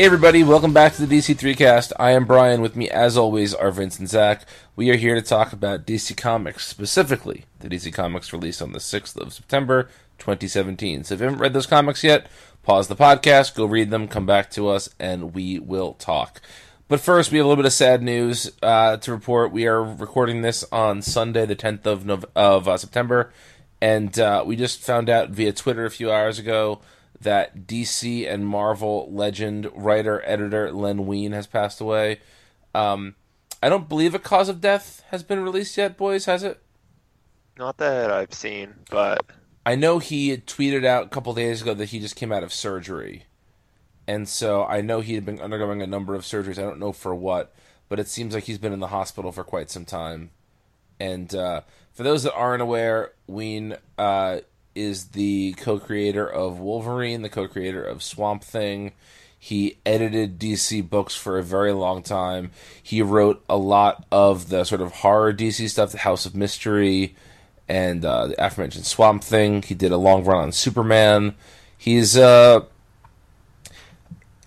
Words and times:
Hey 0.00 0.06
everybody, 0.06 0.42
welcome 0.42 0.72
back 0.72 0.94
to 0.94 1.04
the 1.04 1.18
DC3cast. 1.18 1.92
I 2.00 2.12
am 2.12 2.24
Brian. 2.24 2.62
With 2.62 2.74
me, 2.74 2.88
as 2.88 3.18
always, 3.18 3.52
are 3.52 3.70
Vince 3.70 3.98
and 3.98 4.08
Zach. 4.08 4.46
We 4.74 4.88
are 4.88 4.96
here 4.96 5.14
to 5.14 5.20
talk 5.20 5.52
about 5.52 5.84
DC 5.84 6.16
Comics, 6.16 6.66
specifically 6.66 7.44
the 7.58 7.68
DC 7.68 7.92
Comics 7.92 8.32
released 8.32 8.62
on 8.62 8.72
the 8.72 8.78
6th 8.78 9.14
of 9.18 9.34
September, 9.34 9.90
2017. 10.16 11.04
So 11.04 11.12
if 11.12 11.20
you 11.20 11.24
haven't 11.24 11.40
read 11.40 11.52
those 11.52 11.66
comics 11.66 12.02
yet, 12.02 12.28
pause 12.62 12.88
the 12.88 12.96
podcast, 12.96 13.54
go 13.54 13.66
read 13.66 13.90
them, 13.90 14.08
come 14.08 14.24
back 14.24 14.50
to 14.52 14.68
us, 14.68 14.88
and 14.98 15.34
we 15.34 15.58
will 15.58 15.92
talk. 15.92 16.40
But 16.88 17.00
first, 17.00 17.30
we 17.30 17.36
have 17.36 17.44
a 17.44 17.48
little 17.50 17.62
bit 17.62 17.68
of 17.68 17.74
sad 17.74 18.02
news 18.02 18.50
uh, 18.62 18.96
to 18.96 19.12
report. 19.12 19.52
We 19.52 19.66
are 19.66 19.84
recording 19.84 20.40
this 20.40 20.64
on 20.72 21.02
Sunday, 21.02 21.44
the 21.44 21.54
10th 21.54 21.84
of, 21.84 22.24
of 22.34 22.66
uh, 22.66 22.78
September, 22.78 23.34
and 23.82 24.18
uh, 24.18 24.44
we 24.46 24.56
just 24.56 24.80
found 24.80 25.10
out 25.10 25.28
via 25.28 25.52
Twitter 25.52 25.84
a 25.84 25.90
few 25.90 26.10
hours 26.10 26.38
ago 26.38 26.80
that 27.20 27.66
DC 27.66 28.30
and 28.30 28.46
Marvel 28.46 29.08
legend 29.12 29.70
writer 29.74 30.22
editor 30.24 30.72
Len 30.72 31.06
Wein 31.06 31.32
has 31.32 31.46
passed 31.46 31.80
away. 31.80 32.20
Um, 32.74 33.14
I 33.62 33.68
don't 33.68 33.88
believe 33.88 34.14
a 34.14 34.18
cause 34.18 34.48
of 34.48 34.60
death 34.60 35.02
has 35.10 35.22
been 35.22 35.42
released 35.42 35.76
yet, 35.76 35.96
boys. 35.96 36.24
Has 36.24 36.42
it? 36.42 36.62
Not 37.58 37.76
that 37.76 38.10
I've 38.10 38.32
seen, 38.32 38.74
but 38.90 39.20
I 39.66 39.74
know 39.74 39.98
he 39.98 40.30
had 40.30 40.46
tweeted 40.46 40.86
out 40.86 41.06
a 41.06 41.08
couple 41.10 41.34
days 41.34 41.60
ago 41.60 41.74
that 41.74 41.90
he 41.90 42.00
just 42.00 42.16
came 42.16 42.32
out 42.32 42.42
of 42.42 42.54
surgery, 42.54 43.24
and 44.06 44.26
so 44.26 44.64
I 44.64 44.80
know 44.80 45.00
he 45.00 45.14
had 45.14 45.26
been 45.26 45.40
undergoing 45.40 45.82
a 45.82 45.86
number 45.86 46.14
of 46.14 46.22
surgeries. 46.22 46.58
I 46.58 46.62
don't 46.62 46.78
know 46.78 46.92
for 46.92 47.14
what, 47.14 47.54
but 47.90 48.00
it 48.00 48.08
seems 48.08 48.34
like 48.34 48.44
he's 48.44 48.58
been 48.58 48.72
in 48.72 48.80
the 48.80 48.86
hospital 48.86 49.30
for 49.30 49.44
quite 49.44 49.70
some 49.70 49.84
time. 49.84 50.30
And 50.98 51.34
uh, 51.34 51.62
for 51.92 52.02
those 52.02 52.22
that 52.22 52.34
aren't 52.34 52.62
aware, 52.62 53.12
Wein 53.26 53.76
uh, 53.98 54.40
is 54.74 55.08
the 55.08 55.52
co-creator 55.54 56.26
of 56.26 56.58
Wolverine, 56.58 57.22
the 57.22 57.28
co-creator 57.28 57.82
of 57.82 58.02
Swamp 58.02 58.44
Thing. 58.44 58.92
He 59.38 59.78
edited 59.86 60.38
DC 60.38 60.88
books 60.88 61.16
for 61.16 61.38
a 61.38 61.42
very 61.42 61.72
long 61.72 62.02
time. 62.02 62.50
He 62.82 63.00
wrote 63.00 63.42
a 63.48 63.56
lot 63.56 64.04
of 64.12 64.50
the 64.50 64.64
sort 64.64 64.82
of 64.82 64.92
horror 64.92 65.32
DC 65.32 65.70
stuff, 65.70 65.92
the 65.92 65.98
House 65.98 66.26
of 66.26 66.34
Mystery, 66.34 67.16
and 67.66 68.04
uh, 68.04 68.26
the 68.28 68.44
aforementioned 68.44 68.84
Swamp 68.84 69.24
Thing. 69.24 69.62
He 69.62 69.74
did 69.74 69.92
a 69.92 69.96
long 69.96 70.24
run 70.24 70.42
on 70.42 70.52
Superman. 70.52 71.36
He's, 71.76 72.18
uh, 72.18 72.60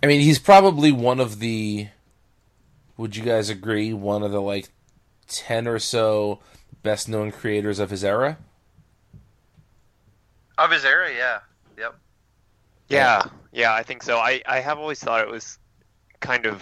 I 0.04 0.06
mean, 0.06 0.22
he's 0.22 0.38
probably 0.38 0.92
one 0.92 1.20
of 1.20 1.40
the. 1.40 1.88
Would 2.98 3.16
you 3.16 3.24
guys 3.24 3.50
agree? 3.50 3.94
One 3.94 4.22
of 4.22 4.32
the 4.32 4.42
like 4.42 4.70
ten 5.28 5.68
or 5.68 5.80
so 5.80 6.40
best 6.84 7.10
known 7.10 7.32
creators 7.32 7.80
of 7.80 7.90
his 7.90 8.04
era. 8.04 8.38
Of 10.58 10.72
his 10.72 10.86
era, 10.86 11.10
yeah. 11.12 11.40
Yep. 11.78 11.96
yeah, 12.88 13.24
yeah, 13.52 13.74
I 13.74 13.84
think 13.84 14.04
so. 14.04 14.18
I 14.18 14.42
I 14.46 14.60
have 14.60 14.78
always 14.78 15.00
thought 15.00 15.22
it 15.22 15.30
was 15.30 15.58
kind 16.20 16.46
of 16.46 16.62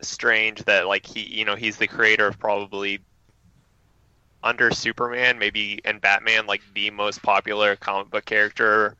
strange 0.00 0.64
that 0.64 0.86
like 0.86 1.06
he, 1.06 1.20
you 1.20 1.44
know, 1.44 1.54
he's 1.54 1.76
the 1.76 1.86
creator 1.86 2.26
of 2.26 2.38
probably 2.38 3.00
under 4.42 4.70
Superman, 4.70 5.38
maybe 5.38 5.80
and 5.84 6.00
Batman, 6.00 6.46
like 6.46 6.62
the 6.74 6.90
most 6.90 7.22
popular 7.22 7.76
comic 7.76 8.10
book 8.10 8.24
character 8.24 8.96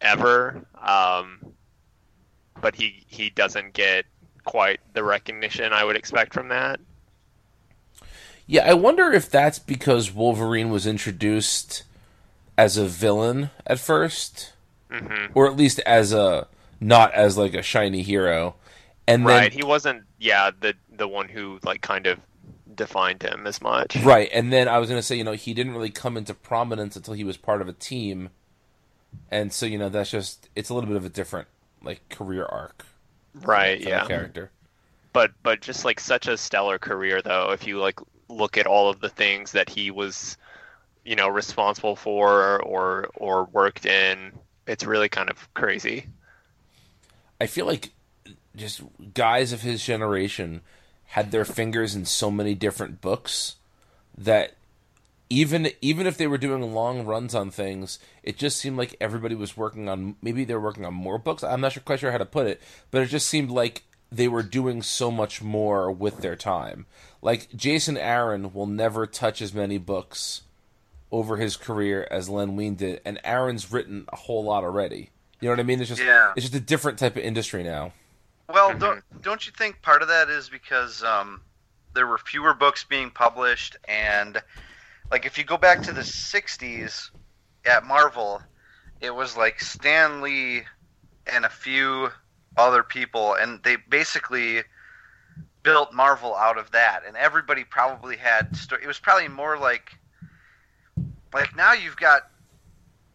ever. 0.00 0.64
Um, 0.80 1.52
but 2.60 2.74
he 2.74 3.04
he 3.06 3.30
doesn't 3.30 3.74
get 3.74 4.06
quite 4.44 4.80
the 4.94 5.04
recognition 5.04 5.72
I 5.72 5.84
would 5.84 5.96
expect 5.96 6.32
from 6.32 6.48
that. 6.48 6.80
Yeah, 8.46 8.68
I 8.68 8.74
wonder 8.74 9.12
if 9.12 9.28
that's 9.28 9.58
because 9.58 10.12
Wolverine 10.12 10.70
was 10.70 10.86
introduced 10.86 11.82
as 12.58 12.76
a 12.76 12.86
villain 12.86 13.50
at 13.66 13.78
1st 13.78 14.52
hmm 14.90 15.26
or 15.34 15.46
at 15.46 15.56
least 15.56 15.78
as 15.80 16.12
a 16.12 16.46
not 16.80 17.12
as 17.14 17.36
like 17.38 17.54
a 17.54 17.62
shiny 17.62 18.02
hero, 18.02 18.54
and 19.06 19.28
then 19.28 19.44
Right, 19.44 19.52
he 19.52 19.62
wasn't. 19.62 20.04
Yeah, 20.18 20.50
the 20.60 20.74
the 20.90 21.08
one 21.08 21.28
who 21.28 21.58
like 21.64 21.80
kind 21.80 22.06
of 22.06 22.20
defined 22.74 23.22
him 23.22 23.46
as 23.46 23.60
much. 23.62 23.96
Right, 23.96 24.28
and 24.32 24.52
then 24.52 24.68
I 24.68 24.78
was 24.78 24.88
gonna 24.88 25.02
say, 25.02 25.16
you 25.16 25.24
know, 25.24 25.32
he 25.32 25.54
didn't 25.54 25.72
really 25.72 25.90
come 25.90 26.16
into 26.16 26.34
prominence 26.34 26.96
until 26.96 27.14
he 27.14 27.24
was 27.24 27.36
part 27.36 27.60
of 27.62 27.68
a 27.68 27.72
team, 27.72 28.30
and 29.30 29.52
so 29.52 29.66
you 29.66 29.78
know 29.78 29.88
that's 29.88 30.10
just 30.10 30.48
it's 30.54 30.68
a 30.70 30.74
little 30.74 30.88
bit 30.88 30.96
of 30.96 31.04
a 31.04 31.08
different 31.10 31.48
like 31.82 32.08
career 32.08 32.44
arc 32.46 32.84
Right. 33.34 33.80
Yeah. 33.80 34.06
character. 34.06 34.50
But 35.12 35.32
but 35.42 35.60
just 35.60 35.84
like 35.84 36.00
such 36.00 36.28
a 36.28 36.36
stellar 36.36 36.78
career 36.78 37.22
though. 37.22 37.50
If 37.52 37.66
you 37.66 37.78
like 37.80 37.98
look 38.28 38.56
at 38.58 38.66
all 38.66 38.88
of 38.90 39.00
the 39.00 39.08
things 39.08 39.52
that 39.52 39.68
he 39.68 39.90
was, 39.90 40.36
you 41.06 41.16
know, 41.16 41.28
responsible 41.28 41.96
for 41.96 42.60
or 42.60 43.08
or 43.14 43.44
worked 43.44 43.86
in, 43.86 44.32
it's 44.66 44.84
really 44.84 45.08
kind 45.08 45.30
of 45.30 45.52
crazy. 45.54 46.06
I 47.40 47.46
feel 47.46 47.66
like 47.66 47.90
just 48.56 48.82
guys 49.14 49.52
of 49.52 49.62
his 49.62 49.84
generation 49.84 50.62
had 51.06 51.30
their 51.30 51.44
fingers 51.44 51.94
in 51.94 52.04
so 52.04 52.30
many 52.30 52.54
different 52.54 53.00
books 53.00 53.56
that 54.18 54.54
even 55.30 55.70
even 55.80 56.06
if 56.06 56.16
they 56.16 56.26
were 56.26 56.38
doing 56.38 56.74
long 56.74 57.04
runs 57.04 57.34
on 57.34 57.50
things, 57.50 58.00
it 58.24 58.36
just 58.36 58.58
seemed 58.58 58.76
like 58.76 58.96
everybody 59.00 59.34
was 59.34 59.56
working 59.56 59.88
on 59.88 60.16
maybe 60.20 60.44
they 60.44 60.54
were 60.54 60.60
working 60.60 60.84
on 60.84 60.94
more 60.94 61.18
books. 61.18 61.44
I'm 61.44 61.60
not 61.60 61.72
sure, 61.72 61.82
quite 61.84 62.00
sure 62.00 62.12
how 62.12 62.18
to 62.18 62.26
put 62.26 62.46
it, 62.48 62.60
but 62.90 63.02
it 63.02 63.06
just 63.06 63.28
seemed 63.28 63.50
like 63.50 63.84
they 64.10 64.28
were 64.28 64.42
doing 64.42 64.82
so 64.82 65.10
much 65.10 65.42
more 65.42 65.90
with 65.90 66.18
their 66.18 66.36
time. 66.36 66.86
Like 67.22 67.54
Jason 67.54 67.96
Aaron 67.96 68.52
will 68.52 68.66
never 68.66 69.06
touch 69.06 69.42
as 69.42 69.54
many 69.54 69.78
books 69.78 70.42
over 71.12 71.36
his 71.36 71.56
career 71.56 72.06
as 72.10 72.28
Len 72.28 72.56
Wein 72.56 72.74
did, 72.74 73.00
and 73.04 73.20
Aaron's 73.24 73.70
written 73.72 74.06
a 74.12 74.16
whole 74.16 74.44
lot 74.44 74.64
already. 74.64 75.10
You 75.40 75.48
know 75.48 75.52
what 75.52 75.60
I 75.60 75.64
mean? 75.64 75.80
It's 75.80 75.88
just 75.88 76.02
Yeah. 76.02 76.32
it's 76.36 76.44
just 76.46 76.54
a 76.54 76.60
different 76.60 76.98
type 76.98 77.16
of 77.16 77.22
industry 77.22 77.62
now. 77.62 77.92
Well, 78.48 78.72
Mhm. 78.72 78.80
don't 78.80 79.22
don't 79.22 79.46
you 79.46 79.52
think 79.56 79.82
part 79.82 80.02
of 80.02 80.08
that 80.08 80.28
is 80.28 80.48
because 80.48 81.02
um, 81.04 81.42
there 81.94 82.06
were 82.06 82.18
fewer 82.18 82.54
books 82.54 82.84
being 82.84 83.10
published, 83.10 83.76
and 83.86 84.42
like 85.10 85.26
if 85.26 85.36
you 85.38 85.44
go 85.44 85.56
back 85.56 85.82
to 85.82 85.92
the 85.92 86.02
'60s 86.02 87.10
at 87.64 87.84
Marvel, 87.84 88.42
it 89.00 89.10
was 89.14 89.36
like 89.36 89.60
Stan 89.60 90.20
Lee 90.22 90.64
and 91.26 91.44
a 91.44 91.48
few 91.50 92.10
other 92.56 92.82
people, 92.82 93.34
and 93.34 93.62
they 93.62 93.76
basically 93.76 94.62
built 95.62 95.92
Marvel 95.92 96.34
out 96.36 96.58
of 96.58 96.70
that, 96.70 97.02
and 97.06 97.16
everybody 97.16 97.64
probably 97.64 98.16
had. 98.16 98.56
Sto- 98.56 98.76
it 98.80 98.86
was 98.86 98.98
probably 98.98 99.28
more 99.28 99.58
like 99.58 99.98
like 101.36 101.54
now 101.54 101.74
you've 101.74 101.96
got 101.96 102.30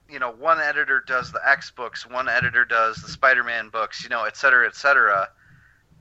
you 0.08 0.20
know 0.20 0.32
one 0.32 0.60
editor 0.60 1.04
does 1.06 1.32
the 1.32 1.42
X 1.46 1.72
books, 1.72 2.08
one 2.08 2.30
editor 2.30 2.64
does 2.64 2.98
the 2.98 3.10
Spider-Man 3.10 3.70
books, 3.70 4.04
you 4.04 4.10
know, 4.10 4.26
et 4.26 4.38
cetera, 4.38 4.68
et 4.68 4.76
cetera. 4.76 5.28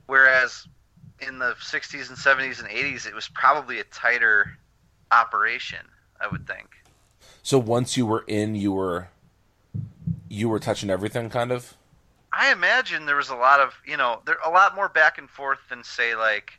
Whereas 0.05 0.67
in 1.19 1.39
the 1.39 1.53
60s 1.53 2.09
and 2.09 2.17
70s 2.17 2.59
and 2.59 2.69
80s, 2.69 3.07
it 3.07 3.15
was 3.15 3.27
probably 3.29 3.79
a 3.79 3.83
tighter 3.85 4.57
operation, 5.11 5.79
I 6.19 6.27
would 6.27 6.45
think. 6.45 6.69
So 7.41 7.57
once 7.57 7.97
you 7.97 8.05
were 8.05 8.23
in, 8.27 8.55
you 8.55 8.71
were 8.71 9.07
you 10.29 10.47
were 10.47 10.59
touching 10.59 10.91
everything, 10.91 11.29
kind 11.29 11.51
of. 11.51 11.73
I 12.31 12.51
imagine 12.51 13.07
there 13.07 13.15
was 13.15 13.29
a 13.29 13.35
lot 13.35 13.59
of, 13.59 13.73
you 13.85 13.97
know, 13.97 14.21
there 14.25 14.37
a 14.45 14.49
lot 14.51 14.75
more 14.75 14.89
back 14.89 15.17
and 15.17 15.29
forth 15.29 15.59
than 15.69 15.83
say 15.83 16.15
like, 16.15 16.53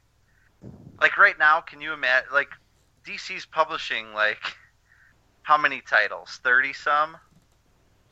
like 1.01 1.17
right 1.17 1.39
now. 1.39 1.61
Can 1.61 1.81
you 1.81 1.93
imagine 1.93 2.31
like 2.33 2.49
DC's 3.07 3.47
publishing 3.47 4.13
like 4.13 4.41
how 5.43 5.59
many 5.59 5.81
titles? 5.81 6.41
Thirty 6.43 6.73
some. 6.73 7.17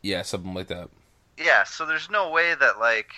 Yeah, 0.03 0.23
something 0.23 0.55
like 0.55 0.69
that. 0.69 0.89
Yeah, 1.37 1.65
so 1.65 1.87
there's 1.87 2.11
no 2.11 2.31
way 2.31 2.55
that 2.55 2.79
like 2.79 3.13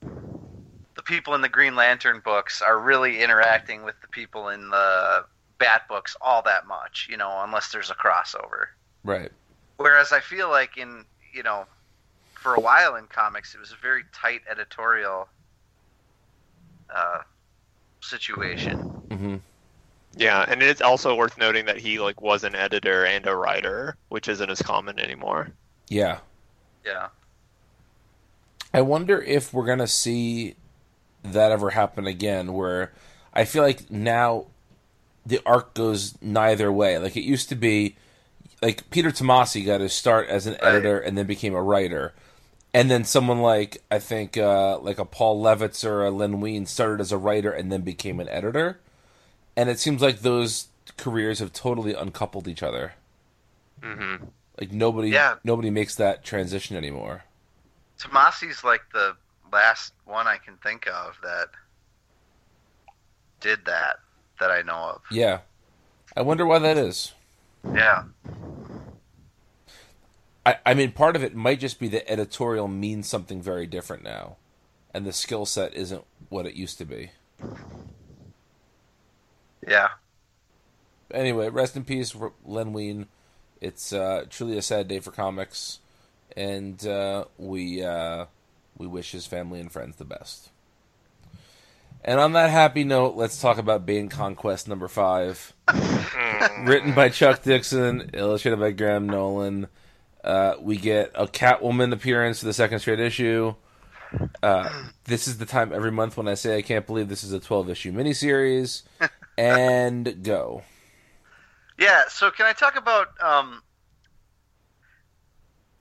the 0.00 1.02
people 1.02 1.34
in 1.34 1.40
the 1.40 1.48
Green 1.48 1.74
Lantern 1.74 2.20
books 2.24 2.62
are 2.62 2.78
really 2.78 3.22
interacting 3.22 3.84
with 3.84 4.00
the 4.00 4.08
people 4.08 4.48
in 4.48 4.70
the 4.70 5.24
Bat 5.58 5.82
books 5.88 6.16
all 6.20 6.42
that 6.42 6.66
much, 6.66 7.06
you 7.08 7.16
know, 7.16 7.42
unless 7.44 7.70
there's 7.72 7.90
a 7.90 7.94
crossover. 7.94 8.66
Right. 9.04 9.30
Whereas 9.76 10.12
I 10.12 10.20
feel 10.20 10.50
like 10.50 10.76
in, 10.76 11.04
you 11.32 11.42
know, 11.42 11.66
for 12.34 12.54
a 12.54 12.60
while 12.60 12.96
in 12.96 13.06
comics 13.06 13.54
it 13.54 13.60
was 13.60 13.72
a 13.72 13.76
very 13.76 14.02
tight 14.12 14.42
editorial 14.50 15.28
uh 16.94 17.20
situation. 18.00 19.03
Yeah, 20.16 20.44
and 20.48 20.62
it's 20.62 20.80
also 20.80 21.14
worth 21.16 21.36
noting 21.38 21.64
that 21.66 21.78
he 21.78 21.98
like 21.98 22.20
was 22.20 22.44
an 22.44 22.54
editor 22.54 23.04
and 23.04 23.26
a 23.26 23.34
writer, 23.34 23.96
which 24.08 24.28
isn't 24.28 24.48
as 24.50 24.62
common 24.62 24.98
anymore. 24.98 25.50
Yeah. 25.88 26.18
Yeah. 26.84 27.08
I 28.72 28.80
wonder 28.80 29.20
if 29.20 29.52
we're 29.52 29.66
gonna 29.66 29.86
see 29.86 30.56
that 31.22 31.50
ever 31.52 31.70
happen 31.70 32.06
again. 32.06 32.52
Where 32.52 32.92
I 33.32 33.44
feel 33.44 33.62
like 33.62 33.90
now 33.90 34.46
the 35.26 35.40
arc 35.46 35.74
goes 35.74 36.20
neither 36.22 36.70
way. 36.72 36.98
Like 36.98 37.16
it 37.16 37.24
used 37.24 37.48
to 37.48 37.54
be, 37.54 37.96
like 38.62 38.88
Peter 38.90 39.10
Tomasi 39.10 39.64
got 39.64 39.80
his 39.80 39.92
start 39.92 40.28
as 40.28 40.46
an 40.46 40.56
Right. 40.62 40.74
editor 40.74 40.98
and 41.00 41.16
then 41.18 41.26
became 41.26 41.54
a 41.54 41.62
writer, 41.62 42.12
and 42.72 42.90
then 42.90 43.04
someone 43.04 43.40
like 43.40 43.82
I 43.90 43.98
think 43.98 44.36
uh, 44.36 44.78
like 44.78 44.98
a 44.98 45.04
Paul 45.04 45.42
Levitz 45.42 45.84
or 45.84 46.04
a 46.04 46.10
Len 46.10 46.40
Wein 46.40 46.66
started 46.66 47.00
as 47.00 47.10
a 47.12 47.18
writer 47.18 47.50
and 47.50 47.72
then 47.72 47.80
became 47.82 48.20
an 48.20 48.28
editor. 48.28 48.78
And 49.56 49.68
it 49.68 49.78
seems 49.78 50.02
like 50.02 50.20
those 50.20 50.68
careers 50.96 51.38
have 51.38 51.52
totally 51.52 51.94
uncoupled 51.94 52.48
each 52.48 52.62
other. 52.62 52.94
hmm 53.82 54.16
Like 54.60 54.72
nobody, 54.72 55.10
Yeah. 55.10 55.36
nobody 55.44 55.70
makes 55.70 55.94
that 55.96 56.24
transition 56.24 56.76
anymore. 56.76 57.24
Tomasi's 57.98 58.62
like 58.64 58.82
the 58.92 59.16
last 59.52 59.92
one 60.04 60.26
I 60.26 60.36
can 60.38 60.56
think 60.58 60.86
of 60.88 61.16
that 61.22 61.48
did 63.40 63.64
that 63.66 63.96
that 64.40 64.50
I 64.50 64.62
know 64.62 64.94
of. 64.94 65.02
Yeah, 65.10 65.40
I 66.16 66.22
wonder 66.22 66.44
why 66.46 66.58
that 66.58 66.76
is. 66.76 67.12
Yeah. 67.72 68.04
I, 70.46 70.58
I 70.66 70.74
mean, 70.74 70.92
part 70.92 71.16
of 71.16 71.24
it 71.24 71.34
might 71.34 71.60
just 71.60 71.78
be 71.78 71.88
that 71.88 72.10
editorial 72.10 72.68
means 72.68 73.08
something 73.08 73.40
very 73.40 73.66
different 73.66 74.02
now, 74.02 74.36
and 74.92 75.06
the 75.06 75.12
skill 75.12 75.46
set 75.46 75.74
isn't 75.74 76.04
what 76.28 76.46
it 76.46 76.54
used 76.54 76.78
to 76.78 76.84
be. 76.84 77.10
Yeah. 79.66 79.88
Anyway, 81.10 81.48
rest 81.48 81.76
in 81.76 81.84
peace, 81.84 82.14
Len 82.44 82.72
Wein. 82.72 83.06
It's 83.60 83.92
uh, 83.92 84.24
truly 84.28 84.58
a 84.58 84.62
sad 84.62 84.88
day 84.88 85.00
for 85.00 85.10
comics, 85.10 85.78
and 86.36 86.84
uh, 86.86 87.24
we 87.38 87.82
uh, 87.82 88.26
we 88.76 88.86
wish 88.86 89.12
his 89.12 89.26
family 89.26 89.60
and 89.60 89.70
friends 89.70 89.96
the 89.96 90.04
best. 90.04 90.50
And 92.04 92.20
on 92.20 92.32
that 92.32 92.50
happy 92.50 92.84
note, 92.84 93.16
let's 93.16 93.40
talk 93.40 93.56
about 93.56 93.86
Bane 93.86 94.10
Conquest 94.10 94.68
number 94.68 94.88
five, 94.88 95.54
written 96.64 96.92
by 96.92 97.08
Chuck 97.08 97.42
Dixon, 97.42 98.10
illustrated 98.12 98.60
by 98.60 98.72
Graham 98.72 99.08
Nolan. 99.08 99.68
Uh, 100.22 100.54
we 100.60 100.76
get 100.76 101.12
a 101.14 101.26
Catwoman 101.26 101.92
appearance 101.92 102.40
for 102.40 102.46
the 102.46 102.52
second 102.52 102.80
straight 102.80 103.00
issue. 103.00 103.54
Uh, 104.42 104.68
this 105.04 105.26
is 105.26 105.38
the 105.38 105.46
time 105.46 105.72
every 105.72 105.90
month 105.90 106.16
when 106.16 106.28
I 106.28 106.34
say 106.34 106.56
I 106.56 106.62
can't 106.62 106.86
believe 106.86 107.08
this 107.08 107.24
is 107.24 107.32
a 107.32 107.40
12 107.40 107.70
issue 107.70 107.92
miniseries. 107.92 108.82
and 109.36 110.22
go. 110.22 110.62
Yeah, 111.78 112.02
so 112.08 112.30
can 112.30 112.46
I 112.46 112.52
talk 112.52 112.76
about 112.76 113.08
um 113.20 113.62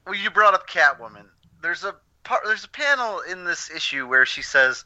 well 0.05 0.15
you 0.15 0.29
brought 0.31 0.53
up 0.53 0.67
Catwoman. 0.67 1.25
There's 1.61 1.83
a 1.83 1.95
part 2.23 2.41
there's 2.45 2.63
a 2.65 2.69
panel 2.69 3.19
in 3.21 3.43
this 3.45 3.69
issue 3.69 4.07
where 4.07 4.25
she 4.25 4.41
says 4.41 4.83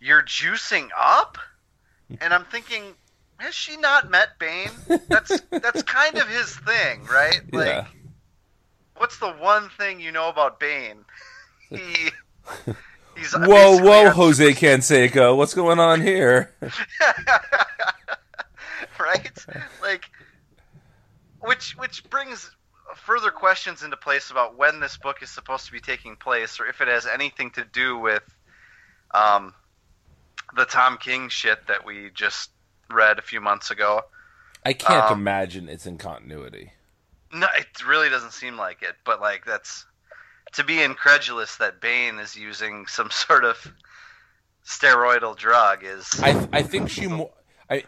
you're 0.00 0.22
juicing 0.22 0.88
up? 0.96 1.38
And 2.20 2.32
I'm 2.32 2.44
thinking 2.44 2.94
has 3.38 3.54
she 3.54 3.76
not 3.76 4.10
met 4.10 4.38
Bane? 4.38 4.72
That's 5.10 5.42
that's 5.62 5.82
kind 5.82 6.16
of 6.18 6.28
his 6.28 6.50
thing, 6.54 7.00
right? 7.12 7.40
Like 7.52 7.66
Yeah. 7.66 7.86
what's 8.96 9.18
the 9.18 9.30
one 9.32 9.68
thing 9.70 10.00
you 10.00 10.12
know 10.12 10.28
about 10.28 10.60
Bane? 10.60 11.04
He 11.74 12.10
he's 13.16 13.32
Whoa, 13.32 13.78
whoa, 13.78 14.10
Jose 14.10 14.52
Canseco. 14.52 15.36
What's 15.36 15.54
going 15.54 15.78
on 15.78 16.00
here? 16.00 16.52
right? 18.98 19.46
Like, 19.82 20.10
which 21.40 21.76
which 21.76 22.08
brings 22.10 22.50
further 22.94 23.30
questions 23.30 23.82
into 23.82 23.96
place 23.96 24.30
about 24.30 24.56
when 24.56 24.80
this 24.80 24.96
book 24.96 25.22
is 25.22 25.30
supposed 25.30 25.66
to 25.66 25.72
be 25.72 25.80
taking 25.80 26.16
place, 26.16 26.60
or 26.60 26.66
if 26.66 26.80
it 26.80 26.88
has 26.88 27.06
anything 27.06 27.50
to 27.52 27.64
do 27.64 27.98
with 27.98 28.22
um, 29.14 29.54
the 30.56 30.64
Tom 30.64 30.98
King 30.98 31.28
shit 31.28 31.66
that 31.68 31.84
we 31.84 32.10
just 32.14 32.50
read 32.90 33.18
a 33.18 33.22
few 33.22 33.40
months 33.40 33.70
ago. 33.70 34.02
I 34.64 34.72
can't 34.72 35.10
Um, 35.10 35.20
imagine 35.20 35.68
it's 35.68 35.86
in 35.86 35.98
continuity. 35.98 36.72
No, 37.32 37.46
it 37.56 37.86
really 37.86 38.08
doesn't 38.08 38.32
seem 38.32 38.56
like 38.56 38.82
it, 38.82 38.94
but 39.04 39.20
like 39.20 39.44
that's 39.44 39.84
to 40.56 40.64
be 40.64 40.82
incredulous 40.82 41.56
that 41.56 41.80
Bane 41.80 42.18
is 42.18 42.36
using 42.36 42.86
some 42.86 43.10
sort 43.12 43.44
of 43.44 43.72
steroidal 44.64 45.36
drug 45.36 45.80
is 45.84 46.08
I 46.22 46.48
I 46.52 46.62
think 46.62 46.90
she 46.90 47.06
mo- 47.06 47.32
I 47.70 47.84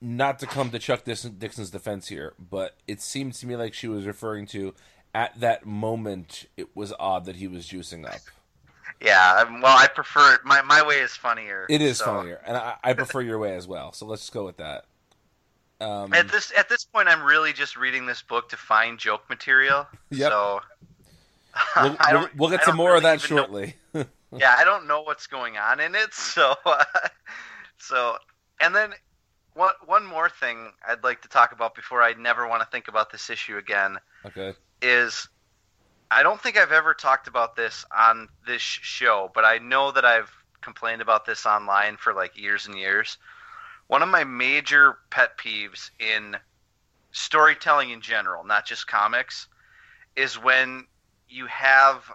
not 0.00 0.38
to 0.38 0.46
come 0.46 0.70
to 0.70 0.78
Chuck 0.78 1.04
Dixon, 1.04 1.36
Dixon's 1.38 1.70
defense 1.70 2.08
here, 2.08 2.34
but 2.38 2.76
it 2.86 3.00
seemed 3.02 3.34
to 3.34 3.46
me 3.46 3.56
like 3.56 3.74
she 3.74 3.88
was 3.88 4.06
referring 4.06 4.46
to 4.48 4.74
at 5.14 5.38
that 5.40 5.66
moment 5.66 6.46
it 6.56 6.74
was 6.76 6.92
odd 6.98 7.24
that 7.26 7.36
he 7.36 7.46
was 7.48 7.66
juicing 7.66 8.06
up. 8.06 8.20
yeah. 9.02 9.44
Well, 9.60 9.76
I 9.76 9.86
prefer 9.88 10.34
it. 10.34 10.40
My 10.44 10.62
my 10.62 10.86
way 10.86 10.96
is 11.00 11.12
funnier. 11.16 11.66
It 11.68 11.82
is 11.82 11.98
so- 11.98 12.04
funnier, 12.06 12.40
and 12.46 12.56
I, 12.56 12.76
I 12.82 12.92
prefer 12.94 13.20
your 13.20 13.38
way 13.38 13.54
as 13.54 13.66
well. 13.68 13.92
So 13.92 14.06
let's 14.06 14.22
just 14.22 14.32
go 14.32 14.44
with 14.44 14.56
that. 14.58 14.84
Um, 15.80 16.12
At 16.12 16.28
this 16.28 16.52
at 16.56 16.68
this 16.68 16.84
point, 16.84 17.08
I'm 17.08 17.22
really 17.22 17.52
just 17.52 17.76
reading 17.76 18.04
this 18.06 18.20
book 18.22 18.48
to 18.48 18.56
find 18.56 18.98
joke 18.98 19.28
material. 19.30 19.86
Yep. 20.10 20.30
So 20.32 20.60
we'll, 21.76 22.28
we'll, 22.36 22.50
get 22.50 22.64
some 22.64 22.76
more 22.76 22.94
of 22.96 23.02
that 23.02 23.22
even 23.24 23.36
know- 23.36 23.42
shortly. 23.42 23.74
yeah, 24.36 24.54
I 24.56 24.64
don't 24.64 24.86
know 24.86 25.02
what's 25.02 25.26
going 25.26 25.56
on 25.56 25.80
in 25.80 25.94
it. 25.94 26.10
So 26.12 26.54
uh, 26.64 26.84
so 27.78 28.16
and 28.60 28.74
then 28.74 28.92
one 29.54 29.72
one 29.86 30.06
more 30.06 30.28
thing 30.28 30.72
I'd 30.86 31.02
like 31.02 31.22
to 31.22 31.28
talk 31.28 31.52
about 31.52 31.74
before 31.74 32.02
I 32.02 32.12
never 32.12 32.46
want 32.46 32.62
to 32.62 32.68
think 32.68 32.88
about 32.88 33.10
this 33.10 33.30
issue 33.30 33.56
again 33.56 33.98
okay. 34.26 34.54
is 34.82 35.28
I 36.10 36.22
don't 36.22 36.40
think 36.40 36.56
I've 36.56 36.72
ever 36.72 36.94
talked 36.94 37.28
about 37.28 37.56
this 37.56 37.84
on 37.96 38.28
this 38.46 38.62
show, 38.62 39.30
but 39.34 39.44
I 39.44 39.58
know 39.58 39.92
that 39.92 40.04
I've 40.04 40.30
complained 40.60 41.02
about 41.02 41.26
this 41.26 41.44
online 41.44 41.96
for 41.96 42.14
like 42.14 42.40
years 42.40 42.66
and 42.66 42.78
years. 42.78 43.18
One 43.88 44.02
of 44.02 44.08
my 44.08 44.24
major 44.24 44.98
pet 45.10 45.38
peeves 45.38 45.90
in 45.98 46.36
storytelling 47.12 47.90
in 47.90 48.00
general, 48.00 48.44
not 48.44 48.66
just 48.66 48.86
comics, 48.86 49.48
is 50.16 50.40
when 50.40 50.86
you 51.28 51.46
have 51.46 52.10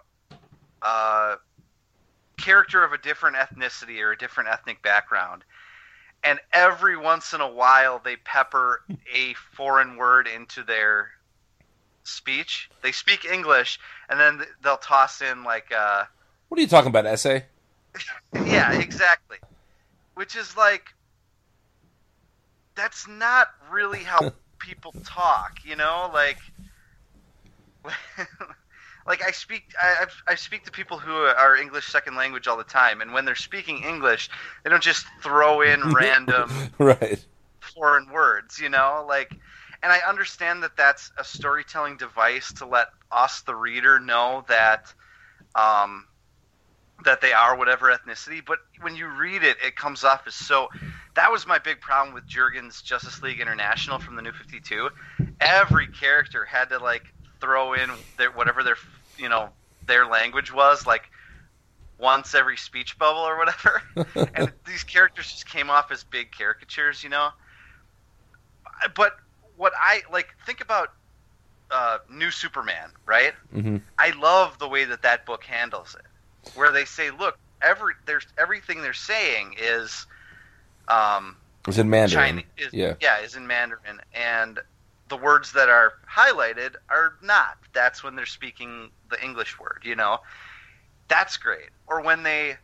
a 0.82 1.34
character 2.38 2.82
of 2.84 2.92
a 2.92 2.98
different 2.98 3.36
ethnicity 3.36 4.00
or 4.00 4.12
a 4.12 4.18
different 4.18 4.50
ethnic 4.50 4.82
background, 4.82 5.44
and 6.22 6.38
every 6.52 6.96
once 6.96 7.32
in 7.32 7.40
a 7.40 7.50
while 7.50 8.00
they 8.04 8.16
pepper 8.16 8.80
a 9.14 9.34
foreign 9.52 9.96
word 9.96 10.26
into 10.26 10.62
their 10.62 11.10
speech. 12.04 12.70
They 12.82 12.92
speak 12.92 13.24
English, 13.24 13.78
and 14.08 14.18
then 14.20 14.42
they'll 14.62 14.76
toss 14.76 15.22
in 15.22 15.44
like, 15.44 15.72
uh, 15.76 16.04
What 16.48 16.58
are 16.58 16.62
you 16.62 16.68
talking 16.68 16.88
about, 16.88 17.06
essay? 17.06 17.46
yeah, 18.34 18.80
exactly. 18.80 19.38
Which 20.14 20.36
is 20.36 20.56
like, 20.56 20.84
that's 22.76 23.08
not 23.08 23.48
really 23.70 24.00
how 24.00 24.32
people 24.58 24.94
talk, 25.04 25.52
you 25.64 25.76
know? 25.76 26.10
Like, 26.12 26.38
like 29.06 29.22
I 29.22 29.32
speak, 29.32 29.74
I, 29.80 30.06
I 30.26 30.34
speak 30.34 30.64
to 30.64 30.70
people 30.70 30.98
who 30.98 31.12
are 31.12 31.56
English 31.56 31.86
second 31.88 32.16
language 32.16 32.48
all 32.48 32.56
the 32.56 32.64
time, 32.64 33.00
and 33.00 33.12
when 33.12 33.24
they're 33.24 33.34
speaking 33.34 33.82
English, 33.82 34.30
they 34.62 34.70
don't 34.70 34.82
just 34.82 35.06
throw 35.22 35.60
in 35.60 35.80
random 35.92 36.50
right. 36.78 37.24
foreign 37.60 38.10
words, 38.10 38.58
you 38.58 38.68
know, 38.68 39.04
like, 39.06 39.32
and 39.82 39.92
I 39.92 39.98
understand 40.08 40.62
that 40.62 40.76
that's 40.76 41.12
a 41.18 41.24
storytelling 41.24 41.98
device 41.98 42.52
to 42.54 42.66
let 42.66 42.88
us, 43.12 43.42
the 43.42 43.54
reader, 43.54 44.00
know 44.00 44.44
that, 44.48 44.92
um, 45.54 46.06
that 47.04 47.20
they 47.20 47.32
are 47.32 47.56
whatever 47.56 47.94
ethnicity. 47.94 48.40
But 48.44 48.60
when 48.80 48.96
you 48.96 49.08
read 49.08 49.42
it, 49.42 49.58
it 49.64 49.76
comes 49.76 50.04
off 50.04 50.26
as 50.26 50.34
so. 50.34 50.68
That 51.14 51.30
was 51.30 51.46
my 51.46 51.58
big 51.58 51.80
problem 51.80 52.14
with 52.14 52.26
Jurgens' 52.26 52.82
Justice 52.82 53.22
League 53.22 53.40
International 53.40 53.98
from 53.98 54.16
the 54.16 54.22
New 54.22 54.32
Fifty 54.32 54.58
Two. 54.58 54.88
Every 55.40 55.86
character 55.88 56.44
had 56.44 56.70
to 56.70 56.78
like 56.78 57.12
throw 57.44 57.74
in 57.74 57.90
their 58.16 58.30
whatever 58.30 58.62
their 58.62 58.76
you 59.18 59.28
know 59.28 59.50
their 59.86 60.06
language 60.06 60.52
was 60.52 60.86
like 60.86 61.02
once 61.98 62.34
every 62.34 62.56
speech 62.56 62.98
bubble 62.98 63.20
or 63.20 63.36
whatever 63.36 63.82
and 64.34 64.50
these 64.66 64.82
characters 64.82 65.30
just 65.30 65.48
came 65.48 65.70
off 65.70 65.92
as 65.92 66.04
big 66.04 66.32
caricatures, 66.32 67.04
you 67.04 67.10
know. 67.10 67.28
But 68.96 69.12
what 69.56 69.72
I 69.80 70.02
like 70.10 70.28
think 70.46 70.60
about 70.60 70.88
uh, 71.70 71.98
New 72.10 72.30
Superman, 72.30 72.90
right? 73.06 73.34
hmm 73.52 73.76
I 73.98 74.10
love 74.10 74.58
the 74.58 74.68
way 74.68 74.84
that 74.84 75.02
that 75.02 75.26
book 75.26 75.44
handles 75.44 75.96
it, 75.98 76.06
where 76.56 76.72
they 76.72 76.84
say, 76.84 77.10
"Look, 77.10 77.38
every 77.62 77.94
there's 78.06 78.26
everything 78.38 78.82
they're 78.82 78.92
saying 78.92 79.56
is 79.60 80.06
um, 80.88 81.36
It's 81.68 81.78
in 81.78 81.88
Mandarin. 81.90 82.26
Chinese, 82.26 82.44
is, 82.58 82.72
yeah. 82.72 82.94
yeah, 83.00 83.20
is 83.20 83.36
in 83.36 83.46
Mandarin, 83.46 84.00
and 84.12 84.58
the 85.08 85.16
words 85.16 85.52
that 85.52 85.68
are 85.68 85.94
highlighted 86.10 86.74
are 86.88 87.14
not. 87.22 87.58
That's 87.72 88.02
when 88.02 88.16
they're 88.16 88.26
speaking 88.26 88.90
the 89.10 89.22
English 89.22 89.58
word, 89.58 89.82
you 89.84 89.94
know. 89.96 90.18
That's 91.08 91.36
great. 91.36 91.70
Or 91.86 92.00
when 92.00 92.22
they 92.22 92.56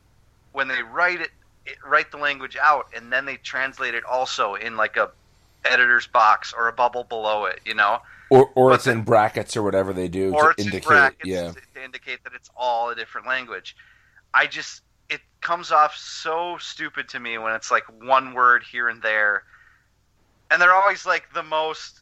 when 0.53 0.69
they 0.69 0.83
write 0.83 1.21
it, 1.21 1.31
it 1.67 1.77
write 1.87 2.11
the 2.11 2.17
language 2.17 2.57
out 2.61 2.87
and 2.97 3.13
then 3.13 3.25
they 3.27 3.37
translate 3.37 3.95
it 3.95 4.05
also 4.05 4.55
in 4.55 4.77
like 4.77 4.97
a 4.97 5.11
editor's 5.65 6.07
box 6.07 6.55
or 6.57 6.69
a 6.69 6.73
bubble 6.73 7.05
below 7.05 7.45
it, 7.45 7.61
you 7.65 7.75
know. 7.75 7.99
Or 8.31 8.51
or 8.55 8.71
But 8.71 8.75
it's 8.77 8.87
in 8.87 9.03
brackets 9.03 9.57
or 9.57 9.63
whatever 9.63 9.93
they 9.93 10.09
do 10.09 10.33
Or 10.35 10.45
to 10.45 10.51
it's 10.51 10.65
indicate. 10.65 10.87
brackets 10.87 11.29
yeah. 11.29 11.53
to 11.75 11.85
indicate 11.85 12.25
that 12.25 12.33
it's 12.35 12.51
all 12.57 12.91
a 12.91 12.95
different 12.95 13.27
language. 13.27 13.77
I 14.33 14.47
just 14.47 14.83
it 15.11 15.21
comes 15.43 15.71
off 15.73 15.97
so 15.97 16.57
stupid 16.59 17.09
to 17.11 17.21
me 17.21 17.37
when 17.37 17.53
it's 17.55 17.71
like 17.71 17.85
one 18.03 18.33
word 18.33 18.63
here 18.63 18.89
and 18.89 19.03
there. 19.03 19.43
And 20.51 20.61
they're 20.61 20.75
always 20.75 21.05
like 21.05 21.33
the 21.35 21.43
most 21.43 22.01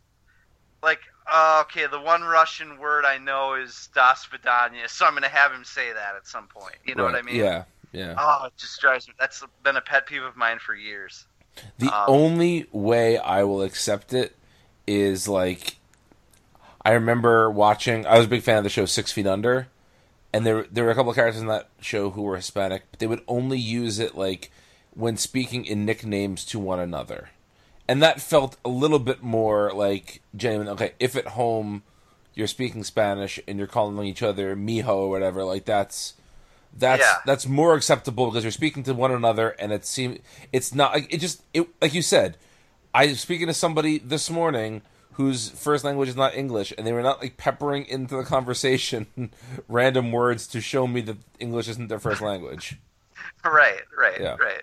like 0.82 1.00
uh, 1.30 1.64
okay, 1.66 1.87
the 1.87 2.00
one 2.00 2.23
Russian 2.23 2.78
word 2.78 3.04
I 3.04 3.18
know 3.18 3.54
is 3.54 3.88
Das 3.94 4.26
Vidanya, 4.26 4.88
so 4.88 5.04
I'm 5.06 5.12
going 5.12 5.23
to 5.23 5.28
have 5.28 5.52
him 5.52 5.64
say 5.64 5.92
that 5.92 6.16
at 6.16 6.26
some 6.26 6.47
point. 6.47 6.76
You 6.87 6.94
know 6.94 7.04
what 7.04 7.14
I 7.14 7.23
mean? 7.23 7.37
Yeah. 7.37 7.64
Yeah. 7.92 8.14
Oh, 8.18 8.47
it 8.47 8.52
just 8.56 8.80
drives 8.80 9.08
me. 9.08 9.14
That's 9.18 9.42
been 9.62 9.76
a 9.76 9.80
pet 9.80 10.06
peeve 10.06 10.23
of 10.23 10.37
mine 10.37 10.58
for 10.58 10.75
years. 10.75 11.26
The 11.78 11.87
Um, 11.87 12.04
only 12.06 12.66
way 12.73 13.18
I 13.18 13.42
will 13.44 13.62
accept 13.62 14.12
it 14.12 14.37
is 14.87 15.26
like 15.26 15.76
I 16.85 16.92
remember 16.92 17.50
watching. 17.50 18.06
I 18.06 18.16
was 18.16 18.26
a 18.26 18.30
big 18.30 18.42
fan 18.42 18.58
of 18.58 18.64
the 18.64 18.70
show 18.70 18.87
Six 18.87 19.12
Feet 19.12 19.26
Under, 19.26 19.68
and 20.32 20.47
there 20.47 20.64
there 20.70 20.85
were 20.85 20.90
a 20.90 20.94
couple 20.94 21.11
of 21.11 21.16
characters 21.16 21.40
in 21.40 21.49
that 21.49 21.68
show 21.80 22.11
who 22.11 22.23
were 22.23 22.37
Hispanic, 22.37 22.85
but 22.90 23.00
they 23.00 23.06
would 23.06 23.23
only 23.28 23.58
use 23.58 23.99
it 23.99 24.14
like 24.14 24.50
when 24.94 25.16
speaking 25.16 25.64
in 25.64 25.85
nicknames 25.85 26.44
to 26.47 26.58
one 26.58 26.80
another, 26.80 27.30
and 27.88 28.02
that 28.02 28.21
felt 28.21 28.57
a 28.64 28.68
little 28.68 28.99
bit 28.99 29.23
more 29.23 29.73
like 29.73 30.21
genuine. 30.37 30.68
Okay, 30.68 30.92
if 31.00 31.16
at 31.16 31.28
home 31.28 31.83
you're 32.35 32.47
speaking 32.47 32.85
Spanish 32.85 33.40
and 33.49 33.59
you're 33.59 33.66
calling 33.66 34.07
each 34.07 34.23
other 34.23 34.54
mijo 34.54 34.88
or 34.88 35.11
whatever, 35.11 35.42
like 35.45 35.64
that's 35.64 36.14
that's 36.76 37.00
Yeah. 37.02 37.16
that's 37.26 37.47
more 37.47 37.75
acceptable 37.75 38.26
because 38.26 38.45
you're 38.45 38.50
speaking 38.50 38.83
to 38.85 38.95
one 38.95 39.11
another 39.11 39.49
and 39.59 39.73
it 39.73 39.85
seems 39.87 40.18
it's 40.52 40.75
not 40.75 40.92
like 40.92 41.12
it 41.12 41.18
just 41.18 41.42
it 41.54 41.66
like 41.80 41.95
you 41.95 42.02
said 42.02 42.37
i 42.95 43.07
was 43.07 43.21
speaking 43.21 43.47
to 43.47 43.54
somebody 43.54 43.97
this 43.99 44.28
morning 44.28 44.83
whose 45.12 45.49
first 45.49 45.83
language 45.83 46.11
is 46.11 46.14
not 46.14 46.35
english 46.35 46.73
and 46.76 46.87
they 46.87 46.92
were 46.92 47.02
not 47.02 47.23
like 47.23 47.38
peppering 47.38 47.87
into 47.87 48.14
the 48.16 48.23
conversation 48.23 49.07
random 49.68 50.12
words 50.12 50.47
to 50.47 50.61
show 50.61 50.87
me 50.87 51.00
that 51.00 51.16
english 51.40 51.68
isn't 51.68 51.88
their 51.88 51.99
first 51.99 52.21
language 52.21 52.78
Right, 53.45 53.80
right, 53.97 54.21
Yeah. 54.21 54.37
right. 54.38 54.62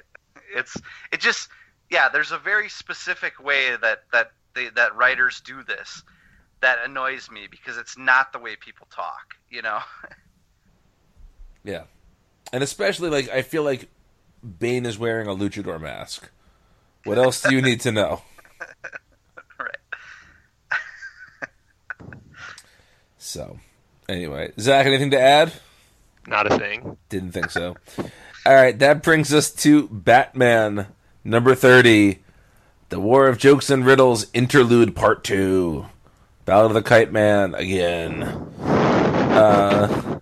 It's 0.56 0.78
it 1.12 1.20
just 1.20 1.50
yeah. 1.90 2.10
There's 2.10 2.32
a 2.32 2.38
very 2.38 2.70
specific 2.70 3.44
way 3.44 3.76
that 3.82 4.04
that 4.12 4.32
they, 4.54 4.70
that 4.70 4.96
writers 4.96 5.42
do 5.42 5.64
this 5.64 6.04
that 6.62 6.80
annoys 6.84 7.30
me 7.30 7.48
because 7.50 7.78
it's 7.78 7.98
not 7.98 8.32
the 8.34 8.40
way 8.40 8.56
people 8.56 8.88
talk. 8.90 9.36
You 9.50 9.62
know. 9.62 9.80
yeah 11.64 11.84
and 12.54 12.62
especially 12.64 13.10
like 13.10 13.28
i 13.30 13.42
feel 13.42 13.64
like 13.64 13.90
bane 14.60 14.86
is 14.86 14.98
wearing 14.98 15.28
a 15.28 15.32
luchador 15.32 15.82
mask 15.82 16.30
what 17.06 17.18
else 17.18 17.42
do 17.42 17.54
you 17.56 17.62
need 17.62 17.82
to 17.82 17.92
know 17.92 18.22
right. 19.60 19.78
so 23.18 23.60
anyway 24.08 24.52
zach 24.60 24.86
anything 24.86 25.10
to 25.12 25.20
add 25.20 25.52
Not 26.28 26.52
a 26.52 26.58
thing. 26.58 26.98
Didn't 27.10 27.32
think 27.32 27.52
so. 27.52 27.76
All 28.48 28.54
right, 28.54 28.78
that 28.80 29.04
brings 29.04 29.34
us 29.34 29.52
to 29.64 29.88
Batman 29.90 30.88
number 31.26 31.56
30, 31.56 32.20
The 32.90 33.00
War 33.00 33.28
of 33.28 33.38
Jokes 33.38 33.70
and 33.70 33.86
Riddles 33.86 34.28
Interlude 34.34 34.96
Part 34.96 35.24
2. 35.26 35.88
Ballad 36.46 36.68
of 36.68 36.76
the 36.76 36.84
Kite 36.84 37.12
Man 37.12 37.56
again. 37.56 38.24
Uh, 38.62 40.20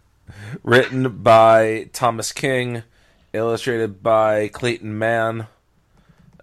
written 0.64 1.22
by 1.22 1.90
Thomas 1.92 2.32
King, 2.32 2.84
illustrated 3.34 4.02
by 4.02 4.48
Clayton 4.48 4.98
Mann. 4.98 5.48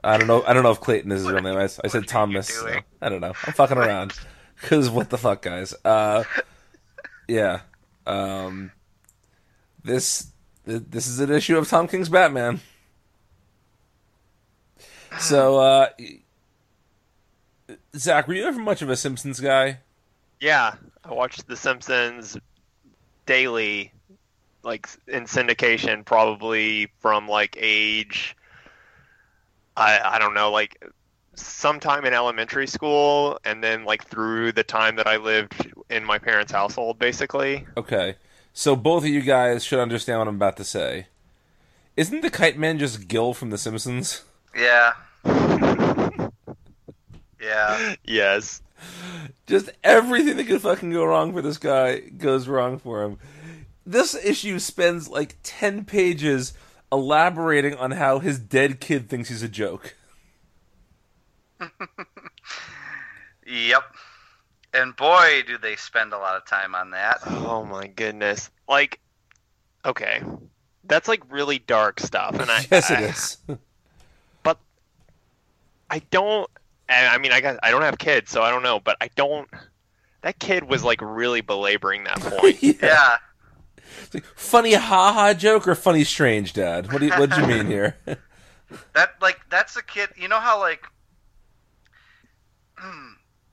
I 0.04 0.18
don't 0.18 0.26
know. 0.26 0.42
I 0.46 0.52
don't 0.52 0.62
know 0.62 0.70
if 0.70 0.80
Clayton 0.80 1.10
is 1.12 1.22
his 1.22 1.30
real 1.30 1.42
name. 1.42 1.56
I, 1.56 1.64
I 1.64 1.88
said 1.88 2.06
Thomas. 2.06 2.48
so? 2.48 2.78
I 3.00 3.08
don't 3.08 3.20
know. 3.20 3.32
I'm 3.46 3.52
fucking 3.54 3.78
around. 3.78 4.12
Cause 4.62 4.90
what 4.90 5.08
the 5.08 5.16
fuck, 5.16 5.40
guys? 5.40 5.74
Uh, 5.84 6.24
yeah. 7.26 7.60
Um, 8.06 8.72
this 9.82 10.30
this 10.64 11.06
is 11.06 11.20
an 11.20 11.32
issue 11.32 11.56
of 11.56 11.68
Tom 11.68 11.88
King's 11.88 12.10
Batman. 12.10 12.60
So, 15.18 15.58
uh, 15.58 15.88
Zach, 17.96 18.28
were 18.28 18.34
you 18.34 18.44
ever 18.44 18.60
much 18.60 18.82
of 18.82 18.90
a 18.90 18.96
Simpsons 18.96 19.40
guy? 19.40 19.78
Yeah, 20.40 20.74
I 21.04 21.12
watched 21.12 21.46
The 21.46 21.56
Simpsons 21.56 22.36
daily, 23.26 23.92
like 24.62 24.88
in 25.06 25.24
syndication, 25.24 26.04
probably 26.04 26.90
from 27.00 27.28
like 27.28 27.56
age, 27.58 28.36
I 29.76 30.00
I 30.02 30.18
don't 30.18 30.34
know, 30.34 30.50
like 30.50 30.82
sometime 31.34 32.04
in 32.04 32.14
elementary 32.14 32.66
school, 32.66 33.38
and 33.44 33.62
then 33.62 33.84
like 33.84 34.06
through 34.06 34.52
the 34.52 34.64
time 34.64 34.96
that 34.96 35.06
I 35.06 35.16
lived 35.16 35.72
in 35.90 36.04
my 36.04 36.18
parents' 36.18 36.52
household, 36.52 36.98
basically. 36.98 37.66
Okay, 37.76 38.16
so 38.52 38.76
both 38.76 39.04
of 39.04 39.10
you 39.10 39.22
guys 39.22 39.64
should 39.64 39.80
understand 39.80 40.18
what 40.20 40.28
I'm 40.28 40.36
about 40.36 40.56
to 40.58 40.64
say. 40.64 41.06
Isn't 41.96 42.22
the 42.22 42.30
Kite 42.30 42.58
Man 42.58 42.78
just 42.78 43.08
Gil 43.08 43.34
from 43.34 43.50
The 43.50 43.58
Simpsons? 43.58 44.22
Yeah. 44.56 44.92
yeah. 47.40 47.94
Yes. 48.04 48.62
Just 49.46 49.70
everything 49.84 50.36
that 50.36 50.46
could 50.46 50.62
fucking 50.62 50.90
go 50.92 51.04
wrong 51.04 51.32
for 51.32 51.42
this 51.42 51.58
guy 51.58 51.98
goes 52.00 52.48
wrong 52.48 52.78
for 52.78 53.02
him. 53.02 53.18
This 53.84 54.14
issue 54.14 54.58
spends 54.58 55.08
like 55.08 55.36
10 55.42 55.84
pages 55.84 56.52
elaborating 56.92 57.74
on 57.74 57.92
how 57.92 58.18
his 58.18 58.38
dead 58.38 58.80
kid 58.80 59.08
thinks 59.08 59.28
he's 59.28 59.42
a 59.42 59.48
joke. 59.48 59.94
Yep. 63.46 63.82
And 64.74 64.94
boy, 64.94 65.42
do 65.46 65.58
they 65.58 65.74
spend 65.74 66.12
a 66.12 66.18
lot 66.18 66.36
of 66.36 66.46
time 66.46 66.74
on 66.76 66.92
that. 66.92 67.18
Oh 67.26 67.64
my 67.64 67.88
goodness. 67.88 68.48
Like, 68.68 69.00
okay, 69.84 70.22
that's 70.84 71.08
like 71.08 71.22
really 71.32 71.58
dark 71.58 71.98
stuff, 71.98 72.38
and 72.38 72.48
I 72.48 72.64
yes, 72.70 72.90
it 72.90 72.98
I- 72.98 73.02
is. 73.02 73.38
But 75.90 75.96
I 75.96 76.02
don't. 76.10 76.50
and 76.88 77.06
I 77.06 77.18
mean, 77.18 77.32
I 77.32 77.40
got 77.40 77.58
I 77.62 77.70
don't 77.70 77.82
have 77.82 77.98
kids, 77.98 78.30
so 78.30 78.42
I 78.42 78.50
don't 78.50 78.62
know. 78.62 78.80
But 78.80 78.96
I 79.00 79.10
don't. 79.16 79.48
That 80.22 80.38
kid 80.38 80.64
was 80.68 80.84
like 80.84 81.00
really 81.02 81.40
belaboring 81.40 82.04
that 82.04 82.20
point. 82.20 82.62
yeah. 82.62 82.72
Yeah. 82.82 83.16
It's 84.02 84.14
like, 84.14 84.24
funny 84.36 84.74
haha 84.74 85.34
joke 85.34 85.66
or 85.66 85.74
funny 85.74 86.04
strange, 86.04 86.52
Dad? 86.52 86.92
What 86.92 87.00
do 87.00 87.06
you, 87.06 87.12
what 87.12 87.30
do 87.30 87.40
you 87.40 87.46
mean 87.46 87.66
here? 87.66 87.96
That 88.94 89.14
like 89.20 89.40
that's 89.50 89.76
a 89.76 89.82
kid. 89.82 90.10
You 90.16 90.28
know 90.28 90.38
how 90.38 90.60
like, 90.60 90.84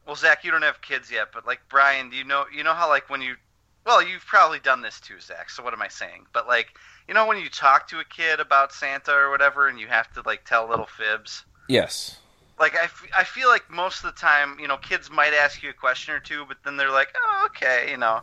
well, 0.06 0.16
Zach, 0.16 0.44
you 0.44 0.52
don't 0.52 0.62
have 0.62 0.80
kids 0.82 1.12
yet, 1.12 1.30
but 1.34 1.48
like 1.48 1.60
Brian, 1.70 2.12
do 2.12 2.16
you 2.16 2.24
know 2.24 2.46
you 2.56 2.64
know 2.64 2.76
how 2.76 2.88
like 2.88 3.10
when 3.10 3.24
you, 3.24 3.36
well, 3.84 4.08
you've 4.08 4.26
probably 4.28 4.60
done 4.60 4.84
this 4.84 5.00
too, 5.00 5.20
Zach. 5.20 5.50
So 5.50 5.64
what 5.64 5.74
am 5.74 5.82
I 5.82 5.88
saying? 5.88 6.28
But 6.34 6.48
like, 6.48 6.68
you 7.08 7.16
know 7.16 7.26
when 7.26 7.40
you 7.40 7.50
talk 7.50 7.88
to 7.88 8.00
a 8.00 8.06
kid 8.06 8.40
about 8.40 8.72
Santa 8.74 9.12
or 9.12 9.32
whatever, 9.32 9.68
and 9.68 9.80
you 9.80 9.88
have 9.88 10.14
to 10.14 10.22
like 10.24 10.46
tell 10.46 10.70
little 10.70 10.86
fibs. 10.86 11.44
yes. 11.68 12.20
Like 12.60 12.76
I, 12.76 12.86
f- 12.86 13.08
I 13.18 13.24
feel 13.24 13.50
like 13.50 13.70
most 13.70 14.04
of 14.04 14.14
the 14.14 14.20
time, 14.20 14.58
you 14.60 14.68
know, 14.68 14.78
kids 14.78 15.10
might 15.12 15.34
ask 15.34 15.62
you 15.62 15.70
a 15.70 15.74
question 15.74 16.14
or 16.16 16.20
two, 16.20 16.46
but 16.48 16.58
then 16.64 16.78
they're 16.78 16.92
like, 16.92 17.10
oh, 17.16 17.48
okay, 17.48 17.92
you 17.92 17.98
know. 17.98 18.22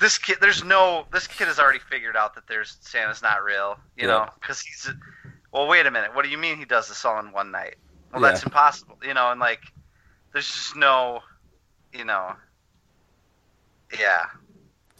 This 0.00 0.18
kid, 0.18 0.38
there's 0.40 0.62
no, 0.64 1.06
this 1.12 1.26
kid 1.26 1.46
has 1.46 1.58
already 1.58 1.78
figured 1.78 2.16
out 2.16 2.34
that 2.34 2.46
there's 2.48 2.76
Santa's 2.80 3.22
not 3.22 3.44
real, 3.44 3.76
you 3.96 4.06
Yeah. 4.06 4.08
know, 4.08 4.28
because 4.40 4.60
he's, 4.60 4.92
well, 5.52 5.66
wait 5.68 5.86
a 5.86 5.90
minute, 5.90 6.14
what 6.14 6.24
do 6.24 6.30
you 6.30 6.38
mean 6.38 6.58
he 6.58 6.64
does 6.66 6.88
this 6.88 7.04
all 7.04 7.18
in 7.20 7.32
one 7.32 7.50
night? 7.50 7.76
Well, 8.12 8.20
Yeah. 8.22 8.28
that's 8.28 8.42
impossible, 8.42 8.98
you 9.02 9.14
know, 9.14 9.30
and 9.30 9.40
like, 9.40 9.62
there's 10.32 10.46
just 10.46 10.76
no, 10.76 11.20
you 11.92 12.04
know, 12.04 12.36
yeah. 13.98 14.24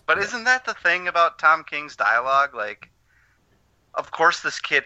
But 0.07 0.19
isn't 0.19 0.45
that 0.45 0.65
the 0.65 0.75
thing 0.75 1.09
about 1.09 1.38
Tom 1.38 1.65
King's 1.65 1.97
dialogue? 1.97 2.55
Like, 2.55 2.88
of 3.95 4.11
course, 4.11 4.41
this 4.41 4.61
kid, 4.61 4.85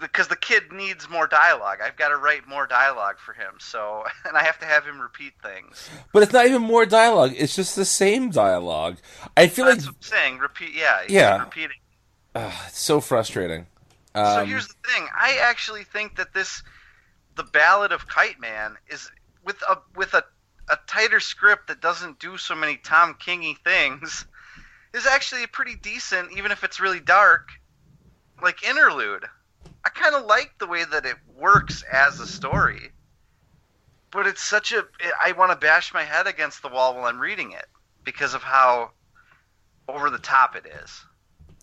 because 0.00 0.28
the 0.28 0.36
kid 0.36 0.72
needs 0.72 1.08
more 1.08 1.26
dialogue. 1.26 1.78
I've 1.84 1.96
got 1.96 2.08
to 2.08 2.16
write 2.16 2.48
more 2.48 2.66
dialogue 2.66 3.16
for 3.18 3.32
him. 3.32 3.54
So, 3.58 4.04
and 4.24 4.36
I 4.36 4.42
have 4.42 4.58
to 4.60 4.66
have 4.66 4.84
him 4.84 5.00
repeat 5.00 5.34
things. 5.42 5.88
But 6.12 6.22
it's 6.22 6.32
not 6.32 6.46
even 6.46 6.62
more 6.62 6.86
dialogue. 6.86 7.34
It's 7.36 7.54
just 7.54 7.76
the 7.76 7.84
same 7.84 8.30
dialogue. 8.30 8.98
I 9.36 9.46
feel 9.46 9.66
like 9.66 9.76
That's 9.76 9.86
what 9.86 9.96
I'm 9.96 10.02
saying. 10.02 10.38
Repeat, 10.38 10.74
yeah, 10.74 11.02
Yeah. 11.08 11.38
repeating. 11.40 11.76
ugh, 12.34 12.52
it's 12.66 12.78
so 12.80 13.00
frustrating. 13.00 13.66
so 14.14 14.40
Um, 14.40 14.46
here's 14.48 14.68
the 14.68 14.74
thing. 14.86 15.08
I 15.16 15.38
actually 15.42 15.84
think 15.84 16.16
that 16.16 16.32
this, 16.34 16.62
the 17.36 17.44
Ballad 17.44 17.92
of 17.92 18.06
Kite 18.08 18.40
Man, 18.40 18.76
is 18.88 19.10
with 19.44 19.60
a 19.68 19.78
with 19.94 20.14
a 20.14 20.24
a 20.68 20.78
tighter 20.86 21.18
script 21.20 21.66
that 21.66 21.80
doesn't 21.80 22.20
do 22.20 22.36
so 22.38 22.54
many 22.54 22.76
Tom 22.76 23.14
Kingy 23.14 23.56
things, 23.64 24.24
is 24.94 25.04
actually 25.06 25.42
a 25.44 25.48
pretty 25.48 25.74
decent, 25.74 26.30
even 26.36 26.52
if 26.52 26.62
it's 26.62 26.78
really 26.80 27.00
dark, 27.00 27.48
like 28.42 28.62
interlude. 28.62 29.24
I 29.90 29.98
kind 29.98 30.14
of 30.14 30.26
like 30.26 30.54
the 30.58 30.66
way 30.66 30.84
that 30.84 31.04
it 31.04 31.16
works 31.36 31.82
as 31.90 32.20
a 32.20 32.26
story, 32.26 32.90
but 34.10 34.26
it's 34.26 34.42
such 34.42 34.72
a. 34.72 34.84
I 35.22 35.32
want 35.32 35.50
to 35.52 35.56
bash 35.56 35.92
my 35.92 36.04
head 36.04 36.26
against 36.26 36.62
the 36.62 36.68
wall 36.68 36.94
while 36.94 37.06
I'm 37.06 37.18
reading 37.18 37.52
it 37.52 37.66
because 38.04 38.34
of 38.34 38.42
how 38.42 38.90
over 39.88 40.10
the 40.10 40.18
top 40.18 40.54
it 40.56 40.66
is 40.82 41.04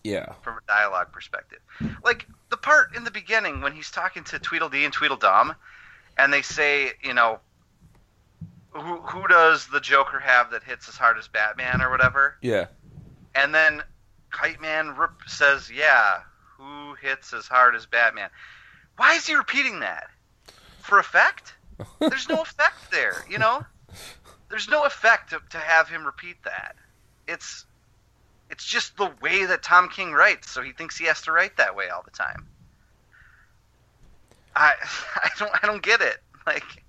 yeah. 0.04 0.32
from 0.42 0.56
a 0.56 0.60
dialogue 0.66 1.12
perspective. 1.12 1.58
Like 2.04 2.26
the 2.50 2.56
part 2.56 2.94
in 2.96 3.04
the 3.04 3.10
beginning 3.10 3.60
when 3.60 3.72
he's 3.72 3.90
talking 3.90 4.24
to 4.24 4.38
Tweedledee 4.38 4.84
and 4.84 4.92
Tweedledum, 4.92 5.54
and 6.16 6.32
they 6.32 6.42
say, 6.42 6.92
you 7.02 7.14
know, 7.14 7.40
who 8.70 8.98
who 8.98 9.26
does 9.28 9.66
the 9.68 9.80
Joker 9.80 10.18
have 10.18 10.50
that 10.50 10.62
hits 10.62 10.88
as 10.88 10.96
hard 10.96 11.18
as 11.18 11.28
Batman 11.28 11.80
or 11.80 11.90
whatever? 11.90 12.36
Yeah. 12.42 12.66
And 13.34 13.54
then 13.54 13.82
Kite 14.30 14.60
Man 14.60 14.96
rip, 14.96 15.12
says, 15.26 15.70
yeah, 15.70 16.20
who 16.58 16.94
hits 16.94 17.32
as 17.32 17.46
hard 17.46 17.74
as 17.74 17.86
Batman? 17.86 18.30
Why 18.96 19.14
is 19.14 19.26
he 19.26 19.34
repeating 19.34 19.80
that? 19.80 20.08
For 20.80 20.98
effect? 20.98 21.54
There's 22.00 22.28
no 22.28 22.42
effect 22.42 22.90
there, 22.90 23.24
you 23.28 23.38
know? 23.38 23.64
There's 24.50 24.68
no 24.68 24.84
effect 24.84 25.30
to, 25.30 25.40
to 25.50 25.58
have 25.58 25.88
him 25.88 26.04
repeat 26.04 26.42
that. 26.44 26.74
It's 27.26 27.64
it's 28.50 28.64
just 28.64 28.96
the 28.96 29.10
way 29.20 29.44
that 29.44 29.62
Tom 29.62 29.90
King 29.90 30.12
writes, 30.12 30.50
so 30.50 30.62
he 30.62 30.72
thinks 30.72 30.96
he 30.96 31.04
has 31.04 31.20
to 31.22 31.32
write 31.32 31.58
that 31.58 31.76
way 31.76 31.90
all 31.90 32.02
the 32.02 32.10
time. 32.10 32.46
I 34.56 34.72
I 35.16 35.30
don't 35.38 35.52
I 35.62 35.66
don't 35.66 35.82
get 35.82 36.00
it. 36.00 36.18
Like 36.46 36.82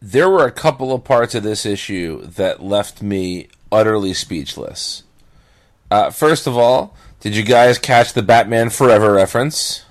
there 0.00 0.30
were 0.30 0.46
a 0.46 0.50
couple 0.50 0.94
of 0.94 1.04
parts 1.04 1.34
of 1.34 1.42
this 1.42 1.66
issue 1.66 2.22
that 2.22 2.62
left 2.62 3.02
me 3.02 3.48
utterly 3.70 4.14
speechless. 4.14 5.02
Uh, 5.90 6.10
first 6.10 6.46
of 6.46 6.56
all, 6.56 6.96
did 7.20 7.36
you 7.36 7.42
guys 7.42 7.78
catch 7.78 8.12
the 8.12 8.22
Batman 8.22 8.70
Forever 8.70 9.12
reference? 9.12 9.84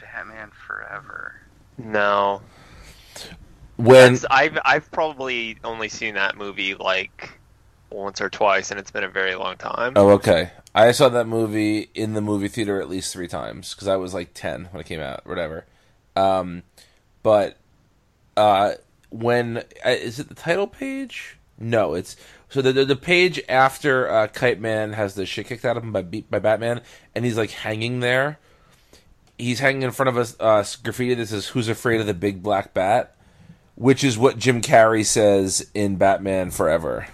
Batman 0.00 0.50
Forever. 0.66 1.34
No, 1.78 2.42
When 3.76 4.14
That's- 4.14 4.24
I've 4.30 4.58
I've 4.64 4.90
probably 4.92 5.56
only 5.64 5.88
seen 5.88 6.14
that 6.14 6.36
movie 6.36 6.74
like 6.74 7.30
once 7.90 8.20
or 8.20 8.30
twice, 8.30 8.70
and 8.70 8.78
it's 8.78 8.90
been 8.90 9.04
a 9.04 9.08
very 9.08 9.34
long 9.34 9.56
time. 9.56 9.94
oh 9.96 10.10
okay, 10.10 10.50
I 10.74 10.92
saw 10.92 11.08
that 11.08 11.26
movie 11.26 11.90
in 11.94 12.14
the 12.14 12.20
movie 12.20 12.48
theater 12.48 12.80
at 12.80 12.88
least 12.88 13.12
three 13.12 13.28
times 13.28 13.74
because 13.74 13.88
I 13.88 13.96
was 13.96 14.14
like 14.14 14.30
ten 14.34 14.68
when 14.70 14.80
it 14.80 14.86
came 14.86 15.00
out, 15.00 15.26
whatever. 15.26 15.64
Um, 16.14 16.62
but 17.22 17.56
uh, 18.36 18.72
when 19.10 19.58
uh, 19.84 19.90
is 19.90 20.18
it 20.20 20.28
the 20.28 20.34
title 20.34 20.66
page? 20.66 21.38
No, 21.58 21.94
it's 21.94 22.16
so 22.52 22.60
the 22.60 22.70
the, 22.72 22.84
the 22.84 22.96
page 22.96 23.40
after 23.48 24.10
uh, 24.10 24.26
Kite 24.28 24.60
Man 24.60 24.92
has 24.92 25.14
the 25.14 25.24
shit 25.24 25.46
kicked 25.46 25.64
out 25.64 25.78
of 25.78 25.82
him 25.82 25.90
by 25.90 26.02
by 26.02 26.38
Batman, 26.38 26.82
and 27.14 27.24
he's 27.24 27.38
like 27.38 27.50
hanging 27.50 28.00
there. 28.00 28.38
He's 29.38 29.60
hanging 29.60 29.82
in 29.82 29.90
front 29.90 30.16
of 30.16 30.36
a 30.38 30.42
uh, 30.42 30.64
graffiti 30.82 31.14
that 31.14 31.28
says 31.28 31.48
"Who's 31.48 31.68
afraid 31.68 32.00
of 32.02 32.06
the 32.06 32.12
big 32.12 32.42
black 32.42 32.74
bat," 32.74 33.16
which 33.74 34.04
is 34.04 34.18
what 34.18 34.38
Jim 34.38 34.60
Carrey 34.60 35.04
says 35.04 35.70
in 35.72 35.96
Batman 35.96 36.50
Forever, 36.50 37.06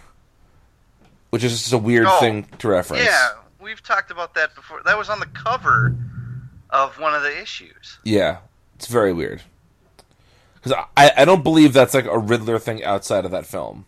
which 1.30 1.44
is 1.44 1.52
just 1.52 1.72
a 1.72 1.78
weird 1.78 2.06
Oh, 2.08 2.18
thing 2.18 2.44
to 2.58 2.68
reference. 2.68 3.04
Yeah, 3.04 3.30
we've 3.60 3.82
talked 3.82 4.10
about 4.10 4.34
that 4.34 4.56
before. 4.56 4.82
That 4.84 4.98
was 4.98 5.08
on 5.08 5.20
the 5.20 5.26
cover 5.26 5.94
of 6.70 6.98
one 6.98 7.14
of 7.14 7.22
the 7.22 7.40
issues. 7.40 8.00
Yeah, 8.02 8.38
it's 8.74 8.88
very 8.88 9.12
weird. 9.12 9.42
Because 10.56 10.84
I, 10.96 11.12
I 11.18 11.24
don't 11.24 11.44
believe 11.44 11.72
that's 11.72 11.94
like 11.94 12.06
a 12.06 12.18
Riddler 12.18 12.58
thing 12.58 12.82
outside 12.82 13.24
of 13.24 13.30
that 13.30 13.46
film. 13.46 13.86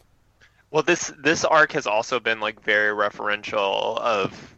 Well, 0.71 0.83
this 0.83 1.13
this 1.19 1.45
arc 1.45 1.73
has 1.73 1.87
also 1.87 2.21
been 2.21 2.41
like 2.41 2.63
very 2.63 2.95
referential 2.95 3.99
of 3.99 4.55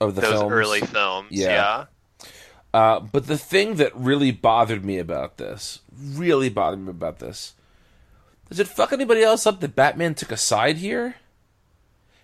Of 0.00 0.14
the 0.14 0.20
those 0.20 0.30
films. 0.32 0.52
early 0.52 0.80
films. 0.80 1.28
Yeah. 1.32 1.86
Yeah. 2.20 2.28
Uh, 2.72 3.00
but 3.00 3.26
the 3.26 3.38
thing 3.38 3.74
that 3.76 3.94
really 3.96 4.30
bothered 4.30 4.84
me 4.84 4.98
about 4.98 5.38
this, 5.38 5.80
really 5.92 6.48
bothered 6.48 6.78
me 6.78 6.90
about 6.90 7.18
this, 7.18 7.54
does 8.48 8.60
it 8.60 8.68
fuck 8.68 8.92
anybody 8.92 9.22
else 9.22 9.44
up 9.44 9.58
that 9.60 9.74
Batman 9.74 10.14
took 10.14 10.30
a 10.30 10.36
side 10.36 10.76
here? 10.76 11.16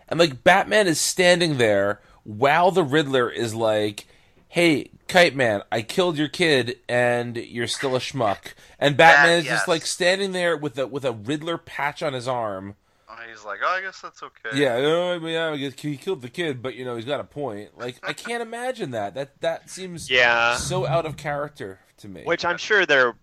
And 0.08 0.20
like 0.20 0.44
Batman 0.44 0.86
is 0.86 1.00
standing 1.00 1.58
there 1.58 2.00
while 2.22 2.70
the 2.70 2.84
Riddler 2.84 3.28
is 3.28 3.56
like, 3.56 4.06
"Hey, 4.48 4.90
Kite 5.08 5.36
Man, 5.36 5.62
I 5.70 5.82
killed 5.82 6.18
your 6.18 6.28
kid, 6.28 6.78
and 6.88 7.36
you're 7.36 7.66
still 7.68 7.94
a 7.96 8.00
schmuck." 8.00 8.54
And 8.78 8.96
Batman 8.96 9.28
That- 9.28 9.38
is 9.38 9.44
just 9.46 9.68
like 9.68 9.86
standing 9.86 10.32
there 10.32 10.56
with 10.56 10.78
a 10.78 10.86
with 10.86 11.04
a 11.04 11.12
Riddler 11.12 11.58
patch 11.58 12.02
on 12.02 12.12
his 12.12 12.26
arm. 12.26 12.76
Oh, 13.08 13.16
he's 13.30 13.44
like, 13.44 13.60
oh, 13.64 13.68
I 13.68 13.80
guess 13.80 14.00
that's 14.00 14.22
okay. 14.22 14.58
Yeah, 14.58 14.78
no, 14.80 15.12
I 15.14 15.16
yeah, 15.28 15.56
guess 15.56 15.80
he 15.80 15.96
killed 15.96 16.22
the 16.22 16.28
kid, 16.28 16.60
but 16.60 16.74
you 16.74 16.84
know 16.84 16.96
he's 16.96 17.04
got 17.04 17.20
a 17.20 17.24
point. 17.24 17.78
Like 17.78 17.96
I 18.02 18.12
can't 18.12 18.42
imagine 18.42 18.90
that. 18.90 19.14
That 19.14 19.40
that 19.40 19.70
seems 19.70 20.10
Yeah. 20.10 20.56
so 20.56 20.86
out 20.86 21.06
of 21.06 21.16
character 21.16 21.78
to 21.98 22.08
me. 22.08 22.22
Which 22.24 22.44
I'm 22.44 22.58
sure 22.58 22.84
there, 22.84 23.14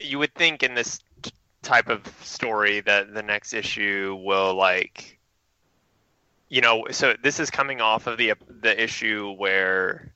you 0.00 0.18
would 0.18 0.34
think 0.34 0.62
in 0.62 0.74
this 0.74 1.00
type 1.62 1.88
of 1.88 2.02
story 2.22 2.80
that 2.80 3.14
the 3.14 3.22
next 3.22 3.54
issue 3.54 4.18
will 4.22 4.54
like, 4.54 5.18
you 6.50 6.60
know, 6.60 6.86
so 6.90 7.14
this 7.22 7.40
is 7.40 7.50
coming 7.50 7.80
off 7.80 8.06
of 8.06 8.18
the 8.18 8.34
the 8.48 8.82
issue 8.82 9.32
where 9.38 10.12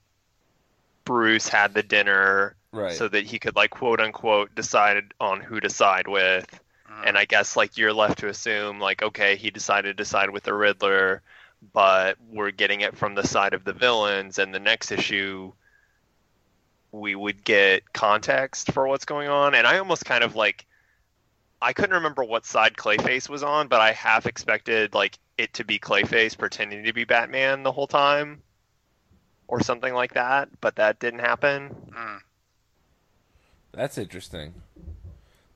Bruce 1.09 1.49
had 1.49 1.73
the 1.73 1.83
dinner 1.83 2.55
right? 2.71 2.93
so 2.93 3.09
that 3.09 3.25
he 3.25 3.39
could 3.39 3.57
like 3.57 3.71
quote 3.71 3.99
unquote 3.99 4.55
decide 4.55 5.15
on 5.19 5.41
who 5.41 5.59
to 5.59 5.71
side 5.71 6.07
with. 6.07 6.47
Mhm. 6.87 7.07
And 7.07 7.17
I 7.17 7.25
guess 7.25 7.57
like 7.57 7.79
you're 7.79 7.95
left 7.95 8.19
to 8.19 8.29
assume 8.29 8.79
like 8.79 9.03
okay 9.03 9.37
he 9.37 9.51
decided 9.51 9.97
to 9.97 10.05
side 10.05 10.29
with 10.29 10.43
the 10.43 10.53
Riddler, 10.53 11.23
but 11.73 12.19
we're 12.29 12.51
getting 12.51 12.83
it 12.83 12.95
from 12.95 13.15
the 13.15 13.27
side 13.27 13.55
of 13.55 13.65
the 13.65 13.73
villains. 13.73 14.39
And 14.39 14.55
the 14.55 14.61
next 14.61 14.93
issue, 14.93 15.51
we 16.93 17.15
would 17.15 17.43
get 17.43 17.91
context 17.95 18.73
for 18.73 18.87
what's 18.87 19.07
going 19.07 19.31
on. 19.31 19.55
And 19.55 19.67
I 19.67 19.79
almost 19.79 20.05
kind 20.05 20.23
of 20.23 20.37
like 20.37 20.67
I 21.63 21.73
couldn't 21.73 21.95
remember 21.95 22.23
what 22.23 22.45
side 22.45 22.75
Clayface 22.75 23.31
was 23.31 23.43
on, 23.43 23.69
but 23.69 23.81
I 23.81 23.93
half 23.93 24.27
expected 24.27 24.93
like 24.93 25.19
it 25.39 25.55
to 25.55 25.65
be 25.65 25.79
Clayface 25.79 26.37
pretending 26.37 26.85
to 26.85 26.93
be 26.93 27.05
Batman 27.05 27.63
the 27.63 27.73
whole 27.73 27.87
time. 27.87 28.43
Or 29.49 29.63
something 29.63 29.95
like 29.95 30.13
that, 30.15 30.49
but 30.61 30.77
that 30.77 31.01
didn't 31.01 31.21
happen. 31.21 31.75
Mm. 31.91 32.19
That's 33.73 33.97
interesting. 33.99 34.55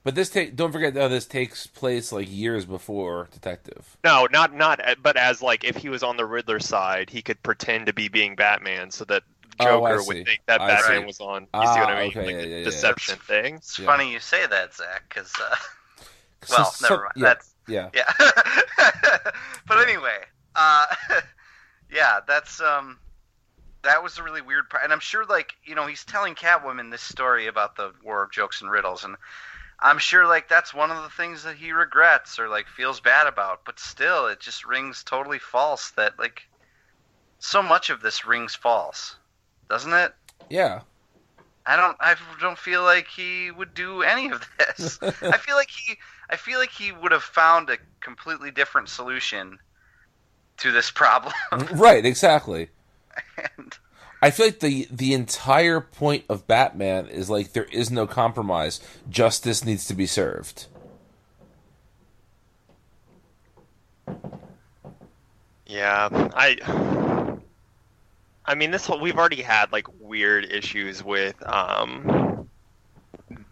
But 0.04 0.14
this 0.14 0.30
take 0.30 0.56
don't 0.56 0.72
forget 0.72 0.94
though 0.94 1.08
this 1.08 1.26
takes 1.26 1.66
place 1.66 2.10
like 2.10 2.26
years 2.30 2.64
before 2.64 3.28
Detective. 3.32 3.96
No, 4.02 4.26
not 4.32 4.52
not. 4.54 4.80
But 5.02 5.16
as 5.16 5.42
like 5.42 5.62
if 5.62 5.76
he 5.76 5.88
was 5.88 6.02
on 6.02 6.16
the 6.16 6.24
Riddler 6.26 6.58
side, 6.58 7.10
he 7.10 7.22
could 7.22 7.40
pretend 7.42 7.86
to 7.86 7.92
be 7.92 8.08
being 8.08 8.34
Batman, 8.34 8.90
so 8.90 9.04
that 9.04 9.22
Oh, 9.60 9.64
Joker 9.86 10.00
see. 10.00 10.06
would 10.08 10.26
think 10.26 10.40
that 10.46 10.60
I 10.62 10.66
Batman 10.68 11.00
see. 11.02 11.06
was 11.06 11.20
on. 11.20 11.42
You 11.42 11.48
Ah, 11.54 11.74
see 11.74 11.80
what 11.80 11.88
I 11.90 12.00
mean? 12.00 12.08
okay, 12.08 12.20
like 12.26 12.34
yeah, 12.34 12.40
the 12.40 12.48
yeah, 12.48 12.56
yeah. 12.58 12.64
deception 12.64 13.16
thing. 13.18 13.54
It's 13.56 13.78
Yeah. 13.78 13.86
funny 13.86 14.10
you 14.10 14.18
say 14.18 14.46
that, 14.46 14.74
Zach, 14.74 15.02
because 15.08 15.32
uh, 15.38 15.54
well, 16.50 16.64
so- 16.64 16.88
never 16.88 17.02
mind. 17.02 17.12
yeah, 17.16 17.22
That's 17.24 17.54
yeah. 17.68 17.90
yeah. 17.94 18.12
but 19.68 19.78
anyway, 19.78 20.18
uh, 20.56 20.86
yeah, 21.92 22.20
that's 22.26 22.60
um, 22.60 22.98
that 23.82 24.02
was 24.02 24.18
a 24.18 24.22
really 24.22 24.42
weird 24.42 24.70
part, 24.70 24.84
and 24.84 24.92
I'm 24.92 25.00
sure 25.00 25.24
like 25.24 25.54
you 25.64 25.74
know 25.74 25.86
he's 25.86 26.04
telling 26.04 26.34
Catwoman 26.34 26.90
this 26.90 27.02
story 27.02 27.46
about 27.46 27.76
the 27.76 27.92
War 28.04 28.22
of 28.22 28.30
Jokes 28.30 28.60
and 28.60 28.70
Riddles, 28.70 29.04
and 29.04 29.16
I'm 29.78 29.98
sure 29.98 30.26
like 30.26 30.48
that's 30.48 30.72
one 30.72 30.90
of 30.90 31.02
the 31.02 31.10
things 31.10 31.42
that 31.44 31.56
he 31.56 31.72
regrets 31.72 32.38
or 32.38 32.48
like 32.48 32.68
feels 32.68 33.00
bad 33.00 33.26
about, 33.26 33.64
but 33.64 33.80
still, 33.80 34.26
it 34.26 34.40
just 34.40 34.64
rings 34.64 35.02
totally 35.02 35.38
false 35.38 35.90
that 35.92 36.18
like 36.18 36.42
so 37.38 37.62
much 37.62 37.90
of 37.90 38.00
this 38.00 38.24
rings 38.24 38.54
false, 38.54 39.16
doesn't 39.68 39.92
it? 39.92 40.14
Yeah. 40.48 40.82
I 41.64 41.76
don't. 41.76 41.96
I 42.00 42.16
don't 42.40 42.58
feel 42.58 42.82
like 42.82 43.06
he 43.06 43.50
would 43.50 43.74
do 43.74 44.02
any 44.02 44.30
of 44.30 44.48
this. 44.58 44.98
I 45.02 45.36
feel 45.38 45.54
like 45.54 45.70
he. 45.70 45.96
I 46.28 46.36
feel 46.36 46.58
like 46.58 46.70
he 46.70 46.90
would 46.90 47.12
have 47.12 47.22
found 47.22 47.70
a 47.70 47.78
completely 48.00 48.50
different 48.50 48.88
solution 48.88 49.58
to 50.58 50.72
this 50.72 50.90
problem. 50.90 51.32
right, 51.72 52.04
exactly. 52.04 52.70
And 53.56 53.76
I 54.20 54.30
feel 54.30 54.46
like 54.46 54.60
the 54.60 54.86
the 54.90 55.14
entire 55.14 55.80
point 55.80 56.24
of 56.28 56.46
Batman 56.46 57.08
is 57.08 57.28
like 57.28 57.52
there 57.52 57.64
is 57.64 57.90
no 57.90 58.06
compromise. 58.06 58.80
Justice 59.08 59.64
needs 59.64 59.86
to 59.86 59.94
be 59.94 60.06
served. 60.06 60.66
Yeah, 65.66 66.08
I. 66.34 67.38
I 68.44 68.54
mean, 68.54 68.72
this 68.72 68.86
whole 68.86 69.00
we've 69.00 69.16
already 69.16 69.42
had 69.42 69.72
like 69.72 69.86
weird 70.00 70.44
issues 70.44 71.02
with 71.02 71.36
um 71.46 72.48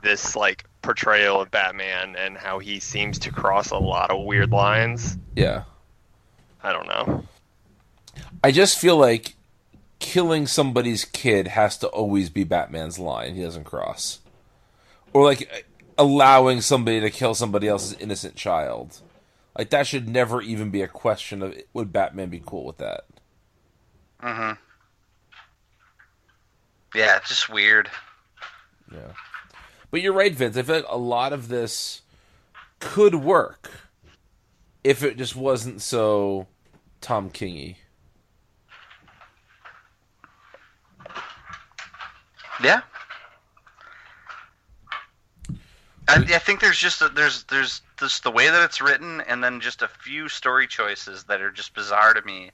this 0.03 0.37
like 0.37 0.65
portrayal 0.83 1.41
of 1.41 1.51
Batman 1.51 2.17
and 2.17 2.37
how 2.37 2.59
he 2.59 2.81
seems 2.81 3.19
to 3.21 3.31
cross 3.31 3.71
a 3.71 3.79
lot 3.79 4.11
of 4.11 4.25
weird 4.25 4.51
lines. 4.51 5.19
Yeah. 5.35 5.65
I 6.63 6.73
don't 6.73 6.87
know. 6.87 7.25
I 8.43 8.53
just 8.53 8.79
feel 8.79 8.97
like 8.97 9.35
killing 10.01 10.47
somebody's 10.47 11.05
kid 11.05 11.49
has 11.49 11.79
to 11.79 11.87
always 11.89 12.29
be 12.31 12.43
Batman's 12.43 12.99
line. 12.99 13.35
He 13.35 13.43
doesn't 13.43 13.65
cross. 13.65 14.19
Or 15.13 15.25
like 15.25 15.67
allowing 15.97 16.61
somebody 16.61 17.01
to 17.01 17.11
kill 17.11 17.35
somebody 17.35 17.69
else's 17.69 17.95
innocent 17.95 18.35
child. 18.35 19.01
Like 19.57 19.71
that 19.71 19.87
should 19.87 20.09
never 20.09 20.43
even 20.43 20.71
be 20.71 20.83
a 20.83 20.89
question 20.89 21.43
of 21.43 21.55
would 21.73 21.93
Batman 21.93 22.31
be 22.31 22.43
cool 22.45 22.65
with 22.65 22.79
that. 22.79 23.05
hmm 24.21 24.53
yeah, 26.95 27.17
it's 27.17 27.29
just 27.29 27.49
weird. 27.49 27.89
Yeah. 28.93 29.13
But 29.91 30.03
you're 30.03 30.13
right, 30.13 30.35
Vince. 30.35 30.57
I 30.57 30.63
feel 30.63 30.77
like 30.77 30.87
a 30.89 30.99
lot 30.99 31.33
of 31.33 31.49
this 31.49 32.03
could 32.79 33.15
work 33.15 33.71
if 34.83 35.03
it 35.03 35.17
just 35.17 35.37
wasn't 35.37 35.83
so 35.83 36.47
Tom 37.01 37.31
Kingy. 37.31 37.77
Yeah. 42.63 42.83
I, 46.09 46.17
I 46.17 46.39
think 46.39 46.61
there's 46.61 46.79
just 46.79 47.03
a, 47.03 47.09
there's 47.09 47.45
there's 47.45 47.83
just 47.99 48.25
the 48.25 48.31
way 48.33 48.51
that 48.51 48.65
it's 48.65 48.81
written, 48.81 49.21
and 49.23 49.43
then 49.45 49.61
just 49.61 49.83
a 49.83 49.89
few 49.89 50.29
story 50.29 50.67
choices 50.67 51.25
that 51.25 51.41
are 51.41 51.53
just 51.53 51.75
bizarre 51.75 52.15
to 52.15 52.23
me. 52.23 52.51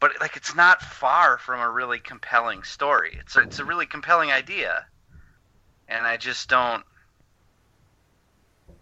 But 0.00 0.12
like, 0.20 0.36
it's 0.36 0.54
not 0.54 0.82
far 0.82 1.38
from 1.38 1.60
a 1.60 1.70
really 1.70 1.98
compelling 2.00 2.62
story. 2.62 3.16
It's 3.20 3.36
a, 3.36 3.40
it's 3.40 3.58
a 3.58 3.64
really 3.64 3.86
compelling 3.86 4.30
idea, 4.32 4.86
and 5.88 6.06
I 6.06 6.16
just 6.16 6.48
don't. 6.48 6.84